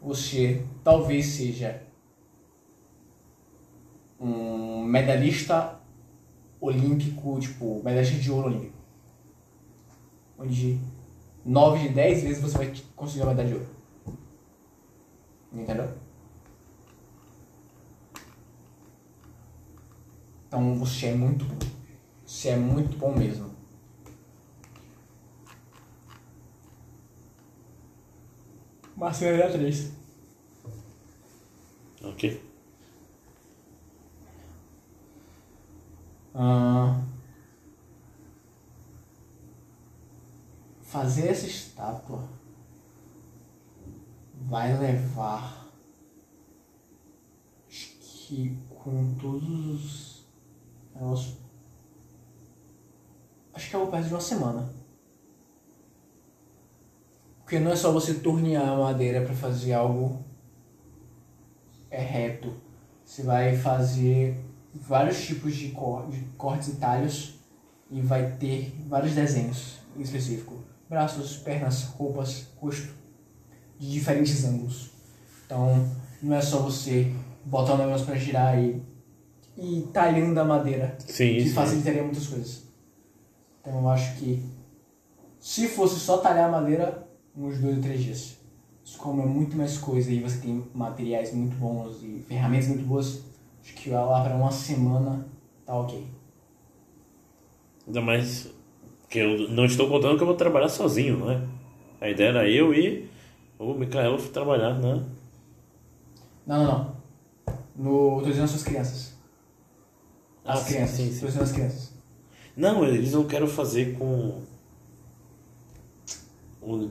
você 0.00 0.64
talvez 0.84 1.26
seja 1.26 1.82
um 4.20 4.84
medalhista 4.84 5.77
olímpico, 6.60 7.38
tipo, 7.40 7.82
medalhista 7.84 8.18
de 8.18 8.30
ouro 8.30 8.48
olímpico. 8.48 8.76
Onde 10.38 10.78
9 11.44 11.88
de 11.88 11.88
10 11.94 12.22
vezes 12.22 12.42
você 12.42 12.56
vai 12.56 12.72
conseguir 12.94 13.22
uma 13.22 13.30
medalha 13.30 13.48
de 13.48 13.54
ouro. 13.54 13.68
Entendeu? 15.52 15.90
Então 20.46 20.78
você 20.78 21.06
é 21.06 21.14
muito 21.14 21.44
bom. 21.44 21.58
Você 22.24 22.48
é 22.50 22.56
muito 22.56 22.96
bom 22.96 23.14
mesmo. 23.14 23.50
Marcelo 28.96 29.52
3. 29.52 29.92
Ok. 32.02 32.47
Ah, 36.40 37.02
fazer 40.80 41.30
essa 41.30 41.48
estátua 41.48 42.28
vai 44.42 44.78
levar 44.78 45.66
que 47.68 48.56
com 48.68 49.14
todos 49.14 50.24
os 50.94 51.38
acho 53.52 53.70
que 53.70 53.74
é 53.74 53.86
perto 53.86 54.06
de 54.06 54.14
uma 54.14 54.20
semana. 54.20 54.72
Porque 57.40 57.58
não 57.58 57.72
é 57.72 57.76
só 57.76 57.90
você 57.90 58.14
tornear 58.14 58.68
a 58.68 58.76
madeira 58.76 59.24
para 59.24 59.34
fazer 59.34 59.72
algo 59.72 60.24
é 61.90 62.00
reto. 62.00 62.54
Você 63.04 63.24
vai 63.24 63.56
fazer 63.56 64.47
vários 64.74 65.24
tipos 65.26 65.54
de, 65.54 65.68
cor, 65.70 66.08
de 66.10 66.20
cortes 66.36 66.68
e 66.68 66.76
talhos 66.76 67.34
e 67.90 68.00
vai 68.00 68.32
ter 68.32 68.72
vários 68.86 69.14
desenhos 69.14 69.78
em 69.96 70.02
específico. 70.02 70.54
braços, 70.88 71.36
pernas, 71.38 71.84
roupas, 71.84 72.46
rosto, 72.56 72.94
de 73.78 73.90
diferentes 73.90 74.44
ângulos. 74.44 74.90
Então, 75.46 75.86
não 76.22 76.34
é 76.36 76.40
só 76.40 76.58
você 76.60 77.12
botar 77.44 77.74
o 77.74 77.78
negócio 77.78 78.06
pra 78.06 78.16
girar 78.16 78.58
e, 78.58 78.82
e 79.56 79.82
talhando 79.92 80.38
a 80.38 80.44
madeira, 80.44 80.96
Sim, 80.98 81.34
que 81.34 81.44
sim. 81.48 81.54
facilitaria 81.54 82.02
muitas 82.02 82.26
coisas. 82.26 82.62
Então, 83.60 83.80
eu 83.80 83.88
acho 83.88 84.16
que 84.16 84.42
se 85.40 85.68
fosse 85.68 85.98
só 86.00 86.18
talhar 86.18 86.48
a 86.48 86.52
madeira, 86.52 87.06
uns 87.36 87.58
dois 87.58 87.76
ou 87.76 87.82
três 87.82 88.02
dias. 88.02 88.36
Mas 88.82 88.96
como 88.96 89.22
é 89.22 89.26
muito 89.26 89.56
mais 89.56 89.76
coisa 89.78 90.10
e 90.10 90.20
você 90.20 90.38
tem 90.38 90.64
materiais 90.74 91.32
muito 91.34 91.56
bons 91.56 92.02
e 92.02 92.24
ferramentas 92.26 92.68
muito 92.68 92.84
boas, 92.86 93.20
acho 93.62 93.74
que 93.74 93.90
lá 93.90 94.22
para 94.22 94.34
uma 94.36 94.50
semana 94.50 95.26
tá 95.64 95.74
ok. 95.74 96.06
Ainda 97.86 98.00
mais 98.00 98.50
que 99.08 99.18
eu 99.18 99.48
não 99.50 99.64
estou 99.64 99.88
contando 99.88 100.16
que 100.16 100.22
eu 100.22 100.26
vou 100.26 100.36
trabalhar 100.36 100.68
sozinho, 100.68 101.18
não 101.18 101.30
é? 101.30 101.42
A 102.00 102.08
ideia 102.10 102.28
era 102.28 102.48
eu 102.48 102.74
e 102.74 103.08
o 103.58 103.74
Micael 103.74 104.16
trabalhar, 104.30 104.74
né? 104.78 105.02
Não, 106.46 106.64
não, 106.64 106.66
não. 106.66 106.98
No, 107.76 108.20
tô 108.20 108.26
dizendo 108.26 108.44
as 108.44 108.50
suas 108.50 108.62
crianças. 108.64 109.14
As 110.44 110.62
Ah, 110.62 110.64
crianças. 110.64 110.96
sim, 110.96 111.12
sim. 111.12 111.20
Tô 111.20 111.26
dizendo 111.26 111.42
as 111.44 111.52
crianças. 111.52 111.92
Não, 112.56 112.84
eles 112.84 113.12
não 113.12 113.26
querem 113.26 113.46
fazer 113.46 113.96
com 113.96 114.42
o- 116.62 116.90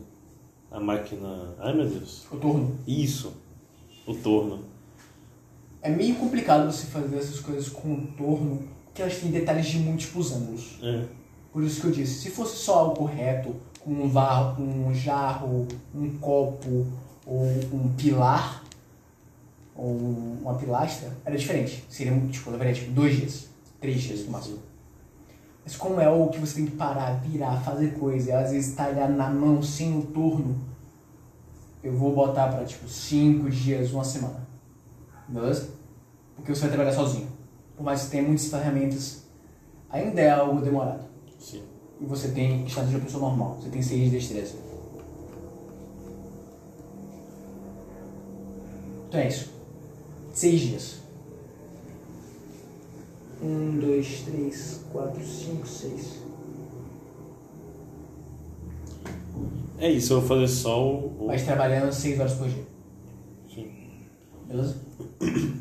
a 0.71 0.79
máquina. 0.79 1.55
Ai 1.59 1.73
meu 1.73 1.87
Deus. 1.89 2.25
O 2.31 2.37
torno. 2.37 2.77
Isso. 2.87 3.33
O 4.05 4.13
torno. 4.15 4.63
É 5.87 5.89
meio 5.89 6.15
complicado 6.15 6.69
você 6.69 6.85
fazer 6.87 7.15
essas 7.15 7.39
coisas 7.39 7.69
com 7.69 7.93
o 7.93 8.07
torno, 8.07 8.67
porque 8.83 9.01
elas 9.01 9.15
têm 9.19 9.31
detalhes 9.31 9.67
de 9.67 9.79
múltiplos 9.79 10.33
ângulos. 10.33 10.77
É. 10.83 11.05
Por 11.53 11.63
isso 11.63 11.79
que 11.79 11.87
eu 11.87 11.91
disse, 11.91 12.23
se 12.23 12.29
fosse 12.29 12.57
só 12.57 12.79
algo 12.79 13.05
reto, 13.05 13.55
com 13.79 13.91
um, 13.91 14.09
var, 14.09 14.59
um 14.59 14.93
jarro, 14.93 15.65
um 15.95 16.09
copo 16.17 16.85
ou 17.25 17.41
um 17.71 17.93
pilar, 17.95 18.65
ou 19.73 19.95
uma 20.41 20.55
pilastra, 20.55 21.09
era 21.23 21.37
diferente. 21.37 21.85
Seria, 21.89 22.19
tipo, 22.29 22.51
levaria 22.51 22.73
tipo 22.73 22.91
dois 22.91 23.15
dias, 23.15 23.47
três 23.79 24.01
dias 24.01 24.25
no 24.25 24.31
máximo. 24.31 24.59
Mas 25.63 25.77
como 25.77 26.01
é 26.01 26.05
algo 26.05 26.29
que 26.31 26.39
você 26.39 26.55
tem 26.55 26.65
que 26.65 26.75
parar, 26.75 27.13
virar, 27.21 27.61
fazer 27.61 27.93
coisa, 27.93 28.29
e 28.29 28.33
às 28.33 28.51
vezes 28.51 28.75
talhar 28.75 29.09
na 29.09 29.29
mão 29.29 29.63
sem 29.63 29.97
o 29.97 30.01
torno, 30.01 30.59
eu 31.81 31.93
vou 31.93 32.13
botar 32.13 32.49
pra 32.49 32.65
tipo 32.65 32.89
cinco 32.89 33.49
dias, 33.49 33.93
uma 33.93 34.03
semana. 34.03 34.45
Beleza? 35.29 35.76
Porque 36.37 36.55
você 36.55 36.61
vai 36.61 36.69
trabalhar 36.69 36.93
sozinho. 36.93 37.27
Por 37.75 37.83
mais 37.83 38.03
que 38.05 38.11
tenha 38.11 38.23
muitas 38.23 38.47
ferramentas, 38.47 39.23
ainda 39.89 40.21
é 40.21 40.29
algo 40.29 40.61
demorado. 40.61 41.03
Sim. 41.39 41.61
E 41.99 42.05
você 42.05 42.29
tem 42.29 42.65
status 42.67 42.89
de 42.91 42.95
uma 42.95 43.03
pessoa 43.05 43.27
normal. 43.29 43.57
Você 43.61 43.69
tem 43.69 43.81
6 43.81 44.03
de 44.05 44.09
destreza. 44.17 44.55
Então 49.09 49.19
é 49.19 49.27
isso. 49.27 49.49
6 50.33 50.59
dias. 50.61 50.97
1, 53.41 53.79
2, 53.79 54.21
3, 54.21 54.79
4, 54.91 55.23
5, 55.25 55.67
6. 55.67 56.17
É 59.79 59.91
isso, 59.91 60.13
eu 60.13 60.19
vou 60.21 60.27
fazer 60.29 60.47
só 60.47 60.83
o. 60.83 61.15
o- 61.19 61.27
Mas 61.27 61.43
trabalhando 61.43 61.91
6 61.91 62.19
horas 62.19 62.33
por 62.33 62.47
dia. 62.49 62.65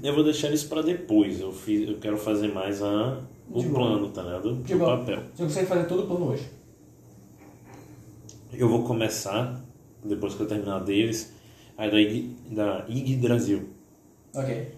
Eu 0.02 0.14
vou 0.14 0.22
deixar 0.24 0.52
isso 0.52 0.68
pra 0.68 0.82
depois. 0.82 1.40
Eu, 1.40 1.52
fiz, 1.52 1.88
eu 1.88 1.98
quero 1.98 2.16
fazer 2.16 2.48
mais 2.52 2.82
a, 2.82 3.20
o 3.50 3.60
De 3.60 3.68
plano, 3.68 4.08
tá 4.10 4.22
ligado? 4.22 4.56
De 4.62 4.74
O 4.74 4.78
boa. 4.78 4.98
papel. 4.98 5.22
Você 5.34 5.42
consegue 5.42 5.66
fazer 5.66 5.84
todo 5.88 6.04
o 6.04 6.06
plano 6.06 6.26
hoje. 6.30 6.44
Eu 8.52 8.68
vou 8.68 8.84
começar, 8.84 9.62
depois 10.04 10.34
que 10.34 10.40
eu 10.42 10.46
terminar 10.46 10.78
deles, 10.80 11.32
a 11.76 11.86
da, 11.88 12.00
Ig- 12.00 12.36
da 12.50 12.86
Yggdrasil. 12.88 13.68
Ok. 14.34 14.68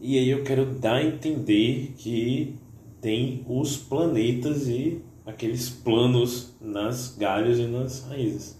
E 0.00 0.18
aí 0.18 0.28
eu 0.28 0.42
quero 0.44 0.66
dar 0.66 0.96
a 0.96 1.04
entender 1.04 1.94
que 1.96 2.54
tem 3.00 3.44
os 3.48 3.76
planetas 3.76 4.68
e 4.68 5.00
aqueles 5.24 5.68
planos 5.70 6.52
nas 6.60 7.16
galhos 7.16 7.58
e 7.58 7.66
nas 7.66 8.04
raízes. 8.04 8.57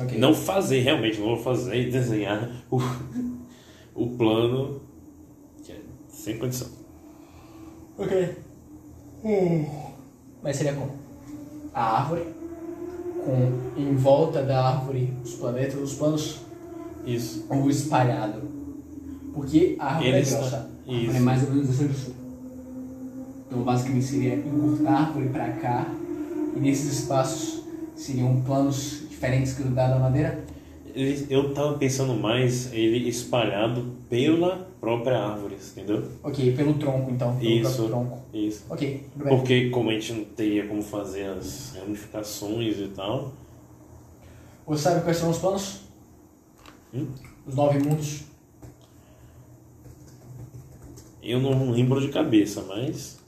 Ok. 0.00 0.18
Não 0.18 0.34
fazer, 0.34 0.80
realmente, 0.80 1.18
não 1.20 1.28
vou 1.28 1.36
fazer 1.36 1.88
e 1.88 1.90
desenhar 1.90 2.50
o, 2.70 2.78
o 3.94 4.10
plano 4.16 4.80
que 5.62 5.72
é 5.72 5.80
sem 6.08 6.38
condição. 6.38 6.68
Ok. 7.98 8.36
Mas 10.42 10.56
seria 10.56 10.72
como? 10.74 10.92
A 11.74 11.98
árvore, 12.00 12.24
com 13.24 13.80
em 13.80 13.94
volta 13.96 14.42
da 14.42 14.64
árvore 14.68 15.12
os 15.22 15.34
planetas, 15.34 15.78
os 15.80 15.94
planos, 15.94 16.40
Isso. 17.06 17.46
ou 17.50 17.68
espalhado. 17.68 18.40
Porque 19.34 19.76
a 19.78 19.86
árvore 19.94 20.08
Eles 20.08 20.32
é 20.32 20.38
grossa. 20.38 20.56
A 20.56 20.60
árvore 20.60 21.06
isso. 21.06 21.16
é 21.16 21.20
mais 21.20 21.42
ou 21.44 21.50
menos 21.50 21.70
assim 21.70 21.86
do 21.86 21.94
sul. 21.94 22.14
Então 23.46 23.62
basicamente 23.62 24.06
seria 24.06 24.34
encurtar 24.36 24.90
a 24.92 25.00
árvore 25.00 25.28
pra 25.28 25.48
cá, 25.52 25.86
e 26.56 26.60
nesses 26.60 27.00
espaços 27.00 27.62
seriam 27.94 28.40
planos 28.42 29.02
diferentes 29.20 29.52
que 29.52 29.62
da 29.64 29.98
madeira. 29.98 30.42
Ele- 30.94 31.26
eu 31.28 31.52
tava 31.52 31.76
pensando 31.78 32.14
mais 32.14 32.72
ele 32.72 33.06
espalhado 33.08 33.94
pela 34.08 34.66
própria 34.80 35.18
árvore, 35.18 35.56
entendeu? 35.56 36.10
Ok, 36.22 36.56
pelo 36.56 36.74
tronco 36.74 37.10
então, 37.10 37.36
pelo 37.36 37.50
Isso. 37.60 37.86
tronco. 37.86 38.18
Isso. 38.32 38.64
Ok, 38.70 39.04
tudo 39.12 39.24
bem. 39.24 39.36
Porque 39.36 39.70
como 39.70 39.90
a 39.90 39.92
gente 39.92 40.12
não 40.14 40.24
teria 40.24 40.66
como 40.66 40.82
fazer 40.82 41.26
as 41.26 41.76
ramificações 41.78 42.78
e 42.78 42.88
tal, 42.88 43.32
Você 44.66 44.82
sabe 44.84 45.02
quais 45.02 45.16
são 45.16 45.30
os 45.30 45.38
planos? 45.38 45.80
Hum? 46.94 47.06
Os 47.46 47.54
nove 47.54 47.78
mundos. 47.78 48.22
eu 51.22 51.38
não 51.40 51.70
lembro 51.70 52.00
de 52.00 52.08
cabeça, 52.08 52.62
mas. 52.62 53.20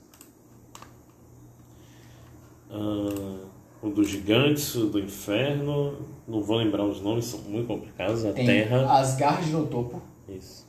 Ah, 2.71 3.45
o 3.83 3.91
dos 3.91 4.09
gigantes, 4.09 4.75
o 4.77 4.87
do 4.87 5.01
inferno, 5.01 5.97
não 6.27 6.41
vou 6.43 6.57
lembrar 6.57 6.85
os 6.85 7.01
nomes, 7.01 7.25
são 7.25 7.41
muito 7.41 7.67
complicados. 7.67 8.25
A 8.25 8.33
Tem 8.33 8.47
terra. 8.47 8.99
Asgard 8.99 9.51
no 9.51 9.67
topo. 9.67 10.01
Isso. 10.29 10.67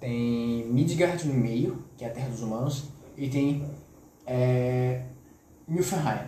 Tem 0.00 0.66
Midgard 0.66 1.26
no 1.26 1.34
meio, 1.34 1.82
que 1.96 2.04
é 2.04 2.08
a 2.08 2.10
terra 2.10 2.28
dos 2.28 2.42
humanos, 2.42 2.84
e 3.16 3.28
tem 3.28 3.64
é, 4.26 5.02
Niflheim. 5.66 6.26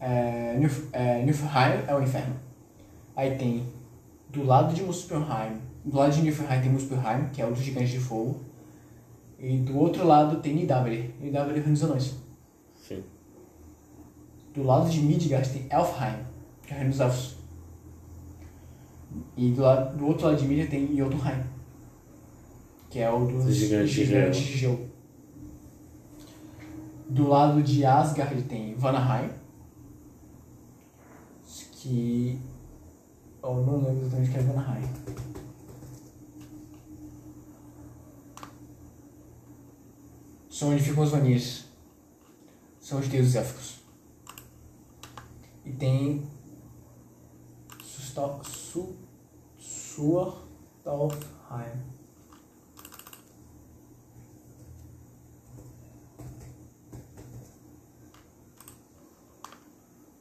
É, 0.00 0.56
Nif- 0.58 0.88
é, 0.92 1.24
Niflheim 1.24 1.84
é 1.86 1.94
o 1.94 2.02
inferno. 2.02 2.36
Aí 3.16 3.36
tem 3.36 3.64
do 4.28 4.44
lado 4.44 4.74
de 4.74 4.82
Muspelheim, 4.82 5.60
do 5.84 5.96
lado 5.96 6.12
de 6.12 6.22
Niflheim 6.22 6.60
tem 6.60 6.70
Muspelheim, 6.70 7.28
que 7.32 7.42
é 7.42 7.46
o 7.46 7.50
dos 7.50 7.60
gigantes 7.60 7.90
de 7.90 7.98
fogo, 7.98 8.40
e 9.38 9.56
do 9.58 9.76
outro 9.78 10.06
lado 10.06 10.40
tem 10.40 10.54
Nidavellir. 10.54 11.10
Nidavellir 11.20 11.58
é 11.58 11.64
reino 11.64 11.72
dos 11.74 11.84
anões. 11.84 12.14
Do 14.58 14.64
lado 14.64 14.90
de 14.90 15.00
Midgard 15.00 15.48
tem 15.48 15.68
Elfheim, 15.70 16.16
que 16.66 16.72
é 16.72 16.74
o 16.74 16.78
reino 16.78 16.90
dos 16.90 16.98
elfos. 16.98 17.36
E 19.36 19.52
do, 19.52 19.62
lado, 19.62 19.96
do 19.96 20.04
outro 20.04 20.26
lado 20.26 20.36
de 20.36 20.48
Midgard 20.48 20.68
tem 20.68 20.96
Jotunheim, 20.96 21.44
que 22.90 22.98
é 22.98 23.08
o 23.08 23.24
dos 23.24 23.46
Os 23.46 23.54
gigantes 23.54 23.92
gelo. 23.92 24.32
de 24.32 24.58
gelo. 24.58 24.90
Do 27.08 27.28
lado 27.28 27.62
de 27.62 27.84
Asgard 27.84 28.42
tem 28.42 28.74
Vanaheim, 28.74 29.30
que 31.74 32.40
eu 33.40 33.54
não 33.54 33.76
lembro 33.76 34.00
exatamente 34.00 34.30
o 34.30 34.32
que 34.32 34.38
é 34.38 34.42
Vanaheim. 34.42 34.88
São 40.50 40.70
onde 40.70 40.82
ficam 40.82 41.04
os 41.04 41.10
Vanir. 41.10 41.40
São 42.80 42.98
os 42.98 43.06
deuses 43.06 43.36
élficos. 43.36 43.77
E 45.68 45.72
tem 45.72 46.26
Susta- 47.84 48.40
Su, 48.42 48.96
Suartalfheim. 49.58 51.18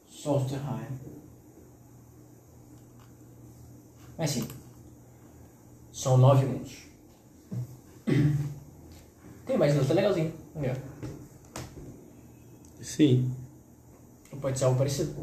Solsterheim. 0.08 0.98
Mas 4.18 4.32
sim. 4.32 4.48
São 5.92 6.18
nove 6.18 6.46
mundos. 6.46 6.88
Tem 9.46 9.58
mais 9.58 9.74
dois, 9.74 9.88
tá 9.88 9.94
legalzinho. 9.94 10.34
Sim. 12.82 13.32
Pode 14.42 14.60
ser 14.60 14.66
algo 14.66 14.78
parecido. 14.78 15.14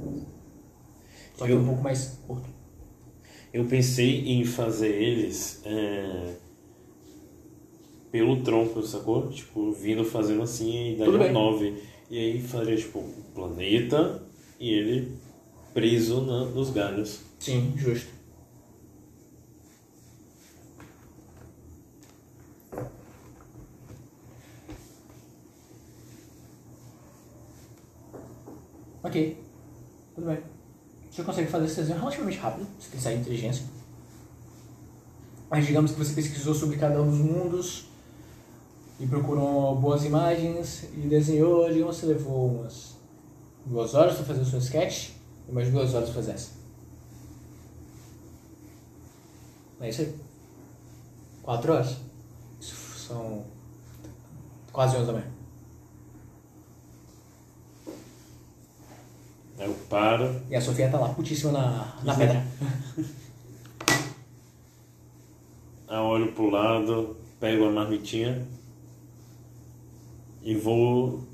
Só 1.36 1.46
que 1.46 1.52
Eu- 1.52 1.58
um 1.60 1.66
pouco 1.66 1.82
mais 1.82 2.18
curto. 2.26 2.48
Eu 3.52 3.64
pensei 3.66 4.26
em 4.26 4.44
fazer 4.44 4.88
eles 4.90 5.60
é, 5.64 6.34
pelo 8.10 8.42
tronco, 8.42 8.82
sacou? 8.82 9.28
Tipo, 9.30 9.72
vindo 9.72 10.04
fazendo 10.04 10.42
assim 10.42 10.92
e 10.92 10.96
daria 10.96 11.14
um 11.30 11.32
9. 11.32 11.74
E 12.10 12.18
aí 12.18 12.40
faria 12.40 12.76
tipo 12.76 12.98
o 12.98 13.12
planeta 13.34 14.22
e 14.60 14.70
ele 14.70 15.12
preso 15.72 16.20
na- 16.22 16.44
nos 16.46 16.70
galhos. 16.70 17.20
Sim, 17.38 17.72
justo. 17.76 18.08
Ok. 29.14 29.40
Tudo 30.16 30.26
bem. 30.26 30.42
Você 31.08 31.22
consegue 31.22 31.48
fazer 31.48 31.66
esse 31.66 31.76
desenho 31.76 32.00
relativamente 32.00 32.38
rápido, 32.38 32.66
você 32.76 32.90
tem 32.90 33.00
sair 33.00 33.20
inteligência. 33.20 33.64
Mas 35.48 35.64
digamos 35.64 35.92
que 35.92 35.98
você 35.98 36.12
pesquisou 36.14 36.52
sobre 36.52 36.76
cada 36.76 37.00
um 37.00 37.08
dos 37.08 37.20
mundos 37.20 37.84
e 38.98 39.06
procurou 39.06 39.76
boas 39.76 40.04
imagens 40.04 40.88
e 40.94 41.06
desenhou, 41.06 41.72
digamos 41.72 41.94
que 41.94 42.06
você 42.06 42.12
levou 42.12 42.56
umas 42.56 42.96
duas 43.64 43.94
horas 43.94 44.16
para 44.16 44.24
fazer 44.24 44.40
o 44.40 44.46
seu 44.46 44.58
sketch 44.58 45.10
e 45.48 45.52
mais 45.52 45.70
duas 45.70 45.94
horas 45.94 46.10
para 46.10 46.16
fazer 46.16 46.32
essa. 46.32 46.50
É 49.80 49.90
isso 49.90 50.02
aí. 50.02 50.14
Quatro 51.40 51.72
horas. 51.72 51.98
Isso 52.60 52.98
são 52.98 53.44
quase 54.72 54.96
onze 54.96 55.06
da 55.06 55.12
manhã. 55.12 55.43
Eu 59.58 59.74
paro, 59.88 60.40
E 60.50 60.56
a 60.56 60.60
Sofia 60.60 60.90
tá 60.90 60.98
lá, 60.98 61.08
putíssima 61.14 61.52
na, 61.52 61.96
na 62.02 62.14
pedra. 62.14 62.44
aí 65.88 65.96
eu 65.96 66.02
olho 66.02 66.32
pro 66.32 66.50
lado, 66.50 67.16
pego 67.38 67.66
a 67.66 67.70
marmitinha 67.70 68.46
e 70.42 70.54
vou 70.54 71.24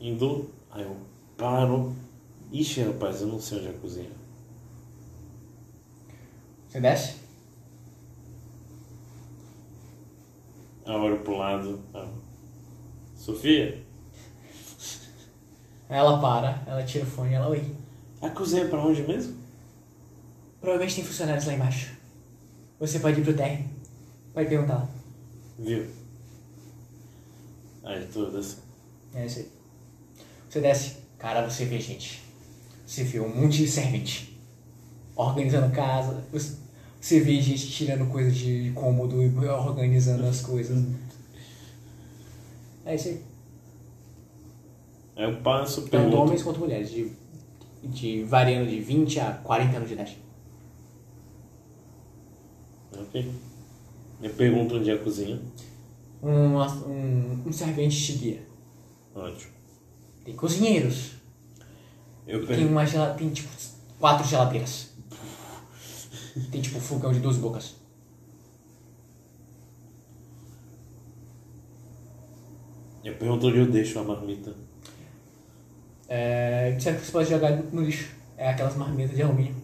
indo. 0.00 0.50
Aí 0.70 0.82
eu 0.82 0.96
paro. 1.36 1.94
Ixi, 2.52 2.82
rapaz, 2.82 3.20
eu 3.20 3.28
não 3.28 3.40
sei 3.40 3.58
onde 3.58 3.66
é 3.68 3.70
a 3.70 3.74
cozinha. 3.74 4.10
Você 6.68 6.80
desce? 6.80 7.16
Aí 10.84 10.94
eu 10.94 11.00
olho 11.00 11.18
pro 11.20 11.36
lado. 11.36 11.80
eu, 11.94 12.08
Sofia, 13.16 13.84
ela 15.90 16.20
para, 16.20 16.62
ela 16.66 16.84
tira 16.84 17.04
o 17.04 17.06
fone 17.06 17.32
e 17.32 17.34
ela, 17.34 17.48
oi. 17.48 17.74
a 18.22 18.30
cozinha 18.30 18.62
é 18.62 18.68
pra 18.68 18.80
onde 18.80 19.02
mesmo? 19.02 19.36
Provavelmente 20.60 20.94
tem 20.94 21.04
funcionários 21.04 21.46
lá 21.46 21.54
embaixo. 21.54 21.92
Você 22.78 23.00
pode 23.00 23.20
ir 23.20 23.24
pro 23.24 23.34
térreo. 23.34 23.64
Pode 24.32 24.48
perguntar 24.48 24.74
lá. 24.74 24.88
Viu? 25.58 25.86
Aí 27.82 28.06
tudo 28.06 28.38
assim. 28.38 28.58
É 29.14 29.26
isso 29.26 29.40
aí. 29.40 29.48
Você 30.48 30.60
desce, 30.60 30.96
cara, 31.18 31.48
você 31.48 31.64
vê 31.64 31.80
gente. 31.80 32.22
Você 32.86 33.04
vê 33.04 33.20
um 33.20 33.28
monte 33.28 33.58
de 33.58 33.68
servente 33.68 34.40
organizando 35.16 35.74
casa. 35.74 36.24
Você, 36.32 36.56
você 37.00 37.20
vê 37.20 37.40
gente 37.40 37.70
tirando 37.70 38.08
coisa 38.10 38.30
de 38.30 38.70
cômodo 38.74 39.22
e 39.22 39.48
organizando 39.48 40.26
as 40.26 40.40
coisas. 40.40 40.84
É 42.82 42.94
isso 42.94 43.08
aí. 43.08 43.22
Aí 45.16 45.24
eu 45.24 45.40
passo, 45.42 45.82
Tanto 45.82 45.90
pergunto. 45.90 46.16
homens 46.16 46.42
quanto 46.42 46.60
mulheres, 46.60 46.90
de, 46.90 47.12
de 47.82 48.22
variando 48.24 48.68
de 48.70 48.80
20 48.80 49.20
a 49.20 49.32
40 49.32 49.76
anos 49.76 49.88
de 49.88 49.94
idade. 49.94 50.18
Ok. 52.92 53.30
Eu 54.22 54.30
pergunto 54.34 54.76
onde 54.76 54.90
é 54.90 54.94
a 54.94 54.98
cozinha. 54.98 55.40
Um, 56.22 56.58
um, 56.58 57.42
um 57.46 57.52
servente 57.52 57.96
te 58.04 58.12
guia. 58.18 58.46
Ótimo. 59.14 59.52
Tem 60.24 60.36
cozinheiros. 60.36 61.12
Eu 62.26 62.46
Tem 62.46 62.56
pergunto. 62.68 62.72
uma 62.72 63.14
tem 63.14 63.30
tipo 63.30 63.48
quatro 63.98 64.26
geladeiras. 64.26 64.90
Tem 66.50 66.60
tipo 66.60 66.78
fogão 66.78 67.12
de 67.12 67.20
duas 67.20 67.36
bocas. 67.36 67.74
Eu 73.02 73.14
pergunto 73.16 73.46
onde 73.48 73.58
eu 73.58 73.70
deixo 73.70 73.98
a 73.98 74.04
marmita. 74.04 74.54
É, 76.12 76.72
disseram 76.72 76.98
que 76.98 77.06
você 77.06 77.12
pode 77.12 77.30
jogar 77.30 77.52
no 77.52 77.82
lixo. 77.82 78.10
É 78.36 78.50
aquelas 78.50 78.74
marmitas 78.74 79.14
de 79.14 79.22
alumínio. 79.22 79.54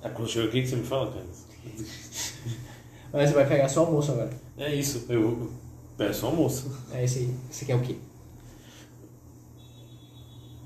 Ah, 0.00 0.08
quando 0.08 0.28
chega 0.28 0.46
aqui, 0.46 0.64
você 0.64 0.76
me 0.76 0.84
fala, 0.84 1.10
cara. 1.12 1.26
Mas 3.12 3.28
você 3.28 3.34
vai 3.34 3.48
pegar 3.48 3.68
só 3.68 3.84
almoço 3.84 4.12
agora. 4.12 4.30
É 4.56 4.72
isso, 4.72 5.06
eu 5.08 5.52
peço 5.98 6.24
almoço. 6.26 6.78
É 6.92 7.02
esse 7.02 7.18
aí. 7.18 7.36
Esse 7.50 7.64
aqui 7.64 7.72
é 7.72 7.76
o 7.76 7.80
quê? 7.80 7.96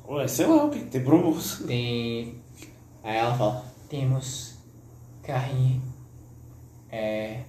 Ué, 0.07 0.29
sei 0.29 0.47
lá 0.47 0.65
o 0.65 0.71
que 0.71 0.81
tem 0.81 1.03
pro 1.03 1.17
almoço. 1.17 1.67
Tem. 1.67 2.43
Aí 3.03 3.17
ela 3.17 3.35
fala: 3.39 3.65
temos 3.89 4.59
carne. 5.23 5.81
É. 6.91 7.45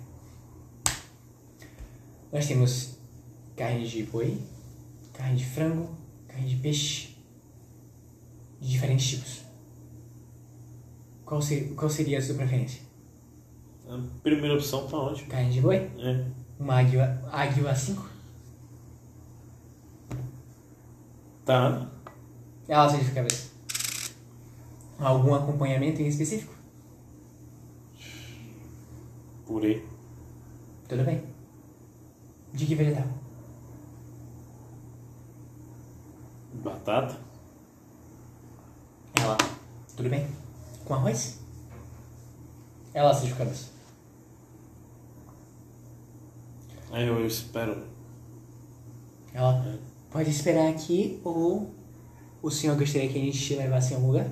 Nós 2.32 2.48
temos 2.48 2.98
carne 3.58 3.86
de 3.86 4.04
boi, 4.04 4.38
carne 5.14 5.36
de 5.36 5.46
frango, 5.46 5.90
carne 6.28 6.48
de 6.48 6.56
peixe, 6.56 7.15
de 8.66 8.72
diferentes 8.72 9.08
tipos. 9.08 9.46
Qual, 11.24 11.42
ser, 11.42 11.76
qual 11.76 11.90
seria 11.90 12.18
a 12.18 12.22
sua 12.22 12.36
preferência? 12.36 12.82
A 13.88 14.00
primeira 14.24 14.56
opção 14.56 14.88
tá 14.88 14.98
ótima. 14.98 15.30
Carne 15.30 15.52
de 15.52 15.62
boi? 15.62 15.78
É. 16.00 16.26
Uma 16.60 16.80
águia, 16.80 17.22
águia 17.32 17.72
A5? 17.72 18.04
Tá. 21.46 21.92
Ela 22.68 22.88
de 22.88 23.12
cabeça. 23.12 23.52
Algum 24.98 25.36
acompanhamento 25.36 26.02
em 26.02 26.08
específico? 26.08 26.56
Purê. 29.46 29.84
Tudo 30.88 31.04
bem. 31.04 31.24
De 32.52 32.66
que 32.66 32.74
vegetal? 32.74 33.08
Batata. 36.54 37.35
Ela. 39.22 39.38
Tudo 39.96 40.10
bem? 40.10 40.28
Com 40.86 40.94
arroz? 40.94 41.40
Ela 42.94 43.14
seja 43.14 43.28
de 43.34 43.38
cabeça. 43.38 43.66
Aí 46.92 47.08
eu 47.08 47.26
espero. 47.26 47.84
Ela. 49.34 49.78
Pode 50.12 50.30
esperar 50.30 50.70
aqui 50.70 51.20
ou 51.26 51.70
o 52.42 52.50
senhor 52.50 52.78
gostaria 52.78 53.10
que 53.10 53.18
a 53.20 53.22
gente 53.22 53.38
te 53.38 53.56
levasse 53.56 53.92
em 53.92 53.96
algum 53.98 54.08
lugar? 54.08 54.30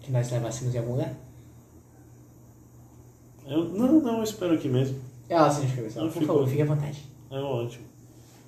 Que 0.00 0.10
nós 0.10 0.30
levássemos 0.30 0.74
em 0.74 0.78
algum 0.78 0.92
lugar? 0.92 1.14
Eu, 3.46 3.64
não, 3.68 4.00
não, 4.00 4.18
eu 4.18 4.24
espero 4.24 4.54
aqui 4.54 4.68
mesmo. 4.68 4.98
Ela 5.28 5.50
seja 5.50 5.68
de 5.68 5.76
cabeça. 5.76 5.98
Ela, 6.00 6.08
Eu 6.08 6.12
por 6.12 6.20
fico- 6.20 6.32
favor, 6.32 6.48
fique 6.48 6.62
à 6.62 6.66
vontade. 6.66 7.04
É 7.30 7.38
ótimo. 7.38 7.84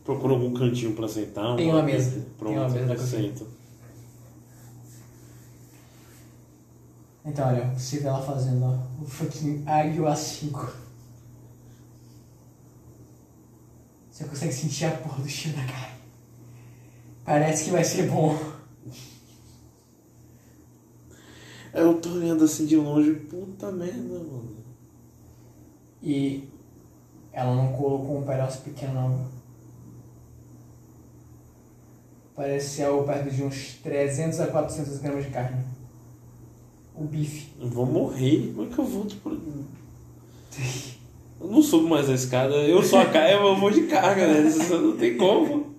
Procura 0.05 0.33
algum 0.35 0.53
cantinho 0.53 0.95
pra 0.95 1.07
sentar. 1.07 1.57
Tem 1.57 1.71
uma 1.71 1.83
mesa. 1.83 2.27
Pronto, 2.39 2.53
Tem 2.55 2.59
uma 2.59 2.69
mesa 2.69 2.87
na 2.87 2.97
cozinha. 2.97 3.23
sento. 3.37 3.47
Então, 7.25 7.49
olha, 7.49 7.67
você 7.75 7.99
vê 7.99 8.09
ela 8.09 8.23
fazendo 8.23 8.65
ó, 8.65 9.03
o 9.03 9.05
fucking 9.05 9.63
Águia 9.67 10.03
A5. 10.03 10.71
Você 14.11 14.25
consegue 14.25 14.53
sentir 14.53 14.87
a 14.87 14.91
porra 14.91 15.23
do 15.23 15.29
cheiro 15.29 15.57
da 15.57 15.65
carne. 15.65 15.99
Parece 17.25 17.65
que 17.65 17.71
vai 17.71 17.85
ser 17.85 18.11
bom. 18.11 18.39
Eu 21.73 22.01
tô 22.01 22.11
olhando 22.11 22.45
assim 22.45 22.67
de 22.67 22.77
longe, 22.77 23.15
puta 23.15 23.71
merda, 23.71 24.19
mano. 24.19 24.57
E 26.03 26.49
ela 27.33 27.55
não 27.55 27.73
colocou 27.73 28.19
um 28.19 28.27
pedaço 28.27 28.63
pequeno, 28.63 28.95
não. 28.95 29.29
Parece 32.35 32.83
algo 32.83 33.07
perto 33.07 33.31
de 33.31 33.43
uns 33.43 33.75
300 33.83 34.41
a 34.41 34.47
400 34.49 34.99
gramas 34.99 35.25
de 35.25 35.31
carne. 35.31 35.65
O 37.01 37.05
bife. 37.05 37.49
Eu 37.59 37.71
vou 37.71 37.87
morrer. 37.87 38.53
Como 38.55 38.69
é 38.69 38.75
que 38.75 38.79
eu 38.79 38.85
volto 38.85 39.17
pro. 39.17 39.41
Eu 41.41 41.49
não 41.49 41.63
subo 41.63 41.89
mais 41.89 42.11
a 42.11 42.13
escada, 42.13 42.55
eu 42.55 42.83
só 42.83 43.07
caio, 43.07 43.39
eu 43.39 43.57
vou 43.57 43.71
de 43.71 43.87
carga, 43.87 44.27
né? 44.27 44.51
Não 44.69 44.95
tem 44.99 45.17
como. 45.17 45.75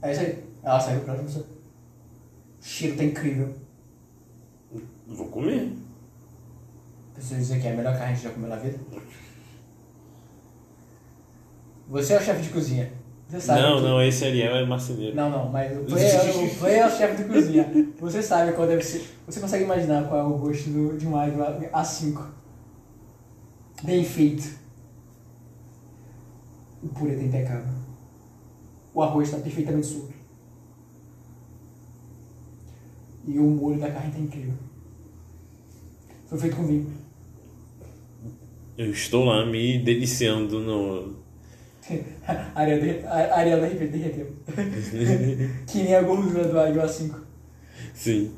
É 0.00 0.12
isso 0.12 0.20
aí. 0.20 0.44
Ela 0.62 0.78
saiu 0.78 1.00
pra 1.00 1.14
você. 1.14 1.40
O 1.40 1.44
cheiro 2.60 2.96
tá 2.96 3.02
incrível. 3.02 3.52
Vou 5.08 5.26
comer. 5.26 5.72
Preciso 7.14 7.40
dizer 7.40 7.60
que 7.60 7.66
é 7.66 7.72
a 7.72 7.76
melhor 7.76 7.98
carne 7.98 8.16
que 8.16 8.22
já 8.22 8.30
comeu 8.30 8.48
na 8.48 8.56
vida? 8.56 8.78
Você 11.88 12.12
é 12.12 12.18
o 12.18 12.22
chefe 12.22 12.42
de 12.42 12.50
cozinha. 12.50 12.92
Você 13.28 13.40
sabe. 13.40 13.60
não, 13.60 13.76
que- 13.76 13.82
não, 13.82 14.02
esse 14.02 14.24
Ariel 14.24 14.56
é 14.56 14.64
marceneiro. 14.64 15.14
Não, 15.14 15.28
não, 15.30 15.48
mas 15.50 15.76
o 15.76 15.84
Play 15.84 16.04
é, 16.06 16.30
o 16.46 16.54
Play 16.58 16.74
é 16.76 16.86
o 16.86 16.90
chefe 16.90 17.22
de 17.22 17.28
cozinha. 17.28 17.92
Você 18.00 18.22
sabe 18.22 18.52
qual 18.52 18.66
deve 18.66 18.82
ser. 18.82 19.04
Você 19.26 19.38
consegue 19.38 19.64
imaginar 19.64 20.08
qual 20.08 20.20
é 20.20 20.24
o 20.24 20.38
gosto 20.38 20.70
do, 20.70 20.96
de 20.96 21.06
um 21.06 21.14
águia 21.16 21.70
A5. 21.72 22.24
Bem 23.82 24.02
feito. 24.02 24.58
O 26.82 26.88
purê 26.88 27.16
tá 27.16 27.22
impecável. 27.22 27.74
O 28.94 29.02
arroz 29.02 29.28
está 29.28 29.40
perfeitamente 29.40 29.86
solto. 29.86 30.14
E 33.26 33.38
o 33.38 33.42
molho 33.44 33.78
da 33.78 33.90
carne 33.90 34.10
tá 34.12 34.18
incrível. 34.18 34.54
Foi 36.26 36.38
feito 36.38 36.56
com 36.56 36.64
vinho. 36.66 36.90
Eu 38.76 38.90
estou 38.90 39.24
lá 39.24 39.44
me 39.44 39.78
deliciando 39.78 40.60
no. 40.60 41.17
A 42.26 42.60
Ariel 42.60 42.80
derre- 42.80 43.06
a 43.06 43.36
Ariel 43.38 43.60
derre- 43.60 43.86
derreteu. 43.88 44.32
que 45.66 45.78
nem 45.82 45.94
a 45.94 46.02
gordura 46.02 46.44
do 46.48 46.58
Águia 46.58 46.86
5. 46.88 47.18
Sim. 47.94 48.32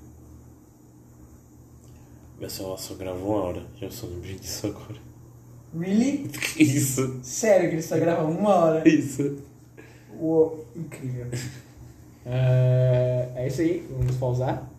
Meu 2.38 2.48
celular 2.48 2.78
só 2.78 2.94
gravou 2.94 3.34
uma 3.36 3.42
hora. 3.44 3.62
Já 3.80 3.90
só 3.90 4.07
lembrei 4.07 4.34
disso 4.36 4.66
agora. 4.68 4.98
Really? 5.78 6.30
Isso. 6.59 7.20
Sério 7.22 7.68
que 7.68 7.74
ele 7.76 7.82
só 7.82 7.98
grava 7.98 8.24
uma 8.24 8.55
hora? 8.55 8.88
Isso. 8.88 9.38
Uou, 10.18 10.66
incrível. 10.76 11.26
É, 12.26 13.28
é 13.36 13.46
isso 13.46 13.61
aí, 13.62 13.86
vamos 13.90 14.16
pausar. 14.16 14.70